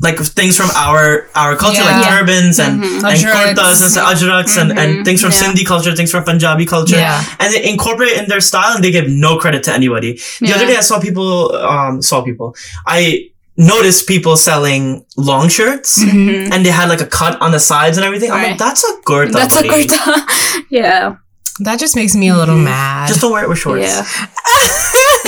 like 0.00 0.16
things 0.20 0.56
from 0.56 0.70
our 0.76 1.26
our 1.34 1.56
culture, 1.56 1.82
Yeah. 1.82 1.90
like 1.90 2.04
Yeah. 2.06 2.18
turbans 2.18 2.60
and, 2.60 2.84
and 2.84 3.02
Ajraks. 3.02 3.34
kurtas 3.34 3.78
and 3.82 4.06
ajraks 4.10 4.54
and, 4.60 4.78
and 4.78 5.04
things 5.04 5.20
from 5.20 5.32
Yeah. 5.32 5.42
Sindhi 5.42 5.66
culture, 5.66 5.92
things 5.96 6.12
from 6.12 6.22
Punjabi 6.22 6.64
culture, 6.66 6.94
Yeah. 6.96 7.24
and 7.40 7.52
they 7.52 7.68
incorporate 7.68 8.12
it 8.12 8.22
in 8.22 8.28
their 8.28 8.40
style 8.40 8.76
and 8.76 8.84
they 8.84 8.92
give 8.92 9.08
no 9.10 9.36
credit 9.38 9.64
to 9.64 9.74
anybody. 9.74 10.20
The 10.40 10.54
other 10.54 10.66
day 10.70 10.76
I 10.76 10.82
saw 10.90 11.00
people, 11.00 11.56
um, 11.56 12.00
saw 12.02 12.22
people. 12.22 12.54
I 12.86 13.30
noticed 13.58 14.06
people 14.06 14.36
selling 14.36 15.04
long 15.16 15.48
shirts 15.48 15.98
Mhm. 16.02 16.52
and 16.52 16.64
they 16.64 16.70
had 16.70 16.88
like 16.88 17.00
a 17.00 17.06
cut 17.06 17.40
on 17.42 17.50
the 17.50 17.58
sides 17.60 17.96
and 17.98 18.06
everything. 18.06 18.30
I'm 18.30 18.42
like, 18.50 18.58
that's 18.58 18.84
a 18.84 18.92
kurta. 19.04 19.32
That's 19.32 19.56
a 19.60 19.62
buddy. 19.66 19.86
kurta. 19.86 20.62
yeah. 20.70 21.16
That 21.60 21.80
just 21.80 21.96
makes 21.96 22.14
me 22.14 22.28
a 22.28 22.36
little 22.36 22.56
mad. 22.56 23.08
Just 23.08 23.20
don't 23.20 23.32
wear 23.32 23.42
it 23.42 23.48
with 23.48 23.58
shorts. 23.58 23.82
Yeah. 23.82 24.04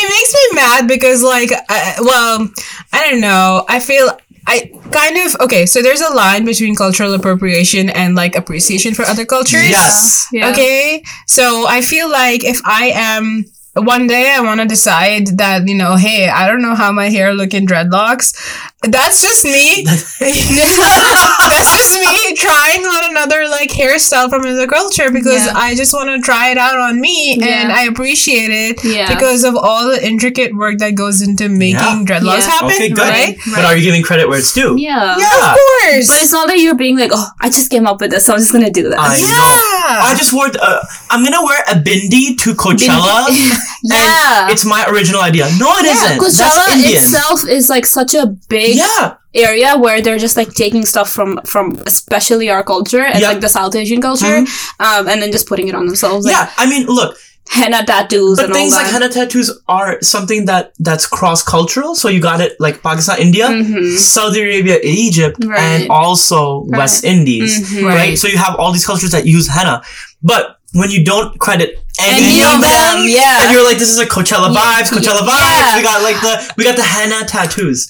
it 0.00 0.08
makes 0.16 0.32
me 0.34 0.44
mad 0.54 0.86
because 0.88 1.22
like 1.22 1.50
I, 1.68 1.96
well 2.00 2.48
i 2.92 3.10
don't 3.10 3.20
know 3.20 3.64
i 3.68 3.80
feel 3.80 4.08
i 4.46 4.70
kind 4.92 5.16
of 5.18 5.34
okay 5.40 5.66
so 5.66 5.82
there's 5.82 6.00
a 6.00 6.12
line 6.14 6.44
between 6.44 6.76
cultural 6.76 7.12
appropriation 7.12 7.90
and 7.90 8.14
like 8.14 8.36
appreciation 8.36 8.94
for 8.94 9.02
other 9.04 9.24
cultures 9.26 9.68
Yes. 9.68 10.26
Yeah. 10.32 10.50
okay 10.50 11.02
so 11.26 11.66
i 11.68 11.80
feel 11.82 12.08
like 12.08 12.44
if 12.44 12.60
i 12.64 12.92
am 12.94 13.44
one 13.80 14.06
day 14.06 14.32
i 14.34 14.40
want 14.40 14.60
to 14.60 14.66
decide 14.66 15.26
that 15.38 15.66
you 15.66 15.74
know 15.74 15.96
hey 15.96 16.28
i 16.28 16.46
don't 16.46 16.62
know 16.62 16.74
how 16.74 16.90
my 16.92 17.08
hair 17.08 17.34
look 17.34 17.54
in 17.54 17.66
dreadlocks 17.66 18.34
that's 18.82 19.20
just 19.20 19.44
me 19.44 19.82
that's 19.84 21.72
just 21.74 21.98
me 21.98 22.34
trying 22.36 22.80
on 22.82 23.10
another 23.10 23.48
like 23.48 23.70
hairstyle 23.70 24.28
from 24.28 24.44
another 24.44 24.66
culture 24.68 25.10
because 25.10 25.46
Yeah. 25.46 25.52
i 25.56 25.74
just 25.74 25.92
want 25.92 26.08
to 26.10 26.20
try 26.20 26.50
it 26.50 26.58
out 26.58 26.78
on 26.78 27.00
me 27.00 27.40
and 27.42 27.72
i 27.72 27.84
appreciate 27.84 28.50
it 28.50 28.84
Yeah. 28.84 29.08
because 29.12 29.42
of 29.44 29.56
all 29.56 29.88
the 29.88 29.98
intricate 30.06 30.54
work 30.54 30.78
that 30.78 30.94
goes 30.94 31.20
into 31.22 31.48
making 31.48 31.74
Yeah. 31.74 32.04
dreadlocks 32.06 32.38
Yeah. 32.46 32.50
happen 32.52 32.66
Okay, 32.68 32.88
good. 32.90 32.98
right 33.08 33.36
But 33.50 33.64
are 33.64 33.76
you 33.76 33.82
giving 33.82 34.02
credit 34.02 34.28
where 34.28 34.38
it's 34.38 34.52
due? 34.52 34.76
Yeah. 34.78 35.16
Yeah. 35.18 35.26
of 35.26 35.58
course 35.58 36.06
But 36.06 36.22
it's 36.22 36.32
not 36.32 36.46
that 36.48 36.58
you're 36.58 36.74
being 36.74 36.98
like, 36.98 37.10
oh, 37.12 37.26
I 37.40 37.48
just 37.50 37.70
came 37.70 37.86
up 37.86 38.00
with 38.00 38.10
this, 38.10 38.26
so 38.26 38.34
I'm 38.34 38.38
just 38.40 38.52
gonna 38.52 38.70
do 38.70 38.88
that. 38.90 38.98
I 38.98 39.16
yeah 39.16 39.26
know. 39.26 40.08
I 40.08 40.14
just 40.16 40.32
wore. 40.32 40.46
Uh, 40.60 40.84
I'm 41.10 41.24
gonna 41.24 41.42
wear 41.42 41.60
a 41.70 41.74
bindi 41.74 42.36
to 42.44 42.52
Coachella. 42.54 43.26
yeah. 43.82 44.42
And 44.44 44.52
it's 44.52 44.64
my 44.64 44.84
original 44.88 45.20
idea. 45.22 45.46
No, 45.58 45.72
it 45.78 45.86
yeah, 45.86 45.94
not 45.94 46.20
That's 46.20 46.38
Coachella 46.38 46.74
Indian. 46.76 47.02
itself 47.02 47.48
is 47.48 47.68
like 47.70 47.86
such 47.86 48.14
a 48.14 48.26
big 48.48 48.67
yeah. 48.76 49.14
area 49.34 49.76
where 49.76 50.00
they're 50.00 50.18
just 50.18 50.36
like 50.36 50.52
taking 50.54 50.84
stuff 50.86 51.08
from 51.10 51.40
from 51.44 51.78
especially 51.86 52.50
our 52.50 52.62
culture 52.62 53.04
and 53.04 53.20
Yeah. 53.20 53.28
like 53.28 53.40
the 53.40 53.48
South 53.48 53.74
Asian 53.74 54.00
culture, 54.00 54.38
um, 54.80 55.08
and 55.08 55.22
then 55.22 55.30
just 55.32 55.46
putting 55.48 55.68
it 55.68 55.74
on 55.74 55.86
themselves, 55.86 56.24
like 56.26 56.32
yeah. 56.32 56.50
I 56.56 56.66
mean, 56.68 56.86
look, 56.86 57.16
henna 57.50 57.82
tattoos 57.84 58.36
but 58.38 58.46
and 58.46 58.54
things 58.54 58.72
all 58.72 58.82
like 58.82 58.90
henna 58.92 59.08
tattoos 59.08 59.50
are 59.68 59.98
something 60.02 60.44
that 60.46 60.72
that's 60.78 61.06
cross 61.06 61.42
cultural. 61.42 61.94
So 61.94 62.08
you 62.08 62.20
got 62.20 62.40
it 62.40 62.56
like 62.60 62.82
Pakistan, 62.82 63.18
India, 63.20 63.48
Mhm. 63.48 63.96
Saudi 63.98 64.40
Arabia, 64.42 64.78
Egypt, 64.82 65.36
Right. 65.44 65.60
and 65.60 65.90
also 65.90 66.64
West 66.68 67.04
Indies. 67.04 67.52
Mhm. 67.60 67.84
Right. 67.86 67.96
Right. 67.96 68.18
So 68.18 68.28
you 68.28 68.38
have 68.38 68.54
all 68.56 68.72
these 68.72 68.84
cultures 68.86 69.12
that 69.12 69.24
use 69.26 69.46
henna, 69.48 69.82
but 70.22 70.56
when 70.74 70.90
you 70.90 71.02
don't 71.04 71.38
credit 71.38 71.78
any, 71.98 72.26
Any 72.26 72.42
of 72.42 72.54
of 72.56 72.60
them, 72.60 72.96
them, 73.00 73.08
yeah. 73.08 73.42
and 73.42 73.52
you're 73.52 73.64
like, 73.64 73.78
this 73.78 73.88
is 73.88 73.98
a 73.98 74.06
Coachella 74.06 74.54
vibes, 74.54 74.88
Coachella 74.94 75.22
vibes. 75.26 75.56
Yeah. 75.58 75.76
We 75.76 75.82
got 75.82 76.02
like 76.02 76.20
the 76.20 76.34
we 76.56 76.64
got 76.64 76.76
the 76.76 76.82
henna 76.82 77.24
tattoos, 77.24 77.88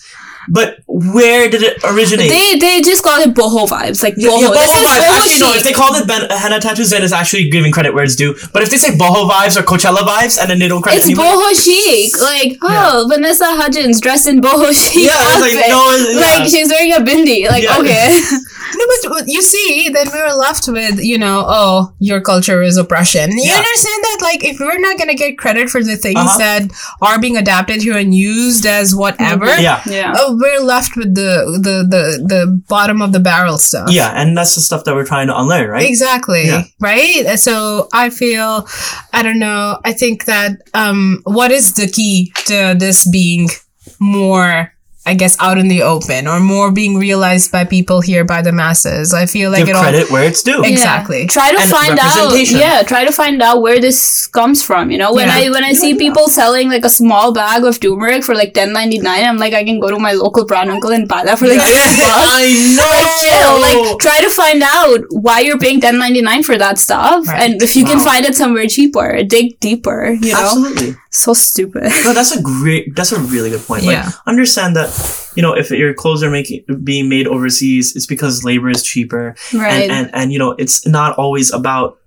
but 0.50 0.78
where 0.86 1.48
did 1.50 1.62
it 1.62 1.78
originate? 1.84 2.28
They 2.30 2.58
they 2.58 2.80
just 2.82 3.02
call 3.02 3.20
it 3.20 3.34
boho 3.34 3.66
vibes, 3.68 4.02
like 4.02 4.14
Yeah, 4.16 4.30
boho. 4.30 4.40
yeah, 4.42 4.48
boho 4.48 4.82
vibes. 4.84 4.98
boho 4.98 5.16
Actually, 5.18 5.40
no. 5.40 5.54
If 5.54 5.64
they 5.64 5.72
called 5.72 5.96
it 5.96 6.06
ben- 6.08 6.28
henna 6.30 6.60
tattoos, 6.60 6.90
then 6.90 7.02
it's 7.02 7.12
actually 7.12 7.48
giving 7.50 7.72
credit 7.72 7.94
where 7.94 8.04
it's 8.04 8.16
due. 8.16 8.34
But 8.52 8.62
if 8.62 8.70
they 8.70 8.76
say 8.78 8.90
boho 8.90 9.28
vibes 9.28 9.56
or 9.56 9.62
Coachella 9.62 9.98
vibes, 9.98 10.38
and 10.40 10.50
then 10.50 10.58
they 10.58 10.68
don't 10.68 10.82
credit 10.82 10.98
It's 10.98 11.06
anybody, 11.06 11.28
boho 11.28 11.64
chic. 11.64 12.18
Like, 12.20 12.58
oh, 12.62 13.06
Vanessa 13.08 13.46
Hudgens 13.46 14.00
dressed 14.00 14.26
in 14.26 14.40
boho 14.40 14.72
chic 14.72 15.04
Yeah, 15.06 15.14
it's 15.18 15.40
like, 15.42 15.68
no, 15.68 15.82
yeah. 16.12 16.20
Like, 16.38 16.48
she's 16.48 16.68
wearing 16.70 16.92
a 16.92 16.98
bindi. 17.00 17.48
Like, 17.48 17.62
Yeah. 17.64 17.78
okay. 17.78 18.20
No, 18.70 18.84
but 19.08 19.24
you 19.26 19.40
see, 19.40 19.88
then 19.88 20.08
we 20.12 20.20
were 20.20 20.34
left 20.34 20.68
with, 20.68 21.02
you 21.02 21.16
know, 21.16 21.42
oh, 21.48 21.94
your 22.00 22.20
culture 22.20 22.62
is 22.62 22.76
oppression. 22.76 23.30
You 23.32 23.44
Yeah. 23.44 23.56
understand 23.56 24.02
that, 24.04 24.18
like, 24.20 24.44
if 24.44 24.60
we're 24.60 24.78
not 24.78 24.98
gonna 24.98 25.14
get 25.14 25.38
credit 25.38 25.70
for 25.70 25.82
the 25.82 25.96
things 25.96 26.18
Uh-huh. 26.18 26.38
that 26.38 26.62
are 27.00 27.18
being 27.18 27.38
adapted 27.38 27.82
here 27.82 27.96
and 27.96 28.14
used 28.14 28.66
as 28.66 28.94
whatever, 28.94 29.46
yeah, 29.58 29.80
yeah. 29.86 30.12
oh, 30.16 30.37
we're 30.38 30.60
left 30.60 30.96
with 30.96 31.14
the, 31.14 31.58
the 31.60 31.76
the 31.94 32.02
the 32.26 32.62
bottom 32.68 33.02
of 33.02 33.12
the 33.12 33.20
barrel 33.20 33.58
stuff. 33.58 33.88
yeah, 33.90 34.10
and 34.14 34.36
that's 34.36 34.54
the 34.54 34.60
stuff 34.60 34.84
that 34.84 34.94
we're 34.94 35.04
trying 35.06 35.26
to 35.26 35.38
unlearn, 35.38 35.68
right? 35.68 35.88
Exactly. 35.88 36.46
Yeah. 36.46 36.62
Right? 36.80 37.38
So 37.38 37.88
I 37.92 38.10
feel 38.10 38.66
I 39.12 39.22
don't 39.22 39.38
know, 39.38 39.78
I 39.84 39.92
think 39.92 40.24
that 40.26 40.62
um 40.74 41.20
what 41.24 41.50
is 41.50 41.74
the 41.74 41.88
key 41.88 42.32
to 42.46 42.74
this 42.78 43.08
being 43.10 43.48
more 43.98 44.72
I 45.08 45.14
guess 45.14 45.36
out 45.40 45.56
in 45.58 45.68
the 45.68 45.82
open 45.82 46.26
or 46.28 46.38
more 46.40 46.70
being 46.70 46.96
realized 46.96 47.50
by 47.50 47.64
people 47.64 48.00
here 48.00 48.24
by 48.24 48.40
the 48.42 48.52
masses. 48.52 49.14
I 49.14 49.24
feel 49.26 49.50
like 49.50 49.60
Give 49.60 49.70
it 49.70 49.76
all 49.76 49.82
credit 49.82 50.10
where 50.10 50.24
it's 50.30 50.42
due. 50.42 50.62
Exactly. 50.64 51.20
Yeah. 51.22 51.26
Try 51.36 51.48
to 51.52 51.60
And 51.60 51.70
find 51.70 51.98
out. 51.98 52.32
Yeah, 52.64 52.82
try 52.82 53.04
to 53.04 53.12
find 53.12 53.40
out 53.42 53.62
where 53.62 53.80
this 53.80 54.26
comes 54.26 54.62
from. 54.62 54.90
You 54.90 54.98
know, 54.98 55.12
when 55.14 55.28
Yeah. 55.28 55.46
I 55.46 55.50
when 55.50 55.64
I 55.64 55.72
see 55.72 55.94
people 56.04 56.28
selling 56.28 56.68
like 56.74 56.84
a 56.84 56.90
small 57.00 57.32
bag 57.32 57.64
of 57.64 57.80
turmeric 57.80 58.22
for 58.24 58.34
like 58.34 58.52
ten 58.54 58.72
ninety 58.72 58.98
nine, 58.98 59.24
I'm 59.24 59.38
like, 59.38 59.54
I 59.54 59.64
can 59.64 59.80
go 59.80 59.90
to 59.90 59.98
my 59.98 60.12
local 60.12 60.44
brown 60.44 60.68
uncle 60.68 60.90
and 60.92 61.08
buy 61.08 61.24
that 61.24 61.38
for 61.38 61.46
like 61.48 61.58
Yeah. 61.78 62.12
I 62.40 62.46
know. 62.76 62.92
Like, 62.98 63.18
chill. 63.24 63.54
Like, 63.66 63.98
try 64.00 64.20
to 64.20 64.30
find 64.30 64.62
out 64.62 65.00
why 65.10 65.40
you're 65.40 65.58
paying 65.58 65.80
ten 65.80 65.98
ninety 65.98 66.22
nine 66.22 66.42
for 66.42 66.56
that 66.58 66.78
stuff, 66.78 67.26
Right. 67.26 67.42
and 67.50 67.62
if 67.62 67.76
you 67.76 67.84
can 67.84 68.00
find 68.00 68.24
it 68.26 68.34
somewhere 68.34 68.66
cheaper, 68.66 69.22
dig 69.24 69.58
deeper. 69.60 70.10
You 70.12 70.32
know, 70.32 70.40
Absolutely. 70.44 70.94
So 71.10 71.32
stupid. 71.34 71.84
No, 72.04 72.12
that's 72.12 72.32
a 72.36 72.42
great. 72.42 72.94
That's 72.94 73.12
a 73.12 73.20
really 73.20 73.50
good 73.50 73.62
point. 73.66 73.84
Like, 73.84 73.96
Yeah. 73.96 74.10
understand 74.26 74.76
that 74.76 74.88
you 75.34 75.42
know 75.42 75.54
if 75.54 75.70
your 75.70 75.94
clothes 75.94 76.22
are 76.22 76.30
making 76.30 76.64
being 76.84 77.08
made 77.08 77.26
overseas, 77.26 77.96
it's 77.96 78.06
because 78.06 78.44
labor 78.44 78.68
is 78.70 78.82
cheaper, 78.82 79.34
Right. 79.54 79.82
and 79.82 79.92
and 79.92 80.10
and 80.14 80.32
you 80.32 80.38
know 80.38 80.52
it's 80.58 80.86
not 80.86 81.16
always 81.18 81.52
about. 81.52 81.98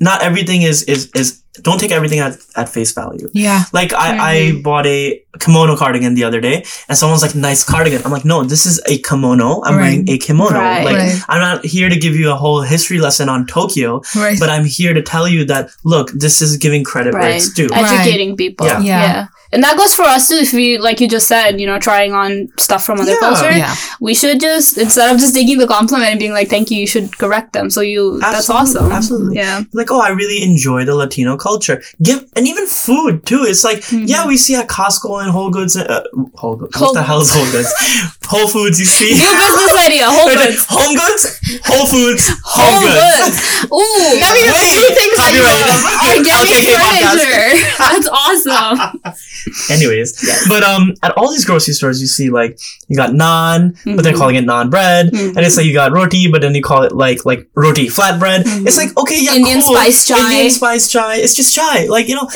Not 0.00 0.22
everything 0.22 0.62
is 0.62 0.82
is 0.84 1.10
is. 1.14 1.42
Don't 1.62 1.78
take 1.80 1.90
everything 1.92 2.18
at, 2.20 2.36
at 2.56 2.68
face 2.68 2.92
value. 2.92 3.28
Yeah. 3.32 3.64
Like 3.72 3.92
I. 3.92 4.08
I 4.28 4.60
bought 4.62 4.86
a 4.86 5.22
kimono 5.40 5.76
cardigan 5.76 6.14
the 6.14 6.24
other 6.24 6.40
day, 6.40 6.64
and 6.88 6.98
someone's 6.98 7.22
like, 7.22 7.34
"Nice 7.34 7.62
cardigan." 7.64 8.02
I'm 8.04 8.10
like, 8.12 8.24
"No, 8.24 8.42
this 8.44 8.66
is 8.66 8.80
a 8.86 8.98
kimono. 8.98 9.62
I'm 9.64 9.76
Right. 9.76 9.82
wearing 9.82 10.08
a 10.10 10.18
kimono. 10.18 10.58
Right. 10.58 10.84
Like 10.84 10.96
Right. 10.96 11.22
I'm 11.28 11.40
not 11.40 11.64
here 11.64 11.88
to 11.88 11.96
give 11.96 12.14
you 12.16 12.30
a 12.30 12.34
whole 12.36 12.62
history 12.62 12.98
lesson 12.98 13.28
on 13.28 13.46
Tokyo, 13.46 14.02
Right. 14.16 14.38
but 14.38 14.48
I'm 14.50 14.64
here 14.64 14.92
to 14.94 15.02
tell 15.02 15.28
you 15.28 15.44
that 15.46 15.70
look, 15.84 16.10
this 16.12 16.42
is 16.42 16.56
giving 16.56 16.82
credit 16.84 17.14
where 17.14 17.30
it's 17.30 17.52
due." 17.52 17.68
Educating 17.72 18.36
people. 18.36 18.66
Yeah. 18.66 18.80
Yeah. 18.80 19.02
yeah. 19.02 19.26
And 19.52 19.62
that 19.64 19.76
goes 19.78 19.94
for 19.94 20.02
us 20.04 20.28
too. 20.28 20.34
If 20.36 20.52
we, 20.52 20.76
like 20.78 21.00
you 21.00 21.08
just 21.08 21.26
said, 21.26 21.58
you 21.60 21.66
know, 21.66 21.78
trying 21.78 22.12
on 22.12 22.48
stuff 22.58 22.84
from 22.84 23.00
other 23.00 23.12
Yeah. 23.12 23.18
culture, 23.20 23.50
Yeah. 23.50 23.74
we 24.00 24.14
should 24.14 24.40
just 24.40 24.76
instead 24.78 25.10
of 25.12 25.18
just 25.18 25.34
taking 25.34 25.58
the 25.58 25.66
compliment 25.66 26.10
and 26.10 26.18
being 26.20 26.32
like, 26.32 26.48
"Thank 26.50 26.70
you," 26.70 26.78
you 26.80 26.86
should 26.86 27.16
correct 27.18 27.52
them. 27.54 27.70
So 27.70 27.80
you, 27.80 28.18
that's 28.20 28.50
awesome. 28.50 28.92
absolutely. 28.92 29.36
Yeah. 29.36 29.62
like 29.72 29.90
oh 29.90 30.00
i 30.00 30.08
really 30.10 30.42
enjoy 30.42 30.84
the 30.84 30.94
latino 30.94 31.36
culture 31.36 31.80
give 32.02 32.24
and 32.36 32.46
even 32.46 32.66
food 32.66 33.24
too 33.24 33.42
it's 33.46 33.64
like 33.64 33.78
Mm-hmm. 33.88 34.04
yeah 34.06 34.26
we 34.26 34.36
see 34.36 34.54
at 34.54 34.66
costco 34.68 35.22
and 35.22 35.30
whole 35.30 35.50
goods 35.50 35.76
uh, 35.76 36.02
whole 36.34 36.56
goods 36.56 36.74
Whole 36.76 36.88
what 36.88 36.94
the 36.94 37.02
hell 37.02 37.20
is 37.22 37.30
whole 37.32 37.50
goods 37.52 37.72
whole 38.32 38.48
foods 38.48 38.78
you 38.80 38.86
see 38.86 39.12
New 39.14 39.32
business 39.42 39.74
idea. 39.86 40.04
Whole 40.10 40.28
Goods. 40.34 40.66
home 40.68 40.94
goods 40.94 41.22
whole 41.64 41.86
foods 41.86 42.24
home, 42.44 42.68
Whole 42.68 42.82
goods, 42.84 43.16
Goods. 43.24 43.38
Ooh. 43.78 44.20
Now 44.20 44.32
we 44.36 44.42
have 44.44 44.58
Wait, 44.60 44.76
two 44.76 44.90
things 44.98 45.16
that 45.16 45.32
you 45.32 45.40
copyright. 45.40 45.64
love. 45.64 45.82
Organic 46.12 46.58
LKK 46.58 46.70
podcast. 46.84 47.20
furniture. 47.24 47.52
That's 47.78 48.08
awesome. 48.22 48.76
anyways 49.70 50.12
but 50.48 50.62
um 50.62 50.94
at 51.02 51.12
all 51.16 51.30
these 51.30 51.44
grocery 51.44 51.74
stores 51.74 52.00
you 52.00 52.06
see 52.06 52.28
like 52.30 52.58
you 52.88 52.96
got 52.96 53.10
naan 53.10 53.72
but 53.72 53.78
Mm-hmm. 53.84 53.96
they're 54.02 54.14
calling 54.14 54.36
it 54.36 54.44
naan 54.44 54.70
bread 54.70 55.06
and 55.12 55.38
it's 55.38 55.56
like 55.56 55.66
you 55.66 55.72
got 55.72 55.92
roti 55.92 56.30
but 56.30 56.40
then 56.42 56.54
you 56.54 56.62
call 56.62 56.82
it 56.82 56.92
like 56.92 57.24
like 57.24 57.48
roti 57.54 57.86
flatbread 57.88 58.42
it's 58.66 58.76
like 58.76 58.96
okay 58.96 59.18
yeah 59.22 59.30
Mm-hmm. 59.32 59.38
Indian 59.44 59.60
cool. 59.62 59.74
spice 59.76 60.06
chai. 60.06 60.18
indian 60.32 60.50
spice 60.50 60.90
chai 60.90 61.16
it's 61.16 61.34
just 61.34 61.54
chai 61.54 61.86
like 61.86 62.08
you 62.08 62.14
know 62.14 62.28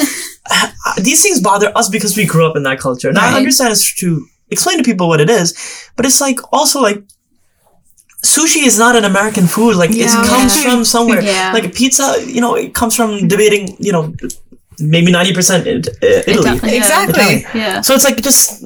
these 1.08 1.22
things 1.22 1.40
bother 1.40 1.72
us 1.76 1.88
because 1.88 2.16
we 2.16 2.26
grew 2.26 2.46
up 2.46 2.56
in 2.56 2.62
that 2.64 2.78
culture 2.80 3.12
now 3.12 3.26
i 3.32 3.36
understand 3.36 3.72
it's 3.72 3.94
to 3.94 4.26
explain 4.50 4.76
to 4.78 4.84
people 4.84 5.08
what 5.08 5.20
it 5.20 5.30
is 5.30 5.54
but 5.96 6.04
it's 6.04 6.20
like 6.20 6.38
also 6.52 6.80
like 6.80 7.02
sushi 8.24 8.64
is 8.66 8.78
not 8.78 8.94
an 8.96 9.04
american 9.04 9.46
food 9.46 9.74
like 9.76 9.90
Yeah. 9.90 10.06
it 10.22 10.26
comes 10.28 10.56
Yeah. 10.56 10.62
from 10.64 10.84
somewhere 10.84 11.22
Yeah. 11.30 11.52
like 11.52 11.74
pizza 11.74 12.06
you 12.26 12.40
know 12.40 12.54
it 12.54 12.72
comes 12.74 12.94
from 12.94 13.26
debating 13.28 13.76
you 13.78 13.92
know 13.92 14.14
maybe 14.80 15.12
90% 15.12 15.66
in, 15.66 15.78
uh, 15.78 16.22
italy 16.26 16.58
Yeah. 16.62 16.76
Exactly. 16.80 17.46
Yeah. 17.60 17.80
so 17.80 17.94
it's 17.94 18.04
like 18.04 18.20
just, 18.22 18.64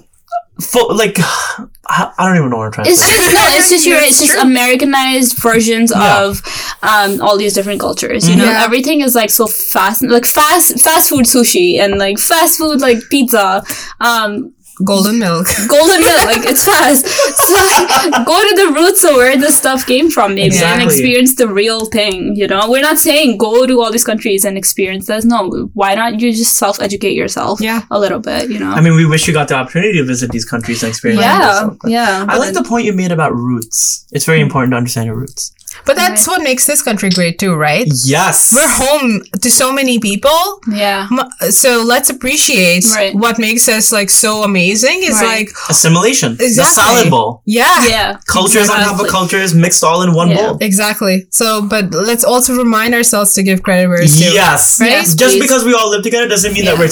fo- 0.61 0.89
like 0.95 1.19
I 1.89 2.13
I 2.19 2.27
don't 2.27 2.37
even 2.39 2.51
know 2.51 2.57
what 2.57 2.67
I'm 2.67 2.73
trying 2.73 2.89
It's 2.89 2.99
to 3.01 3.07
say. 3.07 3.17
just 3.17 3.33
no, 3.33 3.43
it's 3.57 3.71
just 3.71 3.87
you're. 3.87 4.01
It's 4.01 4.21
just 4.21 4.37
Americanized 4.51 5.39
versions 5.39 5.93
Yeah. 5.95 6.25
of 6.25 6.43
um 6.83 7.21
all 7.23 7.37
these 7.39 7.55
different 7.55 7.79
cultures. 7.81 8.29
You 8.29 8.35
know, 8.37 8.45
Yeah. 8.45 8.65
everything 8.65 9.03
is 9.03 9.15
like 9.15 9.31
so 9.31 9.47
fast, 9.47 10.03
like 10.03 10.27
fast 10.27 10.81
fast 10.81 11.11
food 11.11 11.27
sushi 11.27 11.79
and 11.79 11.97
like 11.99 12.19
fast 12.19 12.59
food 12.59 12.81
like 12.81 12.99
pizza. 13.11 13.63
Um, 14.01 14.53
golden 14.85 15.19
milk. 15.19 15.47
golden 15.69 16.01
milk. 16.01 16.27
Like 16.27 16.45
it 16.45 16.57
says, 16.57 17.05
so 17.05 17.55
like, 17.55 18.27
go 18.27 18.39
to 18.43 18.55
the 18.57 18.73
roots 18.75 19.05
of 19.05 19.17
where 19.17 19.37
this 19.37 19.57
stuff 19.57 19.87
came 19.87 20.11
from, 20.11 20.35
maybe, 20.35 20.57
and 20.59 20.83
experience 20.83 21.35
the 21.37 21.49
real 21.49 21.87
thing. 21.87 22.37
You 22.37 22.47
know, 22.47 22.71
we're 22.71 22.83
not 22.83 22.99
saying 22.99 23.39
go 23.39 23.67
to 23.67 23.81
all 23.81 23.91
these 23.91 24.05
countries 24.05 24.45
and 24.45 24.59
experience 24.59 25.07
this. 25.07 25.25
No, 25.25 25.71
why 25.75 25.95
not 25.95 26.21
you 26.21 26.33
just 26.33 26.57
self 26.57 26.81
educate 26.81 27.15
yourself? 27.15 27.61
Yeah. 27.61 27.83
a 27.91 27.99
little 27.99 28.21
bit. 28.21 28.51
You 28.51 28.59
know. 28.59 28.71
I 28.71 28.81
mean, 28.81 28.95
we 28.95 29.07
wish 29.07 29.27
you 29.27 29.33
got 29.33 29.49
the 29.49 29.55
opportunity 29.55 29.99
to 29.99 30.05
visit 30.05 30.31
these 30.31 30.45
countries 30.45 30.83
and 30.83 30.91
experience. 30.91 31.23
yeah, 31.23 31.39
yourself. 31.39 31.79
Yeah. 31.87 32.27
I 32.29 32.39
like 32.39 32.55
the 32.55 32.65
point 32.65 32.85
you 32.85 32.93
made 32.93 33.13
about 33.13 33.35
roots. 33.35 34.07
It's 34.13 34.25
very 34.25 34.39
mm. 34.39 34.43
important 34.43 34.73
to 34.73 34.77
understand 34.77 35.07
your 35.07 35.17
roots. 35.17 35.53
But 35.87 35.97
that's 35.97 36.27
what 36.27 36.43
makes 36.43 36.67
this 36.67 36.83
country 36.83 37.11
great 37.11 37.39
too, 37.39 37.55
right? 37.55 37.87
Yes. 38.05 38.53
We're 38.55 38.69
home 38.69 39.23
to 39.41 39.51
so 39.51 39.73
many 39.73 39.99
people. 40.01 40.61
Yeah. 40.71 41.09
So 41.51 41.83
let's 41.87 42.11
appreciate 42.11 42.85
Right. 42.95 43.15
what 43.15 43.39
makes 43.39 43.69
us 43.69 43.93
like 43.93 44.11
so 44.11 44.43
amazing 44.43 45.03
is 45.05 45.15
Right. 45.15 45.47
like 45.47 45.49
Assimilation. 45.71 46.37
The 46.37 46.45
Exactly. 46.45 46.83
salad 46.83 47.11
bowl. 47.11 47.43
yeah. 47.47 47.87
Yeah. 47.87 48.17
Cultures 48.27 48.69
on 48.69 48.77
top 48.79 48.87
of 48.87 49.01
Exactly. 49.07 49.11
cultures 49.11 49.55
mixed 49.55 49.83
all 49.85 50.03
in 50.03 50.13
one 50.13 50.31
Yeah. 50.31 50.37
bowl. 50.49 50.59
Exactly. 50.61 51.27
So, 51.31 51.63
but 51.63 51.95
let's 51.95 52.25
also 52.25 52.55
remind 52.55 52.93
ourselves 52.95 53.33
to 53.35 53.43
give 53.43 53.63
credit 53.63 53.89
where 53.89 54.03
it's 54.03 54.17
due. 54.19 54.33
Yes. 54.33 54.79
Right? 54.81 54.91
Yes, 54.91 55.15
Just 55.15 55.35
please. 55.37 55.43
because 55.43 55.65
we 55.65 55.73
all 55.75 55.89
live 55.91 56.03
together 56.03 56.27
doesn't 56.29 56.53
mean 56.53 56.65
that 56.67 56.79
we're 56.79 56.91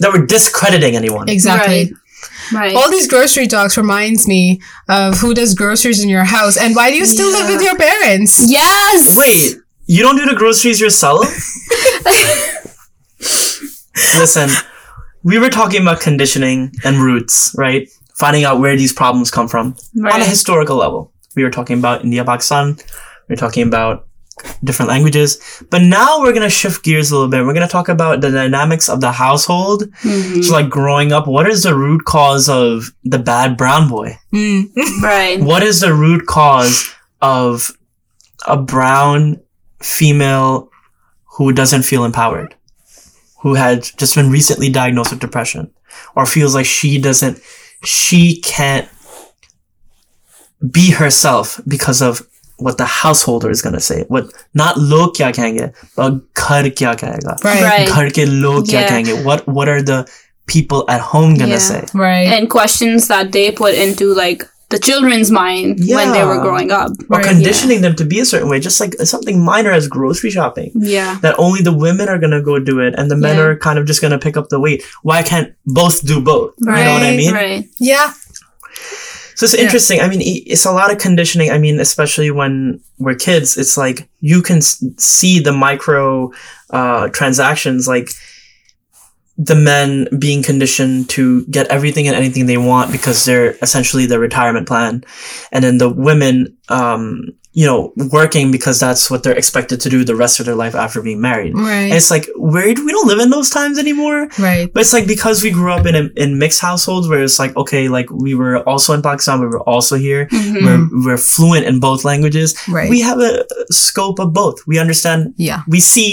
that 0.00 0.12
we're 0.12 0.26
discrediting 0.26 0.94
anyone. 0.96 1.28
Exactly. 1.28 1.78
Right. 1.84 1.92
Right. 2.52 2.74
All 2.74 2.90
these 2.90 3.06
grocery 3.06 3.46
talks 3.46 3.76
reminds 3.76 4.26
me 4.26 4.60
of 4.88 5.18
who 5.18 5.34
does 5.34 5.54
groceries 5.54 6.02
in 6.02 6.08
your 6.08 6.24
house 6.24 6.56
and 6.56 6.74
why 6.74 6.90
do 6.90 6.96
you 6.96 7.06
still 7.06 7.30
live 7.30 7.48
with 7.48 7.62
your 7.62 7.76
parents? 7.76 8.50
yes. 8.50 9.16
Wait, 9.16 9.56
you 9.86 10.02
don't 10.02 10.16
do 10.16 10.26
the 10.26 10.34
groceries 10.34 10.80
yourself? 10.80 11.20
Listen, 14.18 14.48
we 15.22 15.38
were 15.38 15.50
talking 15.50 15.82
about 15.82 16.00
conditioning 16.00 16.72
and 16.84 16.98
roots, 16.98 17.54
right? 17.56 17.88
Finding 18.16 18.44
out 18.44 18.60
where 18.60 18.76
these 18.76 18.92
problems 18.92 19.30
come 19.30 19.48
from 19.48 19.76
on 19.98 20.20
a 20.20 20.24
historical 20.24 20.76
level. 20.76 21.12
We 21.36 21.44
were 21.44 21.50
talking 21.50 21.78
about 21.78 22.04
India, 22.04 22.24
Pakistan. 22.24 22.76
We 23.28 23.34
were 23.34 23.36
talking 23.36 23.66
about 23.66 24.07
different 24.64 24.88
languages. 24.88 25.38
But 25.70 25.82
now 25.82 26.20
we're 26.20 26.32
going 26.32 26.42
to 26.42 26.50
shift 26.50 26.84
gears 26.84 27.10
a 27.10 27.14
little 27.14 27.28
bit. 27.30 27.44
We're 27.44 27.54
going 27.54 27.66
to 27.66 27.72
talk 27.72 27.88
about 27.88 28.20
the 28.20 28.30
dynamics 28.30 28.88
of 28.88 29.00
the 29.00 29.12
household. 29.12 29.84
Mhm. 30.02 30.44
So, 30.44 30.52
like 30.52 30.68
growing 30.70 31.12
up, 31.12 31.26
what 31.26 31.48
is 31.48 31.62
the 31.62 31.74
root 31.74 32.04
cause 32.04 32.48
of 32.48 32.90
the 33.04 33.18
bad 33.18 33.56
brown 33.56 33.88
boy? 33.88 34.18
Mm. 34.32 34.70
Right. 35.02 35.40
What 35.40 35.62
is 35.62 35.80
the 35.80 35.94
root 35.94 36.26
cause 36.26 36.88
of 37.22 37.70
a 38.46 38.56
brown 38.56 39.40
female 39.80 40.70
who 41.36 41.52
doesn't 41.52 41.82
feel 41.82 42.04
empowered? 42.04 42.54
Who 43.42 43.54
had 43.54 43.82
just 43.96 44.14
been 44.16 44.30
recently 44.30 44.68
diagnosed 44.68 45.10
with 45.12 45.20
depression 45.20 45.70
or 46.16 46.26
feels 46.26 46.54
like 46.54 46.66
she 46.66 46.98
doesn't, 47.00 47.40
she 47.84 48.40
can't 48.40 48.88
be 50.72 50.90
herself 50.90 51.60
because 51.68 52.02
of 52.02 52.27
what 52.58 52.76
the 52.78 52.84
householder 52.84 53.50
is 53.50 53.62
gonna 53.62 53.80
say. 53.80 54.04
What 54.08 54.32
not 54.54 54.76
log 54.78 55.14
kya 55.14 55.32
kahenge, 55.32 55.72
but 55.96 56.18
ghar 56.34 56.62
kya 56.80 56.96
kahega. 57.02 57.34
Right. 57.44 57.62
Right. 57.62 57.88
Ghar 57.88 58.10
ke 58.10 58.26
log 58.28 58.64
kya 58.66 58.80
Yeah. 58.82 58.88
kahenge. 58.90 59.24
What 59.24 59.46
what 59.46 59.68
are 59.68 59.80
the 59.82 60.06
people 60.46 60.84
at 60.88 61.00
home 61.00 61.34
gonna 61.36 61.52
Yeah. 61.56 61.58
say? 61.70 61.84
Right. 61.94 62.28
And 62.36 62.48
questions 62.50 63.08
that 63.08 63.32
they 63.32 63.50
put 63.52 63.74
into 63.74 64.12
like 64.14 64.46
the 64.70 64.78
children's 64.78 65.30
mind 65.30 65.78
when 65.88 66.10
they 66.12 66.22
were 66.30 66.40
growing 66.40 66.70
up. 66.70 66.90
Or 67.08 67.16
Right, 67.20 67.24
conditioning 67.28 67.80
them 67.80 67.94
to 67.96 68.04
be 68.04 68.18
a 68.20 68.24
certain 68.30 68.50
way, 68.50 68.60
just 68.60 68.80
like 68.80 68.96
something 69.10 69.40
minor 69.42 69.70
as 69.72 69.88
grocery 69.88 70.30
shopping. 70.30 70.72
Yeah. 70.74 71.16
that 71.22 71.34
only 71.38 71.62
the 71.62 71.72
women 71.72 72.08
are 72.10 72.18
gonna 72.18 72.42
go 72.42 72.58
do 72.58 72.78
it 72.80 72.94
and 72.98 73.10
the 73.10 73.16
men 73.16 73.36
Yeah. 73.38 73.44
are 73.44 73.56
kind 73.56 73.78
of 73.78 73.86
just 73.86 74.02
gonna 74.02 74.18
pick 74.18 74.36
up 74.36 74.50
the 74.50 74.60
weight. 74.60 74.82
Why 75.02 75.22
can't 75.22 75.52
both 75.64 76.04
do 76.04 76.20
both? 76.20 76.52
You 76.60 76.66
know 76.72 76.92
what 76.98 77.02
I 77.12 77.16
mean? 77.16 77.32
Right. 77.32 77.64
yeah. 77.78 78.12
So 79.38 79.44
it's 79.44 79.54
interesting. 79.54 80.00
I 80.00 80.08
mean, 80.08 80.20
it's 80.20 80.64
a 80.64 80.72
lot 80.72 80.90
of 80.90 80.98
conditioning. 80.98 81.52
I 81.52 81.58
mean, 81.58 81.78
especially 81.78 82.32
when 82.32 82.80
we're 82.98 83.14
kids, 83.14 83.56
it's 83.56 83.78
like 83.78 84.08
you 84.18 84.42
can 84.42 84.60
see 84.60 85.38
the 85.38 85.52
micro 85.52 86.32
uh, 86.70 87.06
transactions, 87.10 87.86
like 87.86 88.08
the 89.36 89.54
men 89.54 90.08
being 90.18 90.42
conditioned 90.42 91.08
to 91.10 91.46
get 91.46 91.68
everything 91.68 92.08
and 92.08 92.16
anything 92.16 92.46
they 92.46 92.56
want 92.56 92.90
because 92.90 93.24
they're 93.24 93.54
essentially 93.62 94.06
the 94.06 94.18
retirement 94.18 94.66
plan, 94.66 95.04
and 95.52 95.62
then 95.62 95.78
the 95.78 95.88
women, 95.88 96.56
um, 96.68 97.28
you 97.58 97.66
know, 97.70 97.80
working 98.18 98.46
because 98.56 98.78
that's 98.86 99.04
what 99.10 99.20
they're 99.22 99.38
expected 99.42 99.78
to 99.84 99.88
do 99.94 99.98
the 100.04 100.14
rest 100.24 100.34
of 100.40 100.44
their 100.46 100.54
life 100.64 100.74
after 100.84 100.98
being 101.08 101.20
married. 101.30 101.52
And 101.54 101.66
Right. 101.74 101.90
it's 101.96 102.10
like 102.14 102.26
where 102.52 102.66
we 102.86 102.92
don't 102.96 103.08
live 103.12 103.18
in 103.24 103.30
those 103.36 103.50
times 103.58 103.76
anymore. 103.84 104.20
Right. 104.38 104.66
But 104.72 104.80
it's 104.82 104.92
like 104.98 105.06
because 105.16 105.42
we 105.42 105.50
grew 105.58 105.72
up 105.76 105.84
in 105.90 105.94
a, 106.00 106.04
in 106.24 106.38
mixed 106.38 106.60
households 106.68 107.06
where 107.08 107.22
it's 107.26 107.38
like 107.42 107.52
okay, 107.62 107.84
like 107.98 108.08
we 108.24 108.32
were 108.40 108.56
also 108.70 108.94
in 108.96 109.02
Pakistan, 109.02 109.40
we 109.40 109.48
were 109.54 109.64
also 109.74 109.94
here. 110.06 110.22
Mhm. 110.30 110.62
We're 110.64 110.82
we're 111.06 111.22
fluent 111.34 111.64
in 111.70 111.80
both 111.80 112.00
languages. 112.12 112.54
Right. 112.78 112.90
We 112.94 113.00
have 113.10 113.18
a 113.30 113.32
scope 113.72 114.18
of 114.24 114.28
both. 114.32 114.56
We 114.70 114.78
understand. 114.84 115.34
yeah. 115.36 115.60
We 115.74 115.80
see 115.80 116.10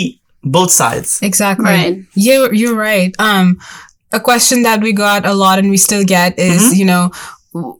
both 0.57 0.71
sides. 0.71 1.19
Exactly. 1.21 1.65
Right. 1.65 1.95
You 2.27 2.49
you're 2.59 2.75
right. 2.89 3.11
Um, 3.19 3.57
a 4.11 4.19
question 4.19 4.63
that 4.63 4.79
we 4.81 4.93
got 4.93 5.25
a 5.25 5.33
lot 5.33 5.59
and 5.59 5.69
we 5.69 5.77
still 5.77 6.03
get 6.05 6.39
is, 6.39 6.61
Mm-hmm. 6.61 6.79
you 6.79 6.85
know, 6.91 7.03
w- 7.11 7.19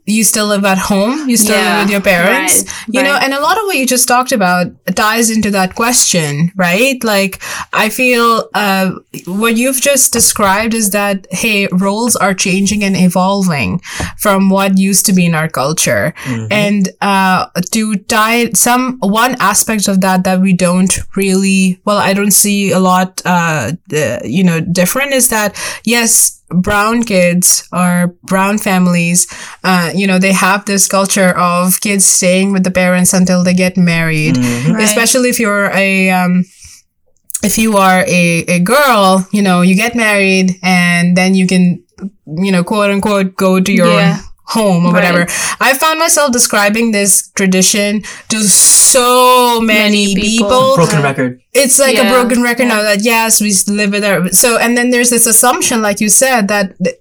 you 0.06 0.24
still 0.24 0.48
live 0.48 0.64
at 0.64 0.78
home, 0.78 1.28
you 1.28 1.36
still 1.36 1.58
live 1.58 1.84
with 1.84 1.92
your 1.92 2.02
parents, 2.02 2.64
right, 2.64 2.88
you 2.88 3.04
know, 3.04 3.18
and 3.22 3.34
a 3.34 3.42
lot 3.42 3.58
of 3.58 3.64
what 3.66 3.76
you 3.76 3.86
just 3.86 4.08
talked 4.08 4.32
about 4.32 4.68
ties 4.96 5.30
into 5.30 5.52
that 5.52 5.76
question, 5.76 6.52
right? 6.56 7.04
Like, 7.04 7.42
I 7.74 7.90
feel, 7.90 8.50
uh, 8.54 8.92
what 9.26 9.58
you've 9.58 9.82
just 9.82 10.14
described 10.14 10.74
is 10.74 10.92
that, 10.92 11.28
hey, 11.30 11.68
roles 11.74 12.16
are 12.16 12.34
changing 12.34 12.84
and 12.84 12.96
evolving 12.96 13.80
from 14.18 14.50
what 14.50 14.78
used 14.78 15.06
to 15.08 15.14
be 15.14 15.26
in 15.26 15.36
our 15.36 15.50
culture. 15.50 16.14
Mm-hmm. 16.24 16.48
And, 16.52 16.90
uh, 17.02 17.48
to 17.72 17.96
tie 17.96 18.52
some, 18.52 18.98
one 19.00 19.36
aspect 19.40 19.88
of 19.88 20.00
that 20.02 20.24
that 20.24 20.40
we 20.40 20.54
don't 20.54 20.98
really, 21.18 21.82
well, 21.84 21.98
I 21.98 22.14
don't 22.14 22.32
see 22.32 22.72
a 22.72 22.80
lot, 22.80 23.22
uh, 23.26 23.74
the, 23.88 24.22
you 24.24 24.44
know, 24.44 24.62
different 24.62 25.12
is 25.14 25.30
that, 25.30 25.60
yes, 25.84 26.42
brown 26.50 27.04
kids 27.04 27.68
or 27.72 28.16
brown 28.24 28.58
families, 28.58 29.28
uh, 29.64 29.92
you 29.96 30.06
know, 30.08 30.20
they 30.20 30.32
have 30.34 30.66
this 30.66 30.88
culture 30.88 31.30
of 31.38 31.80
kids 31.82 32.06
staying 32.06 32.52
with 32.54 32.64
the 32.64 32.72
parents 32.72 33.14
until 33.14 33.44
they 33.44 33.54
get 33.54 33.78
married, 33.78 34.36
Mhm. 34.36 34.74
Right. 34.76 34.84
especially 34.84 35.30
if 35.30 35.40
you're 35.40 35.72
a, 35.74 36.10
um, 36.12 36.46
if 37.44 37.58
you 37.58 37.78
are 37.78 38.04
a, 38.08 38.46
a 38.48 38.60
girl, 38.60 39.28
you 39.32 39.42
know, 39.42 39.62
you 39.62 39.76
get 39.76 39.96
married 39.96 40.56
and 40.64 41.16
then 41.18 41.36
you 41.36 41.48
can, 41.48 41.84
you 42.28 42.52
know, 42.52 42.64
quote 42.64 42.92
unquote, 42.92 43.36
go 43.36 43.60
to 43.60 43.72
your 43.72 43.88
Yeah. 43.88 44.20
Home 44.48 44.86
or 44.86 44.94
Right. 44.94 45.04
whatever. 45.14 45.28
I 45.60 45.74
found 45.78 46.00
myself 46.00 46.32
describing 46.32 46.92
this 46.92 47.30
tradition 47.36 48.04
to 48.30 48.42
so 48.44 49.60
many, 49.62 50.14
Many 50.14 50.16
people. 50.16 50.48
people. 50.50 50.76
Broken 50.76 51.02
record. 51.02 51.42
It's 51.54 51.80
like 51.80 51.98
a 51.98 52.10
broken 52.10 52.42
record 52.44 52.68
now 52.68 52.82
that 52.84 53.02
yes, 53.02 53.42
we 53.42 53.54
live 53.68 53.92
with 53.92 54.04
our 54.04 54.30
so 54.30 54.58
and 54.58 54.78
then 54.78 54.90
there's 54.92 55.10
this 55.10 55.26
assumption, 55.26 55.82
like 55.82 56.00
you 56.00 56.10
said, 56.10 56.48
that 56.50 56.74
th- 56.84 56.98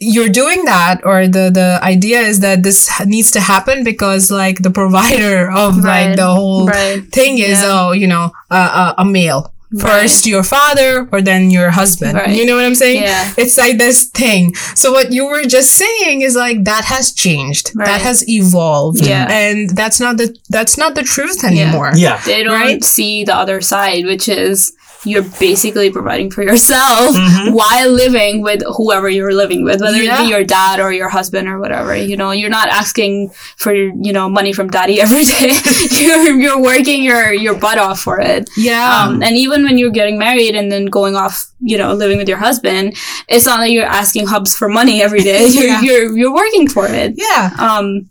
you're 0.00 0.30
doing 0.30 0.64
that 0.64 1.00
or 1.04 1.28
the 1.28 1.50
the 1.52 1.78
idea 1.82 2.20
is 2.20 2.40
that 2.40 2.62
this 2.62 2.88
needs 3.04 3.30
to 3.32 3.40
happen 3.40 3.84
because 3.84 4.30
like 4.30 4.62
the 4.62 4.70
provider 4.70 5.50
of 5.52 5.76
like 5.84 6.16
the 6.16 6.26
whole 6.26 6.66
Right. 6.66 7.04
thing 7.12 7.36
is 7.38 7.60
Yeah. 7.60 7.68
oh 7.76 7.92
you 7.92 8.06
know 8.06 8.32
uh, 8.50 8.94
a 8.96 9.04
male 9.04 9.52
first 9.80 10.26
your 10.26 10.42
father 10.42 11.08
or 11.12 11.20
then 11.20 11.50
your 11.50 11.70
husband 11.70 12.14
Right. 12.14 12.36
you 12.36 12.44
know 12.46 12.56
what 12.56 12.64
i'm 12.64 12.74
saying 12.74 13.02
Yeah. 13.02 13.32
it's 13.36 13.56
like 13.58 13.78
this 13.78 14.04
thing 14.06 14.54
so 14.74 14.92
what 14.92 15.12
you 15.12 15.26
were 15.26 15.44
just 15.44 15.72
saying 15.72 16.22
is 16.22 16.34
like 16.36 16.64
that 16.64 16.84
has 16.84 17.12
changed 17.12 17.72
Right. 17.74 17.86
that 17.86 18.00
has 18.00 18.26
evolved 18.28 19.04
Yeah. 19.06 19.26
and 19.30 19.70
that's 19.70 20.00
not 20.00 20.16
the 20.16 20.36
that's 20.50 20.76
not 20.78 20.94
the 20.94 21.02
truth 21.02 21.44
anymore 21.44 21.92
Yeah. 21.96 22.20
They 22.24 22.42
don't 22.42 22.52
Right? 22.60 22.82
see 22.84 23.24
the 23.24 23.34
other 23.34 23.60
side, 23.60 24.04
which 24.06 24.28
is 24.28 24.72
you're 25.04 25.22
basically 25.38 25.90
providing 25.90 26.30
for 26.30 26.42
yourself 26.42 27.14
Mhm. 27.16 27.52
while 27.52 27.90
living 27.90 28.42
with 28.42 28.62
whoever 28.76 29.08
you're 29.08 29.32
living 29.34 29.62
with, 29.64 29.80
whether 29.80 30.02
Yeah. 30.02 30.20
it 30.20 30.24
be 30.24 30.30
your 30.30 30.44
dad 30.44 30.80
or 30.80 30.92
your 30.92 31.08
husband 31.08 31.48
or 31.48 31.58
whatever. 31.60 31.94
You 31.94 32.16
know, 32.16 32.30
you're 32.32 32.50
not 32.50 32.68
asking 32.68 33.30
for 33.56 33.72
you 33.74 34.12
know 34.12 34.28
money 34.28 34.52
from 34.52 34.68
daddy 34.68 35.00
every 35.04 35.24
day. 35.24 35.52
you're 36.00 36.32
you're 36.40 36.60
working 36.60 37.02
your 37.04 37.32
your 37.32 37.54
butt 37.54 37.78
off 37.78 38.00
for 38.00 38.20
it. 38.20 38.48
yeah 38.56 39.04
Um, 39.06 39.22
and 39.22 39.36
even 39.36 39.62
when 39.64 39.78
you're 39.78 39.90
getting 39.90 40.18
married 40.18 40.54
and 40.56 40.70
then 40.72 40.86
going 40.86 41.14
off, 41.16 41.46
you 41.60 41.78
know, 41.78 41.92
living 41.94 42.18
with 42.18 42.28
your 42.28 42.38
husband, 42.38 42.94
it's 43.28 43.46
not 43.46 43.58
that 43.60 43.70
you're 43.70 43.84
asking 43.86 44.26
hubs 44.26 44.56
for 44.56 44.68
money 44.68 45.02
every 45.02 45.20
day. 45.22 45.46
You're 45.48 45.66
Yeah. 45.66 45.80
you're 45.82 46.16
you're 46.18 46.34
working 46.34 46.68
for 46.68 46.86
it. 46.88 47.14
yeah 47.16 47.50
Um, 47.58 48.08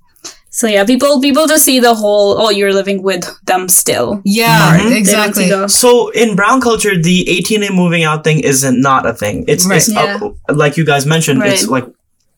so 0.60 0.68
yeah, 0.68 0.86
people 0.86 1.20
people 1.22 1.45
just 1.47 1.66
see 1.66 1.80
the 1.82 1.93
whole 1.93 2.30
oh 2.41 2.49
you're 2.49 2.74
living 2.74 3.03
with 3.03 3.26
them 3.45 3.68
still. 3.68 4.22
yeah. 4.24 4.78
They 4.78 4.97
exactly 4.97 5.49
the- 5.49 5.68
So 5.68 6.10
in 6.22 6.36
brown 6.36 6.62
culture, 6.62 6.95
the 7.10 7.18
18 7.30 7.62
and 7.64 7.76
moving 7.76 8.03
out 8.10 8.24
thing 8.24 8.39
isn't 8.39 8.80
not 8.89 9.06
a 9.06 9.14
thing. 9.14 9.43
It's, 9.47 9.66
Right. 9.68 9.78
it's 9.78 9.89
uh, 9.95 10.30
like 10.64 10.78
you 10.78 10.86
guys 10.86 11.06
mentioned, 11.06 11.43
it's 11.43 11.68
like 11.68 11.86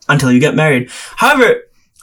until 0.10 0.32
you 0.32 0.40
get 0.40 0.56
married. 0.56 0.90
However, 1.24 1.50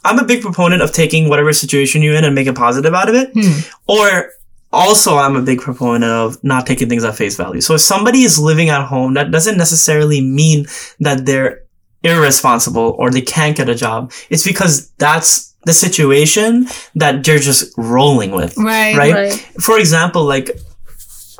I'm 0.04 0.18
a 0.18 0.24
big 0.24 0.40
proponent 0.42 0.82
of 0.82 0.92
taking 0.92 1.28
whatever 1.30 1.52
situation 1.52 2.02
you're 2.02 2.14
in 2.20 2.24
and 2.24 2.34
make 2.34 2.46
a 2.46 2.52
positive 2.52 2.94
out 2.94 3.08
of 3.08 3.14
it. 3.22 3.30
Hmm. 3.34 3.60
Or 3.88 4.30
also, 4.72 5.16
I'm 5.16 5.34
a 5.36 5.42
big 5.42 5.60
proponent 5.60 6.04
of 6.04 6.36
not 6.44 6.66
taking 6.66 6.88
things 6.90 7.02
at 7.04 7.16
face 7.16 7.36
value. 7.36 7.60
So 7.62 7.74
if 7.74 7.80
somebody 7.80 8.22
is 8.22 8.38
living 8.38 8.68
at 8.68 8.84
home, 8.86 9.14
that 9.14 9.30
doesn't 9.30 9.56
necessarily 9.56 10.20
mean 10.20 10.66
that 11.00 11.24
they're 11.26 11.62
irresponsible 12.02 12.94
or 12.98 13.10
they 13.10 13.20
can't 13.22 13.56
get 13.56 13.68
a 13.68 13.74
job, 13.74 14.12
it's 14.30 14.44
because 14.44 14.90
that's 14.98 15.53
the 15.66 15.72
situation 15.72 16.66
that 16.94 17.24
they're 17.24 17.38
just 17.38 17.72
rolling 17.76 18.30
with. 18.32 18.56
Right. 18.56 18.96
Right? 18.96 19.14
Right. 19.14 19.32
For 19.60 19.78
example, 19.78 20.24
like 20.24 20.50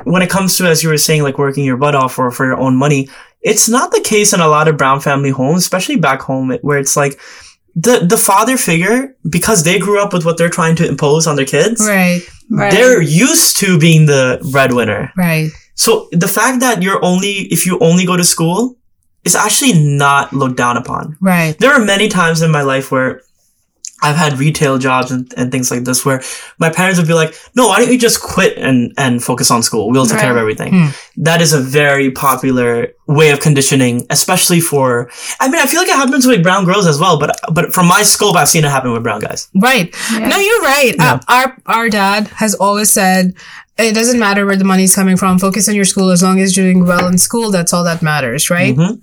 when 0.03 0.21
it 0.21 0.29
comes 0.29 0.57
to, 0.57 0.65
as 0.67 0.83
you 0.83 0.89
were 0.89 0.97
saying, 0.97 1.23
like 1.23 1.37
working 1.37 1.63
your 1.65 1.77
butt 1.77 1.95
off 1.95 2.17
or 2.19 2.31
for 2.31 2.45
your 2.45 2.59
own 2.59 2.75
money, 2.75 3.09
it's 3.41 3.69
not 3.69 3.91
the 3.91 4.01
case 4.01 4.33
in 4.33 4.39
a 4.39 4.47
lot 4.47 4.67
of 4.67 4.77
brown 4.77 4.99
family 4.99 5.29
homes, 5.29 5.59
especially 5.59 5.95
back 5.97 6.21
home 6.21 6.51
where 6.61 6.77
it's 6.79 6.97
like 6.97 7.19
the, 7.75 7.99
the 7.99 8.17
father 8.17 8.57
figure, 8.57 9.15
because 9.29 9.63
they 9.63 9.77
grew 9.79 10.01
up 10.01 10.13
with 10.13 10.25
what 10.25 10.37
they're 10.37 10.49
trying 10.49 10.75
to 10.77 10.87
impose 10.87 11.27
on 11.27 11.35
their 11.35 11.45
kids, 11.45 11.81
Right. 11.85 12.21
Right. 12.49 12.71
they're 12.71 13.01
used 13.01 13.57
to 13.57 13.77
being 13.79 14.05
the 14.05 14.39
breadwinner. 14.51 15.11
Right. 15.17 15.49
So 15.75 16.07
the 16.11 16.27
fact 16.27 16.61
that 16.61 16.81
you're 16.81 17.03
only, 17.03 17.47
if 17.51 17.65
you 17.65 17.77
only 17.79 18.05
go 18.05 18.15
to 18.15 18.23
school, 18.23 18.77
is 19.25 19.35
actually 19.35 19.73
not 19.73 20.31
looked 20.33 20.55
down 20.55 20.77
upon. 20.77 21.17
Right. 21.19 21.57
There 21.57 21.73
are 21.73 21.83
many 21.83 22.07
times 22.07 22.41
in 22.41 22.51
my 22.51 22.61
life 22.61 22.91
where 22.91 23.21
I've 24.05 24.15
had 24.15 24.39
retail 24.39 24.77
jobs 24.77 25.11
and, 25.11 25.31
and 25.37 25.51
things 25.51 25.71
like 25.71 25.83
this 25.83 26.05
where 26.05 26.21
my 26.59 26.69
parents 26.69 26.97
would 26.99 27.07
be 27.07 27.13
like, 27.13 27.33
no, 27.55 27.67
why 27.67 27.77
don't 27.79 27.91
you 27.91 27.97
just 27.99 28.21
quit 28.21 28.57
and, 28.57 28.93
and 28.97 29.23
focus 29.23 29.51
on 29.51 29.63
school? 29.63 29.89
We'll 29.91 30.05
take 30.05 30.19
care 30.19 30.31
of 30.31 30.37
everything. 30.37 30.71
Hmm. 30.73 31.23
That 31.23 31.41
is 31.41 31.53
a 31.53 31.59
very 31.59 32.11
popular 32.11 32.87
way 33.07 33.29
of 33.31 33.39
conditioning, 33.39 34.05
especially 34.09 34.59
for, 34.61 35.09
I 35.39 35.49
mean, 35.49 35.61
I 35.61 35.65
feel 35.65 35.79
like 35.81 35.89
it 35.89 35.95
happens 35.95 36.25
with 36.25 36.43
brown 36.43 36.65
girls 36.65 36.87
as 36.87 36.99
well, 36.99 37.19
but, 37.19 37.39
but 37.53 37.73
from 37.73 37.87
my 37.87 38.03
scope, 38.03 38.35
I've 38.35 38.49
seen 38.49 38.63
it 38.65 38.69
happen 38.71 38.91
with 38.91 39.03
brown 39.03 39.21
guys. 39.21 39.49
Right. 39.55 39.93
Yeah. 40.11 40.27
No, 40.27 40.37
you're 40.37 40.61
right. 40.61 40.95
Uh, 40.99 41.19
our 41.27 41.57
our 41.65 41.89
dad 41.89 42.27
has 42.29 42.53
always 42.55 42.91
said 42.91 43.33
it 43.77 43.93
doesn't 43.93 44.19
matter 44.19 44.45
where 44.45 44.55
the 44.55 44.63
money's 44.63 44.95
coming 44.95 45.17
from. 45.17 45.37
Focus 45.39 45.67
on 45.69 45.75
your 45.75 45.85
school. 45.85 46.09
As 46.11 46.21
long 46.23 46.39
as 46.39 46.55
you're 46.55 46.65
doing 46.65 46.85
well 46.85 47.07
in 47.07 47.17
school, 47.17 47.51
that's 47.51 47.73
all 47.73 47.83
that 47.83 48.01
matters, 48.01 48.49
right? 48.49 48.75
Mhm. 48.75 49.01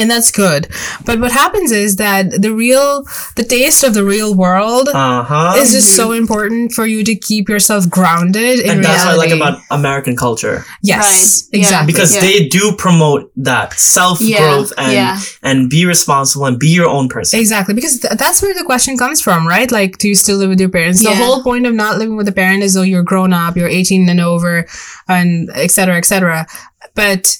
And 0.00 0.10
that's 0.10 0.30
good. 0.44 0.62
But 1.04 1.20
what 1.20 1.32
happens 1.32 1.70
is 1.72 1.96
that 1.96 2.22
the 2.44 2.52
real, 2.54 3.04
the 3.36 3.44
taste 3.44 3.84
of 3.84 3.92
the 3.94 4.04
real 4.14 4.34
world 4.34 4.88
Uh 4.88 5.22
huh. 5.22 5.54
is 5.60 5.72
just 5.72 5.94
so 5.94 6.12
important 6.12 6.72
for 6.72 6.86
you 6.86 7.04
to 7.04 7.14
keep 7.28 7.48
yourself 7.48 7.82
grounded 7.88 8.60
in 8.60 8.70
and 8.70 8.84
that's 8.84 9.04
what 9.04 9.14
I 9.14 9.16
like 9.24 9.30
about 9.40 9.60
American 9.70 10.14
culture 10.16 10.64
yes, 10.82 11.04
Right. 11.04 11.58
Yeah. 11.60 11.66
exactly. 11.66 11.92
because 11.92 12.10
Yeah. 12.14 12.20
they 12.26 12.48
do 12.48 12.64
promote 12.84 13.22
that 13.50 13.68
self 13.78 14.18
growth 14.18 14.72
Yeah, 14.76 14.84
and 14.84 14.92
yeah. 14.92 15.14
and 15.48 15.68
be 15.76 15.84
responsible 15.94 16.46
and 16.46 16.58
be 16.58 16.70
your 16.80 16.88
own 16.88 17.06
person. 17.08 17.38
Exactly, 17.40 17.74
because 17.74 17.94
th- 18.00 18.14
that's 18.22 18.40
where 18.42 18.54
the 18.60 18.64
question 18.64 18.96
comes 18.96 19.20
from, 19.20 19.46
right? 19.46 19.70
Like, 19.70 19.98
do 19.98 20.08
you 20.08 20.14
still 20.14 20.38
live 20.38 20.48
with 20.48 20.60
your 20.60 20.70
parents? 20.78 21.02
The 21.02 21.14
whole 21.14 21.42
point 21.42 21.66
of 21.66 21.74
not 21.74 21.98
living 21.98 22.16
with 22.16 22.28
a 22.28 22.32
parent 22.42 22.62
is 22.62 22.72
though 22.74 22.88
you're 22.92 23.02
grown 23.12 23.32
up, 23.32 23.56
you're 23.56 23.68
18 23.68 24.08
and 24.08 24.20
over, 24.20 24.66
and 25.08 25.50
et 25.54 25.70
cetera, 25.70 25.96
et 25.98 26.06
cetera. 26.06 26.46
But 26.94 27.36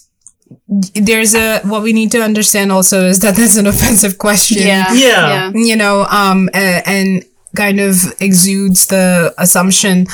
there's 0.94 1.34
a, 1.34 1.60
what 1.60 1.82
we 1.82 1.92
need 1.92 2.10
to 2.12 2.22
understand 2.22 2.72
also 2.72 3.04
is 3.06 3.20
that 3.20 3.36
that's 3.36 3.56
an 3.56 3.66
offensive 3.74 4.18
question. 4.18 4.58
Yeah. 4.58 4.92
Yeah. 4.92 5.50
You 5.54 5.76
know, 5.76 6.04
um, 6.10 6.48
and 6.54 7.24
kind 7.56 7.80
of 7.80 7.96
exudes 8.20 8.86
the 8.86 9.34
assumption 9.38 10.06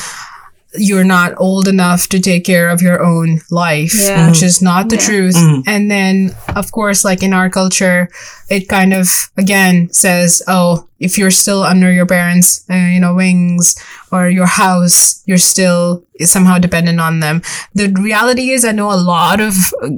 you're 0.78 1.04
not 1.04 1.32
old 1.38 1.68
enough 1.68 2.06
to 2.08 2.20
take 2.20 2.44
care 2.44 2.68
of 2.68 2.82
your 2.82 3.02
own 3.02 3.40
life, 3.50 3.94
Yeah. 3.94 4.28
which 4.28 4.42
is 4.42 4.60
not 4.60 4.90
the 4.90 4.96
Yeah. 4.96 5.06
truth. 5.06 5.34
Mhm. 5.36 5.62
And 5.66 5.90
then, 5.90 6.34
of 6.54 6.70
course, 6.70 7.02
like 7.02 7.22
in 7.22 7.32
our 7.32 7.48
culture, 7.48 8.08
it 8.50 8.68
kind 8.68 8.92
of 8.92 9.08
again 9.38 9.88
says, 9.92 10.42
oh, 10.48 10.84
if 11.00 11.16
you're 11.16 11.30
still 11.30 11.62
under 11.62 11.90
your 11.90 12.04
parents, 12.04 12.60
uh, 12.70 12.74
you 12.92 13.00
know, 13.00 13.14
wings 13.14 13.74
or 14.12 14.28
your 14.28 14.46
house, 14.46 15.22
you're 15.24 15.38
still 15.54 16.02
somehow 16.24 16.58
dependent 16.58 17.00
on 17.00 17.20
them. 17.20 17.42
The 17.74 17.88
reality 18.00 18.50
is, 18.50 18.64
I 18.64 18.72
know 18.72 18.90
a 18.92 18.96
lot 18.96 19.40
of 19.40 19.54
uh, 19.82 19.88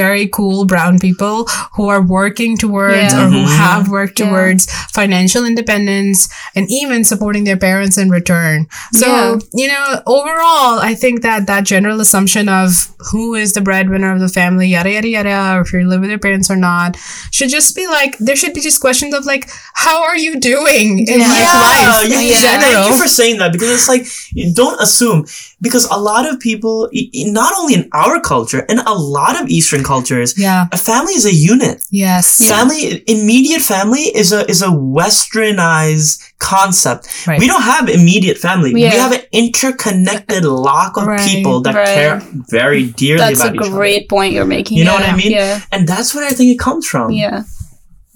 very 0.00 0.26
cool 0.28 0.64
brown 0.64 0.98
people 0.98 1.46
who 1.76 1.88
are 1.88 2.02
working 2.02 2.56
towards 2.56 2.96
Yeah. 3.12 3.26
or 3.26 3.28
who 3.30 3.44
Mhm. 3.44 3.56
have 3.56 3.88
worked 3.88 4.18
Yeah. 4.18 4.28
towards 4.28 4.66
financial 4.92 5.44
independence 5.44 6.28
and 6.54 6.66
even 6.70 7.04
supporting 7.04 7.44
their 7.44 7.56
parents 7.56 7.96
in 7.98 8.10
return. 8.10 8.66
So, 8.92 9.06
Yeah. 9.06 9.36
you 9.54 9.68
know, 9.68 10.02
overall, 10.06 10.78
I 10.80 10.94
think 10.94 11.22
that 11.22 11.46
that 11.46 11.64
general 11.64 12.00
assumption 12.00 12.48
of 12.48 12.88
who 13.12 13.34
is 13.34 13.52
the 13.52 13.60
breadwinner 13.60 14.12
of 14.12 14.20
the 14.20 14.28
family, 14.28 14.68
yada, 14.68 14.90
yada, 14.90 15.08
yada, 15.08 15.56
or 15.56 15.60
if 15.62 15.72
you 15.72 15.86
live 15.88 16.00
with 16.00 16.10
your 16.10 16.18
parents 16.18 16.50
or 16.50 16.56
not, 16.56 16.96
should 17.30 17.50
just 17.50 17.74
be 17.76 17.86
like, 17.86 18.16
there 18.18 18.36
should 18.36 18.54
be 18.54 18.60
just 18.60 18.80
questions 18.80 19.14
of 19.14 19.24
like, 19.26 19.48
how 19.74 20.02
are 20.02 20.16
you 20.16 20.40
doing 20.40 21.00
in 21.06 21.20
Yeah. 21.20 21.28
like 21.28 21.38
yeah, 21.40 21.58
life 21.58 22.08
yeah, 22.10 22.20
in 22.20 22.26
yeah. 22.28 22.58
Thank 22.58 22.88
you 22.88 22.94
for 23.02 23.08
saying 23.08 23.38
that 23.38 23.52
because 23.52 23.70
it's 23.70 23.88
like 23.88 24.06
don't 24.54 24.80
assume 24.80 25.24
because 25.60 25.67
a 25.74 25.98
lot 26.00 26.24
of 26.30 26.38
people, 26.40 26.88
i- 26.94 27.10
i- 27.14 27.24
not 27.30 27.52
only 27.58 27.74
in 27.74 27.88
our 27.92 28.20
culture, 28.20 28.60
in 28.68 28.78
a 28.78 28.92
lot 28.94 29.40
of 29.40 29.48
Eastern 29.48 29.82
cultures, 29.84 30.34
yeah. 30.36 30.66
a 30.72 30.76
family 30.76 31.14
is 31.14 31.24
a 31.26 31.34
unit. 31.34 31.84
Yes. 31.90 32.46
Family, 32.48 33.02
immediate 33.06 33.62
family 33.62 34.02
is 34.14 34.32
a 34.32 34.48
is 34.50 34.62
a 34.62 34.66
westernized 34.68 36.22
concept. 36.38 37.08
Right. 37.26 37.40
We 37.40 37.46
don't 37.46 37.62
have 37.62 37.88
immediate 37.88 38.38
family. 38.38 38.72
We 38.72 38.82
have 38.82 39.12
an 39.12 39.20
interconnected 39.32 40.44
lock 40.44 40.96
of 40.96 41.06
Right. 41.06 41.20
people 41.20 41.60
that 41.62 41.74
Right. 41.74 41.86
care 41.86 42.22
very 42.48 42.84
dearly 42.84 43.18
That's 43.18 43.40
a 43.40 43.44
about 43.44 43.54
each 43.56 43.60
other. 43.62 43.70
great 43.70 44.08
point 44.08 44.32
you're 44.34 44.44
making. 44.46 44.78
You 44.78 44.84
know 44.84 44.94
what 44.94 45.02
I 45.08 45.14
mean? 45.16 45.32
Yeah. 45.32 45.60
And 45.72 45.88
that's 45.88 46.14
where 46.14 46.24
I 46.26 46.30
think 46.32 46.52
it 46.52 46.58
comes 46.58 46.86
from. 46.86 47.10
Yeah. 47.12 47.42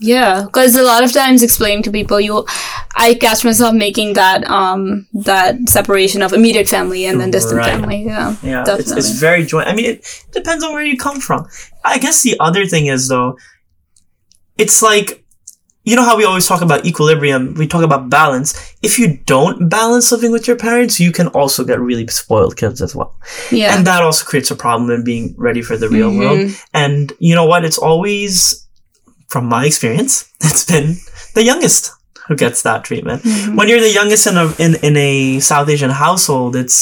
Yeah, 0.02 0.42
because 0.44 0.74
a 0.74 0.82
lot 0.82 1.04
of 1.04 1.12
times 1.12 1.42
explaining 1.42 1.84
to 1.84 1.90
people, 1.92 2.20
you, 2.20 2.44
I 2.96 3.14
catch 3.14 3.44
myself 3.44 3.72
making 3.74 4.14
that 4.14 4.44
um 4.50 5.06
that 5.14 5.56
separation 5.68 6.22
of 6.22 6.32
immediate 6.32 6.68
family 6.68 7.06
and 7.06 7.20
then 7.20 7.30
distant 7.30 7.58
Right. 7.58 7.70
family. 7.70 8.04
Yeah, 8.04 8.36
Yeah, 8.42 8.60
it's, 8.62 8.68
definitely. 8.70 8.98
it's 8.98 9.10
very 9.20 9.44
joint. 9.46 9.68
I 9.68 9.74
mean, 9.74 9.86
it 9.86 10.24
depends 10.32 10.64
on 10.64 10.72
where 10.74 10.84
you 10.84 10.96
come 10.98 11.20
from. 11.20 11.46
I 11.84 11.98
guess 11.98 12.22
the 12.22 12.36
other 12.40 12.66
thing 12.66 12.86
is 12.86 13.08
though, 13.08 13.38
it's 14.58 14.82
like, 14.82 15.24
you 15.84 15.96
know 15.96 16.04
how 16.04 16.16
we 16.16 16.24
always 16.24 16.46
talk 16.46 16.62
about 16.62 16.84
equilibrium, 16.86 17.54
we 17.54 17.66
talk 17.66 17.82
about 17.82 18.08
balance. 18.08 18.54
If 18.82 18.98
you 19.00 19.18
don't 19.26 19.68
balance 19.68 20.12
living 20.12 20.30
with 20.30 20.46
your 20.46 20.56
parents, 20.56 21.00
you 21.00 21.10
can 21.10 21.26
also 21.28 21.64
get 21.64 21.80
really 21.80 22.06
spoiled 22.06 22.56
kids 22.56 22.80
as 22.80 22.94
well. 22.94 23.16
yeah, 23.50 23.76
And 23.76 23.84
that 23.86 24.02
also 24.02 24.24
creates 24.24 24.50
a 24.50 24.56
problem 24.56 24.90
in 24.90 25.02
being 25.04 25.34
ready 25.38 25.60
for 25.62 25.76
the 25.76 25.88
real 25.88 26.10
Mhm. 26.12 26.18
world. 26.18 26.50
And 26.72 27.12
you 27.18 27.34
know 27.34 27.46
what? 27.46 27.64
It's 27.64 27.78
always, 27.78 28.61
from 29.32 29.46
my 29.46 29.64
experience, 29.66 30.12
it's 30.48 30.64
been 30.66 30.96
the 31.34 31.42
youngest 31.42 31.90
who 32.28 32.36
gets 32.36 32.62
that 32.62 32.84
treatment. 32.84 33.22
Mhm. 33.22 33.56
When 33.56 33.68
you're 33.68 33.80
the 33.80 33.90
youngest 34.00 34.26
in 34.26 34.36
a 34.36 34.46
in, 34.64 34.72
in 34.88 34.96
a 34.96 35.40
South 35.40 35.68
Asian 35.68 35.90
household, 35.90 36.54
it's 36.54 36.78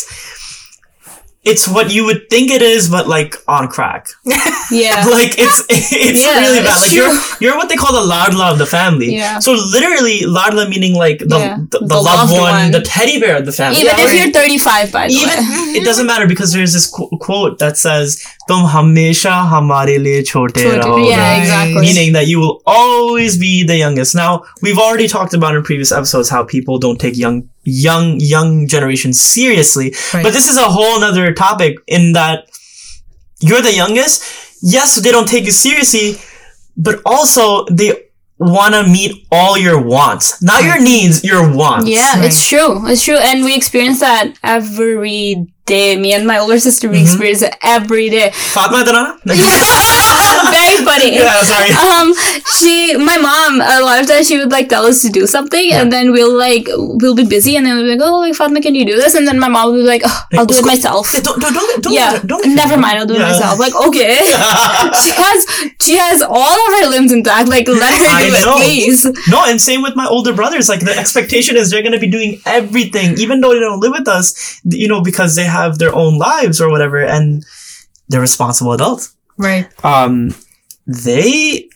it's 1.42 1.66
what 1.66 1.90
you 1.90 2.04
would 2.04 2.28
think 2.28 2.50
it 2.50 2.60
is, 2.60 2.88
but 2.90 3.08
like 3.08 3.34
on 3.48 3.66
crack. 3.68 4.06
yeah, 4.70 5.04
Like 5.10 5.38
it's 5.38 5.64
it's 5.70 6.22
Yeah, 6.22 6.38
really 6.40 6.60
bad. 6.60 6.76
it's 6.76 6.82
Like 6.88 6.94
you're 6.94 7.14
you're 7.40 7.56
what 7.56 7.68
they 7.70 7.76
call 7.76 7.92
the 7.94 8.06
ladla 8.14 8.52
of 8.52 8.58
the 8.58 8.66
family. 8.66 9.14
Yeah. 9.16 9.38
So 9.38 9.52
literally 9.52 10.20
ladla 10.20 10.68
meaning 10.68 10.94
like 10.94 11.18
the 11.20 11.38
Yeah. 11.38 11.56
the, 11.70 11.78
the, 11.78 11.86
The 11.86 11.94
loved, 11.94 12.06
loved 12.06 12.32
one, 12.32 12.52
one. 12.64 12.70
the 12.72 12.82
teddy 12.82 13.18
bear 13.20 13.36
of 13.38 13.46
the 13.46 13.52
family. 13.52 13.80
even 13.80 13.86
Yeah, 13.96 14.04
if 14.04 14.10
right. 14.10 14.18
you're 14.24 14.32
35, 14.32 14.92
by 14.92 15.06
the 15.08 15.14
even 15.14 15.28
way. 15.28 15.78
it 15.80 15.84
doesn't 15.84 16.06
matter 16.06 16.26
because 16.26 16.52
there's 16.52 16.72
this 16.74 16.86
qu- 16.90 17.08
quote 17.18 17.58
that 17.58 17.78
says 17.78 18.22
"Tum 18.48 18.66
hamesha 18.66 19.48
hamare 19.54 19.96
liye 20.06 20.22
chote 20.32 20.54
छोटे- 20.54 21.08
yeah, 21.08 21.40
exactly. 21.40 21.80
meaning 21.80 22.12
that 22.12 22.26
you 22.26 22.38
will 22.40 22.62
always 22.66 23.38
be 23.38 23.64
the 23.64 23.76
youngest. 23.76 24.14
Now, 24.14 24.44
we've 24.62 24.78
already 24.78 25.08
talked 25.08 25.34
about 25.34 25.54
in 25.56 25.62
previous 25.62 25.90
episodes 25.92 26.28
how 26.28 26.44
people 26.44 26.78
don't 26.78 26.98
take 27.00 27.16
young, 27.16 27.48
young, 27.70 28.18
young 28.20 28.66
generation 28.66 29.12
seriously. 29.12 29.94
Right. 30.12 30.22
But 30.24 30.32
this 30.32 30.48
is 30.48 30.56
a 30.56 30.64
whole 30.64 31.00
nother 31.00 31.32
topic 31.32 31.76
in 31.86 32.12
that 32.14 32.48
you're 33.40 33.62
the 33.62 33.72
youngest. 33.74 34.22
Yes, 34.62 34.96
they 34.96 35.10
don't 35.10 35.28
take 35.28 35.44
you 35.46 35.52
seriously, 35.52 36.16
but 36.76 37.00
also 37.06 37.64
they 37.70 37.92
want 38.38 38.74
to 38.74 38.82
meet 38.84 39.26
all 39.30 39.56
your 39.58 39.80
wants, 39.80 40.42
not 40.42 40.64
your 40.64 40.80
needs, 40.80 41.22
your 41.24 41.54
wants. 41.54 41.88
Yeah, 41.88 42.16
Right. 42.16 42.24
it's 42.26 42.48
true. 42.48 42.86
It's 42.88 43.04
true. 43.04 43.16
And 43.18 43.44
we 43.44 43.54
experience 43.54 44.00
that 44.00 44.38
every 44.42 45.46
day. 45.72 45.96
Me 46.04 46.12
and 46.18 46.26
my 46.32 46.38
older 46.44 46.58
sister, 46.66 46.88
we 46.92 46.98
Mhm. 46.98 47.06
experience 47.06 47.42
it 47.48 47.56
every 47.76 48.08
day. 48.16 48.30
Fatma? 48.56 48.84
Very 50.56 50.78
funny. 50.88 51.10
yeah, 51.20 51.42
sorry. 51.52 51.70
um 51.86 52.12
she 52.58 52.72
my 53.08 53.16
mom 53.26 53.60
a 53.60 53.78
lot 53.86 54.00
of 54.02 54.06
times 54.10 54.26
she 54.28 54.36
would 54.38 54.50
like 54.56 54.68
tell 54.68 54.84
us 54.90 55.02
to 55.04 55.08
do 55.18 55.26
something 55.34 55.72
and 55.80 55.92
then 55.94 56.12
we'll 56.16 56.36
like 56.36 56.66
we'll 57.02 57.14
be 57.22 57.26
busy 57.36 57.56
and 57.56 57.66
then 57.66 57.76
we'll 57.76 57.84
be 57.88 57.92
like 57.96 58.04
oh 58.08 58.18
like 58.24 58.34
Fatma 58.40 58.60
can 58.66 58.74
you 58.74 58.84
do 58.90 58.96
this 59.02 59.14
and 59.20 59.26
then 59.28 59.38
my 59.44 59.48
mom 59.56 59.66
will 59.72 59.80
be 59.82 59.86
like 59.90 60.02
oh, 60.10 60.18
I'll 60.34 60.46
do 60.52 60.58
it 60.62 60.66
myself 60.72 61.12
Yeah, 61.14 61.20
don't, 61.28 61.40
don't, 61.42 61.82
don't, 61.84 61.94
yeah 61.98 62.18
don't 62.32 62.46
never 62.62 62.76
mind 62.84 62.98
I'll 63.00 63.10
do 63.12 63.14
it 63.18 63.20
Yeah. 63.20 63.30
myself 63.32 63.58
like 63.64 63.74
okay 63.88 64.16
she 65.04 65.12
has 65.22 65.40
she 65.86 65.96
has 66.04 66.22
all 66.22 66.58
of 66.66 66.70
her 66.80 66.86
limbs 66.94 67.12
intact 67.18 67.48
like 67.56 67.68
let 67.68 67.94
her 68.02 68.10
I 68.20 68.28
do 68.28 68.34
it 68.40 68.44
know. 68.48 68.56
please 68.64 69.00
No, 69.34 69.38
and 69.50 69.60
same 69.68 69.82
with 69.86 69.94
my 70.02 70.06
older 70.16 70.32
brothers. 70.40 70.68
Like 70.72 70.80
the 70.90 70.96
expectation 71.04 71.56
is 71.60 71.70
they're 71.70 71.86
gonna 71.86 72.02
be 72.06 72.12
doing 72.16 72.32
everything, 72.58 73.08
even 73.24 73.40
though 73.40 73.52
they 73.54 73.60
don't 73.66 73.80
live 73.84 73.92
with 73.98 74.08
us. 74.18 74.26
You 74.64 74.88
know, 74.92 75.00
because 75.08 75.30
they 75.38 75.44
have 75.58 75.59
their 75.78 75.94
own 75.94 76.18
lives 76.18 76.60
or 76.60 76.70
whatever, 76.70 76.98
and 77.04 77.44
they're 78.08 78.20
responsible 78.20 78.72
adults. 78.72 79.14
Right. 79.36 79.66
Um, 79.84 80.34
they 80.86 81.68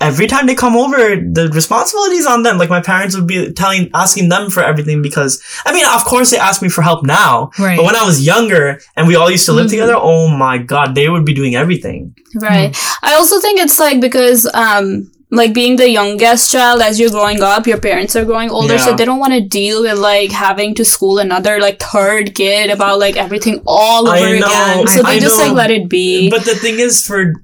every 0.00 0.26
time 0.26 0.46
they 0.46 0.54
come 0.54 0.76
over, 0.76 0.96
the 1.16 1.48
responsibility 1.54 2.16
is 2.16 2.26
on 2.26 2.42
them. 2.42 2.58
Like 2.58 2.68
my 2.68 2.80
parents 2.82 3.14
would 3.16 3.26
be 3.26 3.50
telling, 3.52 3.90
asking 3.94 4.28
them 4.28 4.50
for 4.50 4.62
everything 4.62 5.00
because 5.02 5.42
I 5.64 5.72
mean, 5.72 5.86
of 5.86 6.04
course, 6.04 6.30
they 6.30 6.38
ask 6.38 6.60
me 6.62 6.68
for 6.68 6.82
help 6.82 7.04
now. 7.04 7.50
Right. 7.58 7.76
But 7.76 7.84
when 7.86 7.96
I 7.96 8.04
was 8.04 8.24
younger 8.24 8.80
and 8.96 9.06
we 9.08 9.16
all 9.16 9.30
used 9.30 9.46
to 9.46 9.52
live 9.52 9.66
Mhm. 9.66 9.70
together, 9.70 9.94
oh 9.96 10.28
my 10.28 10.58
god, 10.58 10.94
they 10.94 11.08
would 11.08 11.24
be 11.24 11.34
doing 11.34 11.54
everything. 11.54 12.14
Right. 12.34 12.76
I 13.02 13.14
also 13.14 13.40
think 13.40 13.58
it's 13.60 13.78
like 13.78 14.00
because 14.00 14.46
um 14.52 15.10
like 15.30 15.52
being 15.52 15.76
the 15.76 15.90
youngest 15.90 16.52
child 16.52 16.80
as 16.80 17.00
you're 17.00 17.10
growing 17.10 17.42
up, 17.42 17.66
your 17.66 17.80
parents 17.80 18.14
are 18.14 18.24
growing 18.24 18.50
older, 18.50 18.78
so 18.78 18.94
they 18.94 19.04
don't 19.04 19.18
want 19.18 19.32
to 19.32 19.40
deal 19.40 19.82
with 19.82 19.98
like 19.98 20.30
having 20.30 20.74
to 20.76 20.84
school 20.84 21.18
another 21.18 21.60
like 21.60 21.80
third 21.80 22.34
kid 22.34 22.70
about 22.70 22.98
like 22.98 23.16
everything 23.16 23.60
all 23.66 24.08
I 24.08 24.18
over 24.18 24.38
know, 24.38 24.46
again. 24.46 24.86
So 24.86 25.02
I 25.04 25.14
they 25.14 25.20
just 25.20 25.38
know. 25.38 25.46
like 25.46 25.52
let 25.54 25.70
it 25.70 25.88
be. 25.88 26.30
But 26.30 26.44
the 26.44 26.54
thing 26.54 26.78
is, 26.78 27.04
for 27.04 27.34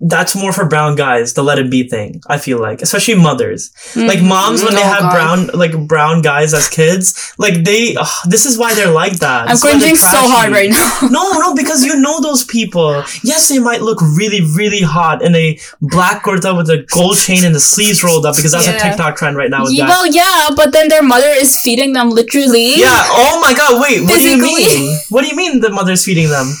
that's 0.00 0.34
more 0.34 0.52
for 0.52 0.66
brown 0.68 0.96
guys, 0.96 1.34
the 1.34 1.42
let 1.42 1.58
it 1.58 1.70
be 1.70 1.88
thing. 1.88 2.20
I 2.26 2.36
feel 2.38 2.60
like, 2.60 2.82
especially 2.82 3.14
mothers, 3.14 3.70
mm-hmm. 3.70 4.06
like 4.08 4.20
moms 4.22 4.62
when 4.62 4.74
they 4.74 4.82
Oh, 4.82 4.84
have 4.84 5.02
God. 5.02 5.12
brown 5.12 5.46
like 5.54 5.86
brown 5.86 6.20
guys 6.20 6.52
as 6.52 6.68
kids, 6.68 7.32
like 7.38 7.64
they. 7.64 7.94
ugh, 7.96 8.08
this 8.28 8.44
is 8.44 8.58
why 8.58 8.74
they're 8.74 8.90
like 8.92 9.18
that. 9.20 9.42
I'm 9.48 9.54
This 9.54 9.58
is 9.58 9.64
why 9.64 9.70
they're 9.70 9.78
cringing 9.80 9.96
so 9.96 10.28
hard 10.28 10.52
right 10.52 10.70
now. 10.70 10.90
No, 11.14 11.32
no, 11.38 11.54
because 11.54 11.84
you 11.84 11.98
know 12.00 12.20
those 12.20 12.44
people. 12.44 13.04
Yes, 13.22 13.48
they 13.48 13.58
might 13.58 13.82
look 13.82 14.00
really, 14.02 14.40
really 14.42 14.80
hot 14.80 15.22
in 15.22 15.34
a 15.34 15.58
black 15.80 16.24
kurta 16.24 16.56
with 16.56 16.68
a 16.70 16.84
gold 16.90 17.16
chain 17.16 17.44
and 17.44 17.54
the 17.54 17.60
sleeves 17.60 18.02
rolled 18.02 18.26
up 18.26 18.34
because 18.36 18.52
that's 18.52 18.66
a 18.66 18.78
TikTok 18.78 19.16
trend 19.16 19.36
right 19.36 19.50
now 19.50 19.62
with 19.64 19.72
Yeah, 19.72 19.86
well, 19.86 20.06
yeah, 20.06 20.50
but 20.56 20.72
then 20.72 20.88
their 20.88 21.02
mother 21.02 21.28
is 21.28 21.60
feeding 21.60 21.92
them 21.92 22.10
literally. 22.10 22.74
Yeah. 22.76 22.88
Oh 22.90 23.38
my 23.40 23.54
God. 23.54 23.80
Wait. 23.80 24.02
What 24.02 24.20
do 24.20 24.28
you 24.28 24.38
mean? 24.42 24.98
What 25.10 25.22
do 25.22 25.28
you 25.28 25.36
mean 25.36 25.60
the 25.60 25.70
mother's 25.70 26.04
feeding 26.04 26.28
them? 26.28 26.52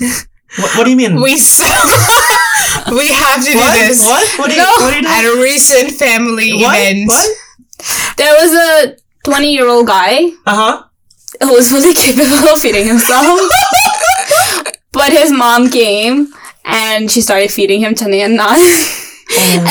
What, 0.58 0.76
what 0.76 0.84
do 0.84 0.90
you 0.90 0.96
mean? 0.96 1.16
We 1.22 1.38
so 1.38 1.64
we 2.96 3.08
have 3.08 3.44
to 3.44 3.52
do 3.52 3.58
this 3.58 4.04
What? 4.06 4.24
What 4.38 4.46
do 4.50 4.56
you? 4.56 4.62
No. 4.62 4.70
What 4.80 4.92
do 4.94 5.00
you 5.00 5.08
at 5.08 5.24
a 5.24 5.34
recent 5.42 5.90
family 5.92 6.52
What? 6.54 6.76
event. 6.78 7.08
What? 7.08 8.16
There 8.16 8.34
was 8.34 8.52
a 8.54 8.96
20 9.24 9.52
year 9.52 9.66
old 9.68 9.86
guy 9.86 10.30
Uh 10.46 10.54
huh. 10.54 10.82
who 11.42 11.52
was 11.54 11.70
fully 11.70 11.94
capable 12.04 12.48
of 12.48 12.58
feeding 12.58 12.86
himself. 12.86 13.26
but 14.92 15.12
his 15.12 15.32
mom 15.32 15.70
came 15.70 16.28
and 16.64 17.10
she 17.10 17.20
started 17.20 17.50
feeding 17.50 17.80
him 17.80 17.94
chane 17.94 18.14
and 18.14 18.38
naan. 18.38 18.60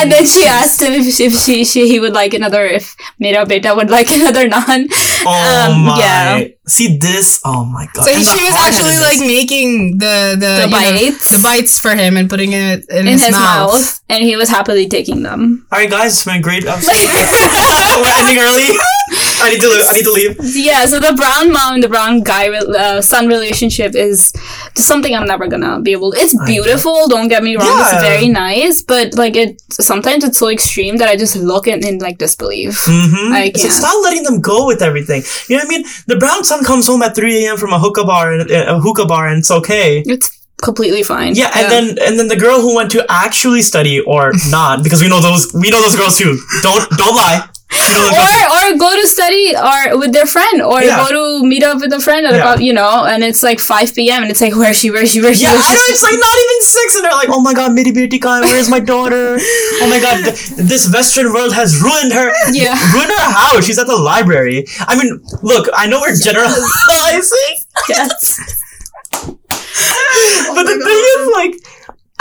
and 0.01 0.11
then 0.11 0.25
she 0.25 0.45
asked 0.45 0.81
him 0.81 0.93
if, 0.93 1.13
she, 1.15 1.25
if 1.25 1.33
she, 1.37 1.63
she 1.63 1.87
he 1.87 1.99
would 1.99 2.13
like 2.13 2.33
another 2.33 2.65
if 2.65 2.95
Mera 3.19 3.45
Beta 3.45 3.73
would 3.75 3.89
like 3.89 4.09
another 4.17 4.49
naan. 4.49 4.87
Oh 5.25 5.71
Um, 5.71 5.85
my. 5.85 5.97
yeah. 5.99 6.47
See 6.71 6.97
this? 6.97 7.41
Oh 7.43 7.65
my 7.65 7.85
god. 7.93 8.05
So 8.05 8.11
And 8.15 8.23
she 8.23 8.41
was 8.47 8.55
actually 8.55 8.97
like 9.07 9.19
making 9.19 9.97
the 9.99 10.35
the, 10.39 10.51
The 10.63 10.65
you 10.65 10.71
know, 10.71 10.77
bites. 11.11 11.29
the 11.35 11.41
bites 11.43 11.73
for 11.77 11.93
him 11.95 12.15
and 12.17 12.29
putting 12.29 12.53
it 12.53 12.87
in, 12.89 13.05
In 13.07 13.07
his, 13.19 13.23
his 13.25 13.31
mouth. 13.35 13.73
mouth. 13.73 14.01
and 14.07 14.23
he 14.23 14.35
was 14.35 14.47
happily 14.49 14.87
taking 14.87 15.23
them. 15.23 15.65
All 15.71 15.79
right, 15.79 15.89
guys, 15.89 16.13
it's 16.13 16.25
been 16.25 16.37
a 16.39 16.41
great 16.41 16.65
episode. 16.65 16.95
We're 18.01 18.15
ending 18.23 18.39
early. 18.39 18.69
I 19.43 19.49
need 19.51 19.61
to. 19.61 19.69
Leave. 19.69 19.83
I 19.89 19.93
need 19.93 20.05
to 20.05 20.11
leave. 20.13 20.37
Yeah, 20.55 20.85
so 20.85 20.99
the 20.99 21.13
brown 21.13 21.51
mom 21.51 21.73
and 21.75 21.83
the 21.83 21.89
brown 21.89 22.21
guy 22.21 22.47
uh, 22.49 23.01
son 23.01 23.27
relationship 23.27 23.95
is 23.95 24.31
something 24.75 25.13
I'm 25.15 25.25
never 25.27 25.47
gonna 25.47 25.81
be 25.81 25.91
able. 25.91 26.11
to... 26.11 26.17
It's 26.19 26.35
beautiful. 26.45 27.07
Don't 27.09 27.27
get 27.27 27.43
me 27.43 27.55
wrong. 27.57 27.65
Yeah. 27.67 27.91
It's 27.91 28.01
very 28.03 28.27
nice, 28.29 28.83
but 28.83 29.15
like 29.15 29.35
it 29.35 29.59
sometimes 29.71 30.23
it's 30.23 30.37
so 30.37 30.47
extreme 30.49 30.97
that 30.97 31.09
I 31.09 31.15
just 31.17 31.35
look 31.35 31.67
in, 31.67 31.83
in 31.85 31.97
like 31.99 32.17
disbelief. 32.19 32.85
Mm-hmm. 32.85 33.33
I 33.33 33.51
So 33.55 33.61
can't. 33.67 33.73
stop 33.73 33.97
letting 34.03 34.23
them 34.23 34.39
go 34.41 34.67
with 34.67 34.81
everything. 34.81 35.23
You 35.49 35.57
know 35.57 35.63
what 35.65 35.73
I 35.73 35.77
mean? 35.77 35.85
The 36.07 36.17
brown 36.17 36.43
son 36.43 36.60
comes 36.63 36.87
home 36.87 37.01
at 37.01 37.15
3 37.15 37.45
a.m. 37.45 37.57
from 37.57 37.73
a 37.73 37.79
hookah 37.79 38.05
bar 38.05 38.33
and 38.33 38.51
uh, 38.51 38.75
a 38.75 38.79
hookah 38.79 39.05
bar, 39.05 39.27
and 39.27 39.39
it's 39.39 39.51
okay. 39.51 40.03
It's 40.05 40.29
completely 40.61 41.03
fine. 41.03 41.35
Yeah, 41.35 41.51
and 41.55 41.71
then 41.71 41.97
and 42.01 42.19
then 42.19 42.27
the 42.27 42.35
girl 42.35 42.61
who 42.61 42.75
went 42.75 42.91
to 42.91 43.05
actually 43.09 43.61
study 43.61 43.99
or 43.99 44.31
not, 44.49 44.83
because 44.83 45.01
we 45.01 45.09
know 45.09 45.19
those 45.19 45.51
we 45.53 45.69
know 45.69 45.81
those 45.81 45.95
girls 45.95 46.17
too. 46.17 46.37
Don't 46.61 46.89
don't 46.97 47.15
lie. 47.15 47.47
You 47.73 47.79
know 47.95 48.05
those 48.11 48.35
or 48.51 48.73
or 48.73 48.77
go 48.77 48.89
to 49.01 49.07
study 49.07 49.55
or 49.55 49.97
with 49.97 50.11
their 50.11 50.25
friend 50.25 50.61
or 50.61 50.81
Yeah. 50.83 50.97
go 51.03 51.07
to 51.39 51.45
meet 51.47 51.63
up 51.63 51.79
with 51.79 51.93
a 51.93 51.99
friend 52.01 52.25
at 52.27 52.33
Yeah. 52.33 52.41
about 52.41 52.61
you 52.61 52.73
know 52.73 53.05
and 53.05 53.23
it's 53.23 53.41
like 53.43 53.59
5 53.59 53.95
p.m 53.95 54.23
and 54.23 54.29
it's 54.31 54.41
like 54.41 54.55
where 54.55 54.71
is 54.71 54.79
she 54.79 54.91
where 54.91 55.03
is 55.03 55.11
she 55.11 55.21
where 55.21 55.31
is 55.31 55.39
she, 55.39 55.45
Yeah, 55.45 55.53
where 55.53 55.59
is 55.61 55.67
I 55.69 55.71
she? 55.71 55.77
know 55.77 55.93
it's 55.93 56.03
like 56.03 56.19
not 56.27 56.37
even 56.43 56.59
six, 56.61 56.95
and 56.95 57.05
they're 57.05 57.19
like, 57.23 57.29
"Oh 57.31 57.41
my 57.41 57.53
god, 57.53 57.71
Miri 57.73 57.91
Beauty 57.91 58.19
Kai, 58.19 58.41
where's 58.41 58.69
my 58.69 58.79
daughter? 58.79 59.37
Oh 59.83 59.87
my 59.89 59.99
god, 59.99 60.17
th- 60.25 60.67
this 60.71 60.91
Western 60.91 61.31
world 61.33 61.53
has 61.53 61.79
ruined 61.81 62.11
her. 62.13 62.31
Yeah. 62.51 62.75
ruined 62.93 63.11
her 63.17 63.29
house. 63.41 63.65
She's 63.65 63.79
at 63.79 63.87
the 63.87 63.95
library. 64.11 64.65
I 64.87 64.95
mean, 64.99 65.21
look, 65.41 65.69
I 65.73 65.87
know 65.87 65.99
we're 66.01 66.15
generalizing, 66.15 67.55
yes. 67.89 68.39
but 70.55 70.63
the 70.71 70.77
thing 70.87 71.01
is, 71.15 71.21
like, 71.39 71.55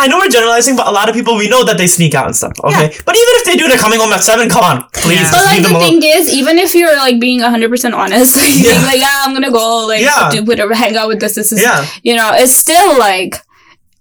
I 0.03 0.07
know 0.09 0.19
we're 0.19 0.29
generalizing, 0.29 0.77
but 0.77 0.87
a 0.89 0.91
lot 0.91 1.09
of 1.09 1.15
people 1.15 1.37
we 1.37 1.49
know 1.49 1.63
that 1.65 1.77
they 1.79 1.87
sneak 1.87 2.15
out 2.15 2.27
and 2.27 2.35
stuff. 2.35 2.53
Okay, 2.65 2.89
but 3.05 3.15
even 3.15 3.33
if 3.41 3.45
they 3.45 3.57
do, 3.57 3.69
they're 3.69 3.79
coming 3.79 4.01
home 4.01 4.13
at 4.13 4.23
seven. 4.23 4.49
Come 4.49 4.65
on, 4.65 4.85
please, 4.95 5.21
Yeah. 5.21 5.31
But 5.31 5.45
like 5.45 5.63
the 5.63 5.71
alone. 5.71 5.83
thing 5.83 6.03
is, 6.03 6.33
even 6.33 6.59
if 6.59 6.75
you're 6.75 6.97
like 6.97 7.21
being 7.21 7.41
hundred 7.41 7.69
percent 7.71 7.95
honest, 7.95 8.37
like 8.41 8.57
Yeah. 8.57 8.73
being 8.73 8.83
like, 8.85 8.99
yeah, 8.99 9.23
I'm 9.25 9.33
gonna 9.35 9.51
go, 9.53 9.87
like, 9.87 10.01
Yeah. 10.03 10.31
do 10.33 10.43
whatever, 10.45 10.75
hang 10.75 10.97
out 10.97 11.09
with 11.09 11.21
this, 11.21 11.35
this, 11.35 11.51
this, 11.51 11.63
Yeah. 11.63 11.87
you 12.03 12.17
know, 12.17 12.31
it's 12.35 12.53
still 12.55 12.99
like, 12.99 13.37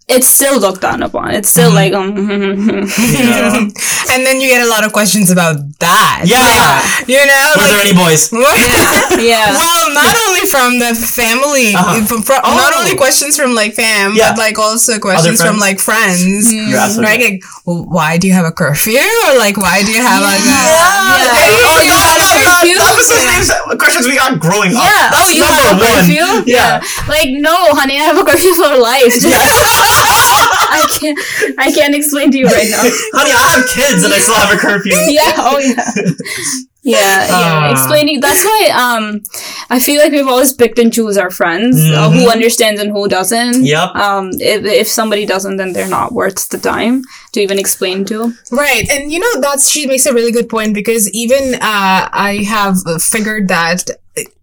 it's 0.09 0.27
still 0.27 0.59
looked 0.59 0.81
down 0.81 1.03
upon. 1.03 1.31
It's 1.31 1.49
still 1.49 1.71
like, 1.71 1.93
um, 1.93 2.17
Yeah. 2.17 3.69
and 4.11 4.19
then 4.25 4.41
you 4.41 4.49
get 4.49 4.65
a 4.65 4.69
lot 4.69 4.83
of 4.83 4.91
questions 4.91 5.29
about 5.29 5.57
that. 5.79 6.25
Yeah. 6.25 6.81
You 7.05 7.21
know, 7.29 7.45
Were 7.57 7.69
there 7.69 7.81
any 7.85 7.93
boys? 7.93 8.29
yeah. 8.33 9.53
well, 9.53 9.93
not 9.93 10.15
only 10.27 10.45
from 10.49 10.79
the 10.79 10.91
family, 10.97 11.73
Uh-huh. 11.77 12.01
from, 12.09 12.21
from- 12.23 12.41
Oh. 12.43 12.55
not 12.57 12.73
only 12.75 12.95
questions 12.97 13.37
from 13.37 13.53
like 13.53 13.73
fam, 13.77 14.15
Yeah. 14.15 14.31
but 14.33 14.39
like 14.39 14.57
also 14.57 14.97
questions 14.97 15.37
from 15.41 15.59
friends? 15.59 15.61
like 15.61 15.79
friends. 15.79 16.51
You're 16.51 16.79
absolutely 16.79 17.05
Right? 17.05 17.21
Like, 17.37 17.43
well, 17.65 17.85
why 17.85 18.17
do 18.17 18.25
you 18.27 18.33
have 18.33 18.45
a 18.45 18.51
curfew? 18.51 18.97
Or 19.29 19.37
like, 19.37 19.57
why 19.57 19.83
do 19.85 19.91
you 19.93 20.01
have 20.01 20.21
like 20.25 20.41
a 20.41 20.49
Yeah. 20.49 20.89
Oh, 20.89 21.77
You 21.85 21.93
no, 21.93 22.01
have 22.01 22.17
a 22.17 22.25
no, 22.25 22.41
no, 22.41 22.49
curfew? 22.49 22.75
That 22.81 22.93
was 22.97 23.07
the 23.13 23.19
same 23.21 23.77
questions 23.83 24.07
we 24.07 24.15
got 24.17 24.39
growing 24.39 24.73
up. 24.73 24.81
Yeah. 24.89 25.13
That 25.13 25.21
Oh, 25.21 25.29
you 25.29 25.43
number 25.45 25.61
have 25.61 25.77
a 25.77 25.77
one. 25.77 26.01
curfew? 26.01 26.27
Yeah. 26.49 26.81
Like, 27.07 27.29
no, 27.37 27.53
honey, 27.77 27.99
I 28.01 28.09
have 28.09 28.17
a 28.17 28.25
curfew 28.25 28.53
for 28.57 28.71
life. 28.73 29.13
I 30.71 30.85
can't. 30.99 31.19
I 31.59 31.71
can't 31.71 31.95
explain 31.95 32.31
to 32.31 32.37
you 32.37 32.45
right 32.45 32.69
now. 32.69 32.81
Honey, 33.13 33.31
I 33.31 33.47
have 33.57 33.67
kids 33.75 34.03
and 34.03 34.13
I 34.13 34.19
still 34.19 34.35
have 34.35 34.57
a 34.57 34.59
curfew. 34.59 34.93
yeah. 35.07 35.33
Oh 35.37 35.59
yeah. 35.59 36.11
Yeah, 36.81 36.95
yeah. 36.95 37.29
Ah. 37.29 37.71
Explaining. 37.71 38.21
That's 38.21 38.43
why. 38.43 38.71
Um, 38.73 39.21
I 39.69 39.79
feel 39.79 40.01
like 40.01 40.11
we've 40.13 40.27
always 40.27 40.53
picked 40.53 40.79
and 40.79 40.93
choose 40.93 41.17
our 41.17 41.29
friends, 41.29 41.77
uh, 41.77 42.09
who 42.09 42.31
understands 42.31 42.79
and 42.79 42.91
who 42.91 43.07
doesn't. 43.09 43.55
Mm-hmm. 43.55 43.65
Yep. 43.65 43.95
Um, 43.95 44.29
if 44.33 44.63
if 44.63 44.87
somebody 44.87 45.25
doesn't, 45.25 45.57
then 45.57 45.73
they're 45.73 45.89
not 45.89 46.13
worth 46.13 46.47
the 46.49 46.57
time 46.57 47.03
to 47.33 47.41
even 47.41 47.59
explain 47.59 48.05
to. 48.05 48.33
Right. 48.51 48.89
And 48.89 49.11
you 49.11 49.19
know, 49.19 49.41
that's, 49.41 49.69
she 49.69 49.87
makes 49.87 50.05
a 50.05 50.13
really 50.13 50.31
good 50.31 50.47
point 50.49 50.73
because 50.73 51.11
even, 51.11 51.55
uh, 51.55 51.59
I 52.11 52.45
have 52.47 52.77
figured 53.01 53.49
that 53.49 53.89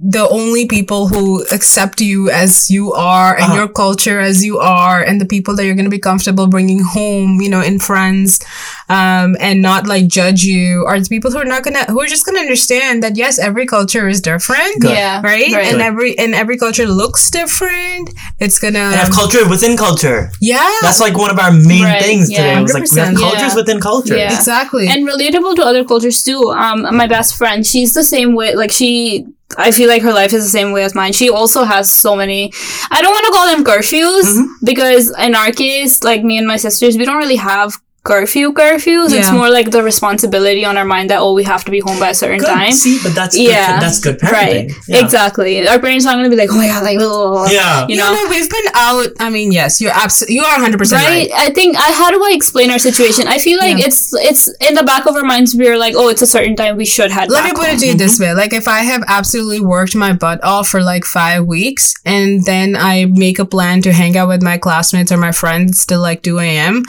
the 0.00 0.26
only 0.30 0.66
people 0.66 1.08
who 1.08 1.44
accept 1.52 2.00
you 2.00 2.30
as 2.30 2.70
you 2.70 2.92
are 2.94 3.34
and 3.34 3.44
Uh-huh. 3.44 3.54
your 3.58 3.68
culture 3.68 4.20
as 4.20 4.42
you 4.44 4.58
are 4.58 5.02
and 5.02 5.20
the 5.20 5.26
people 5.26 5.54
that 5.56 5.64
you're 5.66 5.74
going 5.74 5.84
to 5.90 5.90
be 5.90 5.98
comfortable 5.98 6.46
bringing 6.46 6.80
home, 6.82 7.40
you 7.42 7.50
know, 7.50 7.60
in 7.60 7.78
friends, 7.78 8.40
um, 8.88 9.36
and 9.38 9.60
not 9.60 9.86
like 9.86 10.06
judge 10.06 10.44
you 10.44 10.84
are 10.86 10.98
the 11.00 11.08
people 11.08 11.30
who 11.30 11.38
are 11.38 11.44
not 11.44 11.62
going 11.62 11.74
to, 11.76 11.84
who 11.92 12.00
are 12.00 12.06
just 12.06 12.24
going 12.24 12.36
to 12.36 12.40
understand 12.40 13.02
that 13.02 13.16
yes, 13.16 13.38
every 13.38 13.66
culture 13.66 14.08
is 14.08 14.20
different. 14.20 14.80
Good. 14.80 14.92
Yeah. 14.96 15.20
Right? 15.22 15.52
Right. 15.52 15.72
And 15.72 15.82
every, 15.82 16.16
and 16.18 16.34
every 16.34 16.56
culture 16.56 16.86
looks 16.86 17.30
different. 17.30 18.10
It's 18.38 18.58
gonna, 18.58 18.78
And 18.78 18.94
have 18.96 19.10
culture 19.10 19.46
within 19.48 19.76
culture. 19.76 20.30
yeah. 20.40 20.70
That's 20.80 21.00
like 21.00 21.16
one 21.18 21.30
of 21.30 21.38
our 21.38 21.52
main 21.52 21.84
Right, 21.84 22.02
things 22.02 22.30
yeah. 22.30 22.38
today. 22.38 22.58
It 22.58 22.62
was 22.62 22.72
like 22.74 22.90
we 22.92 23.00
have 23.00 23.14
cultures 23.16 23.52
Yeah. 23.52 23.60
within 23.60 23.80
culture. 23.80 24.16
Yeah. 24.16 24.34
exactly. 24.34 24.88
and 24.88 25.06
relatable 25.06 25.54
to 25.56 25.62
other 25.64 25.84
cultures 25.84 26.22
too. 26.22 26.50
Um, 26.52 26.82
my 26.96 27.06
best 27.06 27.36
friend, 27.36 27.66
she's 27.66 27.92
the 27.92 28.04
same 28.04 28.34
way. 28.34 28.54
Like 28.54 28.70
she, 28.72 29.26
I 29.56 29.70
feel 29.70 29.88
like 29.88 30.02
her 30.02 30.12
life 30.12 30.32
is 30.32 30.44
the 30.44 30.50
same 30.50 30.72
way 30.72 30.82
as 30.84 30.94
mine. 30.94 31.12
She 31.12 31.30
also 31.30 31.64
has 31.64 31.90
so 31.90 32.16
many. 32.16 32.52
I 32.90 33.00
don't 33.00 33.12
want 33.12 33.26
to 33.26 33.32
call 33.32 33.46
them 33.46 33.64
curfews 33.64 34.24
Mm-hmm. 34.24 34.64
because 34.64 35.16
in 35.18 35.34
our 35.34 35.52
case, 35.52 36.02
like 36.02 36.22
me 36.24 36.36
and 36.38 36.46
my 36.46 36.56
sisters, 36.56 36.96
we 36.96 37.04
don't 37.04 37.16
really 37.18 37.36
have 37.36 37.80
curfew 38.06 38.52
curfews. 38.52 39.10
It's 39.12 39.32
more 39.32 39.50
like 39.50 39.70
the 39.70 39.82
responsibility 39.82 40.64
on 40.64 40.76
our 40.76 40.84
mind 40.84 41.10
that 41.10 41.18
oh, 41.18 41.32
we 41.34 41.44
have 41.44 41.64
to 41.64 41.70
be 41.70 41.80
home 41.80 41.98
by 41.98 42.10
a 42.10 42.14
certain 42.14 42.38
Good. 42.38 42.54
time. 42.58 42.72
See, 42.72 42.98
but 43.02 43.14
that's 43.14 43.36
good, 43.36 43.50
Yeah. 43.50 43.80
that's 43.80 43.98
good 43.98 44.22
Right. 44.22 44.68
parenting. 44.68 44.88
Yeah. 44.88 45.04
Exactly. 45.04 45.52
Our 45.68 45.80
parents 45.80 46.06
aren't 46.06 46.18
gonna 46.18 46.30
be 46.30 46.36
like, 46.36 46.50
oh 46.52 46.56
my 46.62 46.68
god, 46.68 46.84
like, 46.84 46.98
oh, 47.00 47.50
Yeah. 47.50 47.82
you 47.88 47.96
you 47.96 48.00
know. 48.00 48.12
know, 48.14 48.26
we've 48.30 48.48
been 48.48 48.68
out. 48.74 49.08
I 49.18 49.28
mean, 49.30 49.50
yes, 49.50 49.80
you're 49.80 49.96
absolutely, 50.04 50.36
you 50.36 50.44
are 50.44 50.58
100% 50.58 50.92
right. 50.92 51.06
Right. 51.06 51.30
I 51.34 51.50
think 51.50 51.76
I 51.76 51.90
how 52.00 52.10
do 52.10 52.22
I 52.22 52.32
explain 52.40 52.70
our 52.70 52.78
situation? 52.78 53.26
I 53.26 53.38
feel 53.38 53.58
like 53.58 53.78
Yeah. 53.78 53.86
it's 53.86 54.00
it's 54.30 54.44
in 54.68 54.74
the 54.74 54.84
back 54.92 55.06
of 55.06 55.16
our 55.16 55.24
minds. 55.24 55.54
We're 55.54 55.78
like, 55.78 55.94
oh, 55.96 56.08
it's 56.08 56.22
a 56.22 56.26
certain 56.36 56.56
time 56.56 56.76
we 56.76 56.86
should 56.86 57.10
have 57.10 57.28
Let 57.28 57.44
me 57.44 57.50
back 57.50 57.58
put 57.60 57.68
it 57.74 57.78
to 57.80 57.86
you 57.86 57.94
this 57.94 58.14
mm-hmm. 58.14 58.36
way. 58.36 58.42
Like, 58.42 58.52
if 58.52 58.68
I 58.68 58.80
have 58.92 59.02
absolutely 59.18 59.60
worked 59.60 59.94
my 59.96 60.12
butt 60.12 60.42
off 60.44 60.68
for 60.68 60.80
like 60.92 61.04
five 61.04 61.44
weeks 61.46 61.94
and 62.04 62.44
then 62.44 62.76
I 62.76 63.06
make 63.26 63.38
a 63.38 63.44
plan 63.44 63.82
to 63.82 63.92
hang 63.92 64.16
out 64.16 64.28
with 64.28 64.42
my 64.42 64.58
classmates 64.58 65.10
or 65.10 65.16
my 65.16 65.32
friends 65.32 65.84
till 65.86 66.00
like 66.00 66.22
2 66.22 66.38
a.m., 66.38 66.84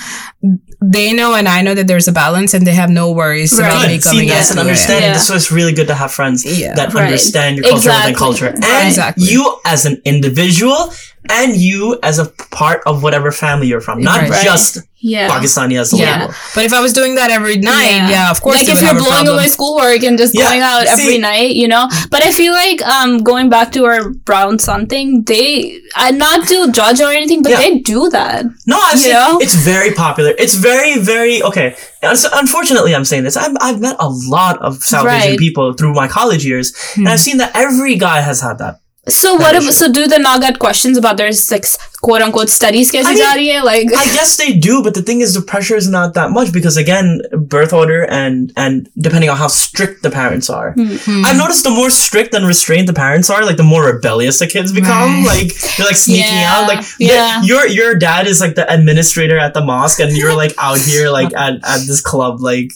they 0.81 1.06
know 1.13 1.35
and 1.35 1.47
I 1.47 1.61
know 1.61 1.73
that 1.75 1.87
there's 1.87 2.07
a 2.07 2.11
balance 2.11 2.53
and 2.53 2.65
they 2.65 2.73
have 2.73 2.89
no 2.89 3.11
worries 3.11 3.57
about 3.57 3.71
Right. 3.73 3.87
me 3.87 3.93
Good. 3.97 4.03
See, 4.03 4.09
coming 4.09 4.27
yes, 4.27 4.45
at 4.51 4.57
and 4.57 4.59
understanding. 4.61 5.09
Yeah. 5.09 5.13
This 5.13 5.29
was 5.29 5.51
really 5.51 5.73
good 5.73 5.87
to 5.87 5.95
have 5.95 6.11
friends 6.11 6.45
Yeah. 6.45 6.73
that 6.75 6.93
Right. 6.93 7.05
understand 7.05 7.57
your 7.57 7.63
culture 7.63 7.77
Exactly. 7.89 8.11
within 8.11 8.15
culture. 8.19 8.45
Right. 8.55 8.63
And 8.63 8.87
Exactly. 8.87 9.25
you 9.27 9.57
as 9.65 9.85
an 9.85 10.01
individual 10.05 10.93
and 11.29 11.55
you 11.55 11.99
as 12.03 12.19
a 12.19 12.25
part 12.51 12.81
of 12.85 13.03
whatever 13.03 13.31
family 13.31 13.67
you're 13.67 13.81
from, 13.81 14.01
not 14.01 14.29
Right. 14.29 14.43
just 14.43 14.79
Yeah. 14.99 15.29
Pakistani 15.29 15.79
as 15.79 15.93
a 15.93 15.97
Yeah. 15.97 16.21
label. 16.21 16.33
But 16.55 16.65
if 16.65 16.73
I 16.73 16.79
was 16.81 16.91
doing 16.91 17.15
that 17.15 17.29
every 17.29 17.57
night, 17.57 17.85
Yeah. 17.97 18.09
yeah, 18.09 18.31
of 18.31 18.41
course. 18.41 18.57
like 18.57 18.67
if 18.67 18.81
you're 18.81 18.93
blowing 18.93 19.05
problem. 19.05 19.35
away 19.35 19.47
schoolwork 19.47 20.01
and 20.03 20.17
just 20.17 20.33
Yeah, 20.33 20.45
going 20.49 20.61
out 20.61 20.87
every 20.87 21.19
night, 21.19 21.55
you 21.55 21.67
know. 21.67 21.87
But 22.09 22.23
I 22.23 22.31
feel 22.31 22.51
like 22.53 22.81
um 22.95 23.19
going 23.23 23.47
back 23.49 23.71
to 23.73 23.85
our 23.85 24.09
brown 24.09 24.57
son 24.57 24.87
thing, 24.87 25.23
they 25.23 25.77
uh, 25.95 26.11
not 26.11 26.47
to 26.47 26.71
judge 26.71 26.99
or 26.99 27.11
anything, 27.11 27.43
but 27.43 27.51
Yeah. 27.51 27.57
they 27.61 27.77
do 27.77 28.09
that. 28.09 28.45
No, 28.65 28.79
I've 28.81 28.93
You 28.93 28.99
seen 29.03 29.13
know? 29.13 29.37
it's 29.39 29.55
very 29.55 29.91
popular. 29.91 30.33
It's 30.39 30.55
very, 30.55 30.97
very 30.97 31.43
okay. 31.43 31.75
So- 32.15 32.29
Unfortunately, 32.33 32.95
I'm 32.95 33.05
saying 33.05 33.23
this. 33.23 33.37
I've, 33.37 33.55
I've 33.61 33.79
met 33.79 33.95
a 33.99 34.09
lot 34.09 34.57
of 34.61 34.77
South 34.83 35.05
Asian 35.05 35.19
Right. 35.19 35.29
Hmm. 35.31 35.35
people 35.45 35.73
through 35.73 35.93
my 35.93 36.07
college 36.07 36.43
years, 36.45 36.73
and 36.95 37.07
I've 37.07 37.19
seen 37.19 37.37
that 37.37 37.51
every 37.53 37.95
guy 37.95 38.21
has 38.21 38.41
had 38.41 38.57
that. 38.59 38.79
So 39.07 39.35
what? 39.35 39.55
If, 39.55 39.63
so 39.73 39.91
do 39.91 40.07
the 40.07 40.17
nagat 40.17 40.59
questions 40.59 40.97
about 40.97 41.17
their 41.17 41.31
sex 41.31 41.77
quote 42.01 42.21
unquote 42.21 42.49
studies? 42.49 42.93
I, 42.93 43.03
mean, 43.37 43.63
like 43.63 43.87
I 43.95 44.05
guess 44.13 44.37
they 44.37 44.53
do, 44.53 44.83
but 44.83 44.95
the 44.95 45.01
thing 45.01 45.21
is, 45.21 45.33
the 45.33 45.41
pressure 45.41 45.75
is 45.75 45.87
not 45.87 46.13
that 46.15 46.31
much 46.31 46.51
because 46.51 46.75
again, 46.75 47.21
birth 47.31 47.71
order 47.71 48.05
and 48.05 48.51
and 48.57 48.89
depending 48.97 49.29
on 49.29 49.37
how 49.37 49.47
strict 49.47 50.03
the 50.03 50.09
parents 50.09 50.49
are, 50.49 50.73
mm-hmm. 50.73 51.25
I've 51.25 51.37
noticed 51.37 51.63
the 51.63 51.69
more 51.69 51.89
strict 51.89 52.33
and 52.33 52.45
restrained 52.45 52.89
the 52.89 52.93
parents 52.93 53.29
are, 53.29 53.45
like 53.45 53.57
the 53.57 53.63
more 53.63 53.85
rebellious 53.85 54.39
the 54.39 54.47
kids 54.47 54.71
become. 54.73 55.23
Right. 55.23 55.27
Like 55.37 55.53
they're 55.77 55.85
like 55.85 55.95
sneaking 55.95 56.23
yeah. 56.23 56.55
out. 56.55 56.67
Like 56.67 56.83
yeah. 56.99 57.43
your 57.43 57.67
your 57.67 57.95
dad 57.95 58.27
is 58.27 58.41
like 58.41 58.55
the 58.55 58.71
administrator 58.73 59.37
at 59.37 59.53
the 59.53 59.61
mosque, 59.61 59.99
and 59.99 60.17
you're 60.17 60.35
like 60.35 60.53
out 60.57 60.79
here 60.79 61.09
like 61.09 61.33
at 61.35 61.55
at 61.63 61.85
this 61.85 62.01
club 62.01 62.41
like 62.41 62.71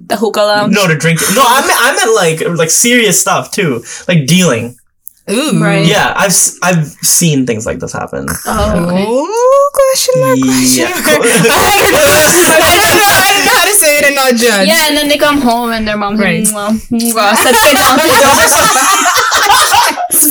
the 0.00 0.16
hookah 0.16 0.40
lounge. 0.40 0.74
No, 0.74 0.86
to 0.88 0.96
drink. 0.96 1.20
No, 1.34 1.42
I 1.44 1.66
meant, 1.66 1.80
I 1.80 1.94
meant 1.94 2.14
like 2.14 2.58
like 2.58 2.70
serious 2.70 3.20
stuff 3.20 3.50
too, 3.50 3.84
like 4.08 4.26
dealing. 4.26 4.76
Ooh. 5.30 5.62
Right. 5.62 5.86
Yeah, 5.86 6.12
I've 6.16 6.30
s- 6.34 6.58
I've 6.62 6.86
seen 7.02 7.46
things 7.46 7.64
like 7.66 7.78
this 7.78 7.92
happen. 7.92 8.26
Oh, 8.46 8.86
okay. 8.86 9.04
Oh, 9.06 9.70
question 9.72 10.14
mark, 10.20 10.38
question 10.40 10.84
Yeah. 10.84 10.90
mark. 10.90 11.06
I 11.06 11.16
don't 11.16 11.92
know. 11.92 12.06
I 12.10 12.70
don't 12.74 12.96
know. 12.98 13.10
I 13.10 13.28
don't 13.32 13.44
know 13.46 13.52
how 13.54 13.64
to 13.66 13.74
say 13.74 13.98
it 13.98 14.04
and 14.06 14.14
not 14.14 14.34
judge. 14.34 14.66
Yeah, 14.68 14.88
and 14.88 14.96
then 14.96 15.08
they 15.08 15.18
come 15.18 15.40
home 15.40 15.70
and 15.72 15.86
their 15.86 15.96
mom's 15.96 16.20
Right. 16.20 16.44
like, 16.44 16.54
well, 16.54 16.72
mwah, 16.72 17.34
sadke 17.34 17.72
down. 17.74 17.96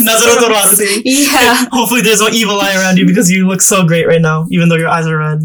Nazar 0.02 0.36
Dorasi. 0.38 1.02
yeah. 1.06 1.66
Hopefully, 1.72 2.02
there's 2.02 2.22
no 2.22 2.30
evil 2.30 2.60
eye 2.62 2.76
around 2.76 2.98
you 2.98 3.06
because 3.06 3.30
you 3.32 3.48
look 3.48 3.62
so 3.62 3.86
great 3.86 4.08
right 4.08 4.22
now, 4.22 4.46
even 4.52 4.70
though 4.70 4.76
your 4.78 4.88
eyes 4.90 5.08
are 5.08 5.18
red. 5.18 5.40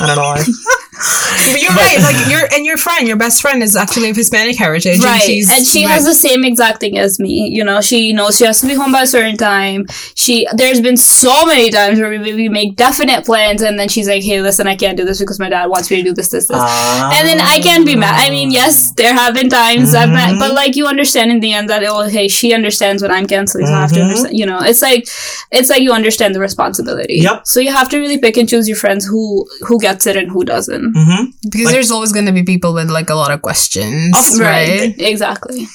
I 0.00 0.06
don't 0.06 0.16
know 0.16 0.22
why. 0.22 0.42
But 1.52 1.62
you're 1.62 1.72
right. 1.72 1.98
Like 2.00 2.28
your 2.30 2.42
and 2.52 2.66
your 2.66 2.76
friend, 2.76 3.08
your 3.08 3.16
best 3.16 3.40
friend 3.42 3.62
is 3.62 3.76
actually 3.76 4.10
of 4.10 4.16
Hispanic 4.16 4.56
heritage. 4.58 4.98
Right, 5.00 5.14
And, 5.14 5.22
she's, 5.22 5.50
and 5.50 5.66
she 5.66 5.84
right. 5.84 5.92
has 5.92 6.04
the 6.04 6.14
same 6.14 6.44
exact 6.44 6.80
thing 6.80 6.98
as 6.98 7.18
me. 7.18 7.48
You 7.48 7.64
know, 7.64 7.80
she 7.80 8.12
knows 8.12 8.36
she 8.38 8.44
has 8.44 8.60
to 8.60 8.66
be 8.66 8.74
home 8.74 8.92
by 8.92 9.02
a 9.02 9.06
certain 9.06 9.36
time. 9.36 9.86
She, 10.14 10.46
there's 10.54 10.80
been 10.80 10.96
so 10.96 11.46
many 11.46 11.70
times 11.70 11.98
where 11.98 12.10
we, 12.10 12.18
we 12.18 12.48
make 12.48 12.76
definite 12.76 13.24
plans, 13.24 13.62
and 13.62 13.78
then 13.78 13.88
she's 13.88 14.08
like, 14.08 14.22
"Hey, 14.22 14.40
listen, 14.42 14.66
I 14.66 14.76
can't 14.76 14.96
do 14.96 15.04
this 15.04 15.18
because 15.20 15.38
my 15.38 15.48
dad 15.48 15.66
wants 15.66 15.90
me 15.90 15.96
to 15.98 16.02
do 16.02 16.12
this, 16.12 16.28
this, 16.28 16.48
this." 16.48 16.56
Ah. 16.60 17.10
and 17.18 17.26
then 17.26 17.40
I 17.40 17.60
can't 17.60 17.86
be 17.86 17.96
mad. 17.96 18.20
I 18.20 18.30
mean, 18.30 18.50
yes, 18.50 18.92
there 18.92 19.14
have 19.14 19.34
been 19.34 19.48
times 19.48 19.94
I've 19.94 20.10
met, 20.10 20.38
but 20.38 20.52
like 20.54 20.76
you 20.76 20.86
understand 20.86 21.30
in 21.32 21.40
the 21.40 21.52
end 21.52 21.70
that 21.70 21.82
oh, 21.84 22.02
hey, 22.08 22.28
she 22.28 22.52
understands 22.52 23.02
when 23.02 23.10
I'm 23.10 23.26
canceling, 23.26 23.66
so 23.66 23.72
I 23.72 23.80
have 23.80 23.92
to 23.92 24.00
Mhm. 24.00 24.02
understand. 24.08 24.38
You 24.38 24.46
know, 24.46 24.58
it's 24.60 24.82
like 24.82 25.06
it's 25.50 25.70
like 25.70 25.82
you 25.82 25.92
understand 25.92 26.34
the 26.34 26.40
responsibility. 26.40 27.18
Yep. 27.22 27.46
So 27.46 27.60
you 27.60 27.72
have 27.72 27.88
to 27.90 27.98
really 27.98 28.18
pick 28.18 28.36
and 28.36 28.48
choose 28.48 28.68
your 28.68 28.76
friends 28.76 29.06
who 29.06 29.46
who 29.62 29.78
gets 29.80 30.06
it 30.06 30.16
and 30.16 30.30
who 30.30 30.44
doesn't. 30.44 30.89
Mm-hmm. 30.94 31.30
because 31.44 31.64
like- 31.66 31.74
there's 31.74 31.90
always 31.90 32.12
going 32.12 32.26
to 32.26 32.32
be 32.32 32.42
people 32.42 32.74
with 32.74 32.90
like 32.90 33.10
a 33.10 33.14
lot 33.14 33.30
of 33.30 33.42
questions, 33.42 34.14
Of- 34.16 34.38
right? 34.40 34.94
Exactly. 34.98 35.66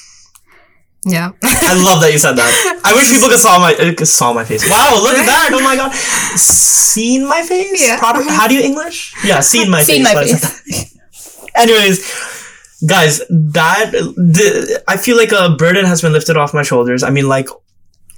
Yeah. 1.08 1.30
I 1.42 1.74
love 1.84 2.00
that 2.02 2.10
you 2.12 2.18
said 2.18 2.32
that. 2.34 2.80
I 2.84 2.92
wish 2.94 3.08
people 3.10 3.28
could 3.28 3.38
saw 3.38 3.58
my 3.60 3.74
uh, 3.74 3.94
could 3.94 4.08
saw 4.08 4.32
my 4.32 4.44
face. 4.44 4.68
Wow, 4.68 4.98
look 5.02 5.14
at 5.16 5.24
that! 5.26 5.50
Oh 5.54 5.62
my 5.62 5.76
god, 5.76 5.92
seen 5.94 7.28
my 7.28 7.42
face. 7.42 7.80
Yeah. 7.80 7.98
Proper, 8.00 8.22
how 8.28 8.48
do 8.48 8.54
you 8.54 8.62
English? 8.62 9.14
Yeah, 9.24 9.38
seen 9.38 9.70
my 9.70 9.82
Seen 9.82 10.04
face. 10.04 10.04
my 10.04 10.14
but 10.14 10.24
I 10.24 10.26
said 10.26 10.40
that. 10.42 11.52
Anyways, 11.54 12.00
guys, 12.88 13.18
that 13.30 13.92
the, 13.92 14.82
I 14.88 14.96
feel 14.96 15.16
like 15.16 15.30
a 15.30 15.54
burden 15.56 15.84
has 15.86 16.02
been 16.02 16.12
lifted 16.12 16.36
off 16.36 16.52
my 16.52 16.62
shoulders. 16.64 17.04
I 17.04 17.10
mean, 17.10 17.28
like 17.28 17.48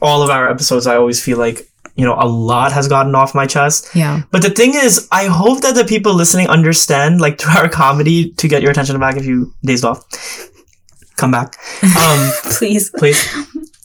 all 0.01 0.23
of 0.23 0.31
our 0.31 0.49
episodes, 0.51 0.87
I 0.87 0.97
always 0.97 1.23
feel 1.23 1.37
like 1.37 1.68
you 1.99 2.05
know 2.07 2.17
a 2.19 2.29
lot 2.53 2.73
has 2.73 2.87
gotten 2.89 3.15
off 3.15 3.35
my 3.35 3.47
chest. 3.47 3.89
yeah. 3.95 4.23
But 4.31 4.43
the 4.43 4.51
thing 4.51 4.73
is, 4.75 5.09
I 5.13 5.27
hope 5.27 5.61
that 5.63 5.75
the 5.75 5.85
people 5.85 6.15
listening 6.15 6.47
understand, 6.49 7.21
like 7.21 7.39
through 7.41 7.57
our 7.61 7.69
comedy, 7.69 8.31
to 8.41 8.49
get 8.49 8.63
your 8.63 8.71
attention 8.71 8.99
back 9.01 9.17
if 9.17 9.27
you 9.27 9.53
dazed 9.65 9.85
off. 9.85 10.05
Come 11.17 11.33
back. 11.33 11.57
Um, 11.99 12.31
Please. 12.59 12.91
please 12.97 13.19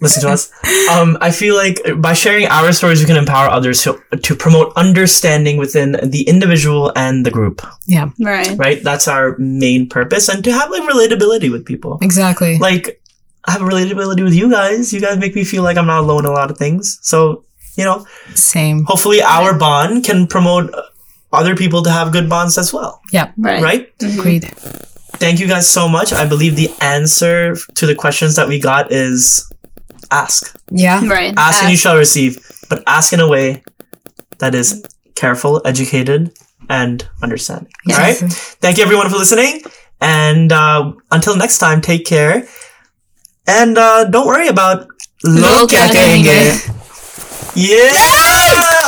listen 0.01 0.22
to 0.22 0.30
us. 0.30 0.51
Um, 0.91 1.18
I 1.20 1.32
feel 1.32 1.55
like 1.55 1.80
by 1.97 2.14
sharing 2.14 2.45
our 2.45 2.72
stories, 2.74 2.99
we 2.99 3.07
can 3.07 3.18
empower 3.18 3.47
others 3.49 3.82
to, 3.84 3.99
to 4.22 4.36
promote 4.36 4.72
understanding 4.76 5.57
within 5.57 5.93
the 6.03 6.22
individual 6.28 6.91
and 6.95 7.26
the 7.26 7.32
group, 7.32 7.66
Yeah. 7.88 8.09
Right. 8.20 8.55
right? 8.57 8.84
That's 8.84 9.07
our 9.07 9.36
main 9.39 9.89
purpose 9.89 10.30
and 10.30 10.43
to 10.43 10.51
have 10.51 10.70
like 10.70 10.84
relatability 10.84 11.49
with 11.51 11.66
people. 11.66 11.97
Exactly. 12.03 12.59
Like, 12.59 13.01
I 13.47 13.51
have 13.53 13.61
a 13.61 13.66
relatability 13.66 14.24
with 14.24 14.36
you 14.36 14.51
guys. 14.51 14.93
You 14.93 15.01
guys 15.01 15.18
make 15.18 15.34
me 15.36 15.43
feel 15.43 15.64
like 15.64 15.78
I'm 15.78 15.88
not 15.88 16.01
alone 16.01 16.26
in 16.26 16.32
a 16.32 16.34
lot 16.36 16.51
of 16.51 16.57
things. 16.59 16.99
So, 17.01 17.45
you 17.76 17.84
know, 17.84 18.06
Same. 18.36 18.84
hopefully 18.86 19.22
our 19.22 19.58
bond 19.58 20.04
can 20.04 20.28
promote 20.28 20.74
other 21.32 21.56
people 21.56 21.82
to 21.84 21.90
have 21.92 22.12
good 22.12 22.30
bonds 22.30 22.58
as 22.58 22.72
well, 22.74 23.02
Yeah. 23.12 23.32
Right. 23.38 23.62
right? 23.62 23.90
Agreed. 24.02 24.46
Thank 25.18 25.40
you 25.40 25.48
guys 25.48 25.70
so 25.70 25.88
much. 25.88 26.14
I 26.14 26.26
believe 26.26 26.56
the 26.56 26.72
answer 26.82 27.56
to 27.76 27.86
the 27.86 27.96
questions 27.96 28.36
that 28.36 28.48
we 28.48 28.60
got 28.60 28.92
is 28.92 29.50
ask. 30.12 30.56
Yeah. 30.70 31.06
Right. 31.08 31.34
Ask 31.38 31.64
and 31.64 31.72
you 31.72 31.78
shall 31.78 31.98
receive, 31.98 32.38
but 32.70 32.84
ask 32.88 33.14
in 33.14 33.20
a 33.20 33.28
way 33.28 33.64
that 34.40 34.54
is 34.54 34.84
careful, 35.16 35.62
educated, 35.66 36.32
and 36.70 37.08
understanding. 37.22 37.72
Yes. 37.86 37.98
All 37.98 38.04
right. 38.04 38.34
Thank 38.62 38.78
you 38.78 38.84
everyone 38.84 39.10
for 39.10 39.18
listening. 39.18 39.62
And 40.02 40.52
uh, 40.52 40.94
until 41.12 41.38
next 41.38 41.58
time, 41.60 41.82
take 41.82 42.06
care. 42.06 42.48
And 43.48 43.78
uh, 43.78 44.06
don't 44.06 44.28
worry 44.28 44.48
about 44.48 44.88
Lo 45.24 45.62
lo 45.62 45.68
kya 45.68 45.88
kya 45.88 45.94
kahenge. 45.94 46.26
kahenge. 46.28 46.80
Yeah. 47.56 48.83